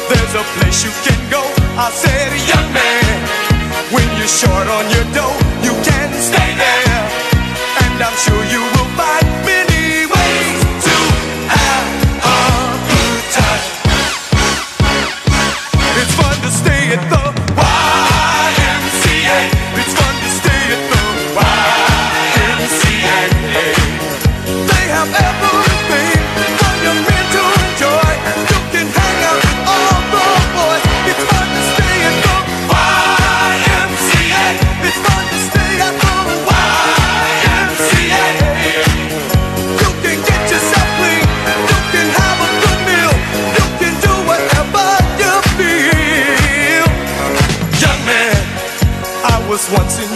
there's 0.09 0.35
a 0.35 0.43
place 0.59 0.85
you 0.85 0.91
can 1.03 1.19
go. 1.31 1.41
I 1.77 1.89
said, 1.91 2.24
short 4.27 4.67
on 4.67 4.89
your 4.89 5.05
dough, 5.13 5.37
you 5.61 5.73
can't 5.83 6.15
stay 6.15 6.55
there. 6.57 7.05
And 7.85 8.01
I'm 8.01 8.17
sure 8.17 8.43
you 8.45 8.74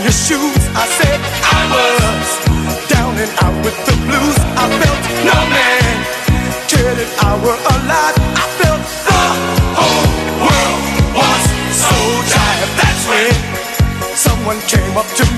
your 0.10 0.18
shoes. 0.26 0.64
I 0.74 0.86
said 0.98 1.20
I 1.54 1.62
was 1.70 2.30
down 2.90 3.14
and 3.22 3.30
out 3.46 3.58
with 3.64 3.78
the 3.86 3.94
blues. 4.10 4.38
I 4.58 4.66
felt 4.82 5.02
no 5.30 5.38
man 5.54 5.94
cared 6.66 6.98
if 6.98 7.12
I 7.22 7.38
were 7.46 7.60
alive. 7.78 8.18
I 8.18 8.46
felt 8.58 8.82
the 9.06 9.22
whole 9.78 10.10
world 10.46 10.82
was 11.14 11.44
so 11.86 12.00
tired. 12.34 12.72
That's 12.82 13.04
when 13.06 13.34
someone 14.18 14.60
came 14.66 14.98
up 14.98 15.10
to 15.20 15.29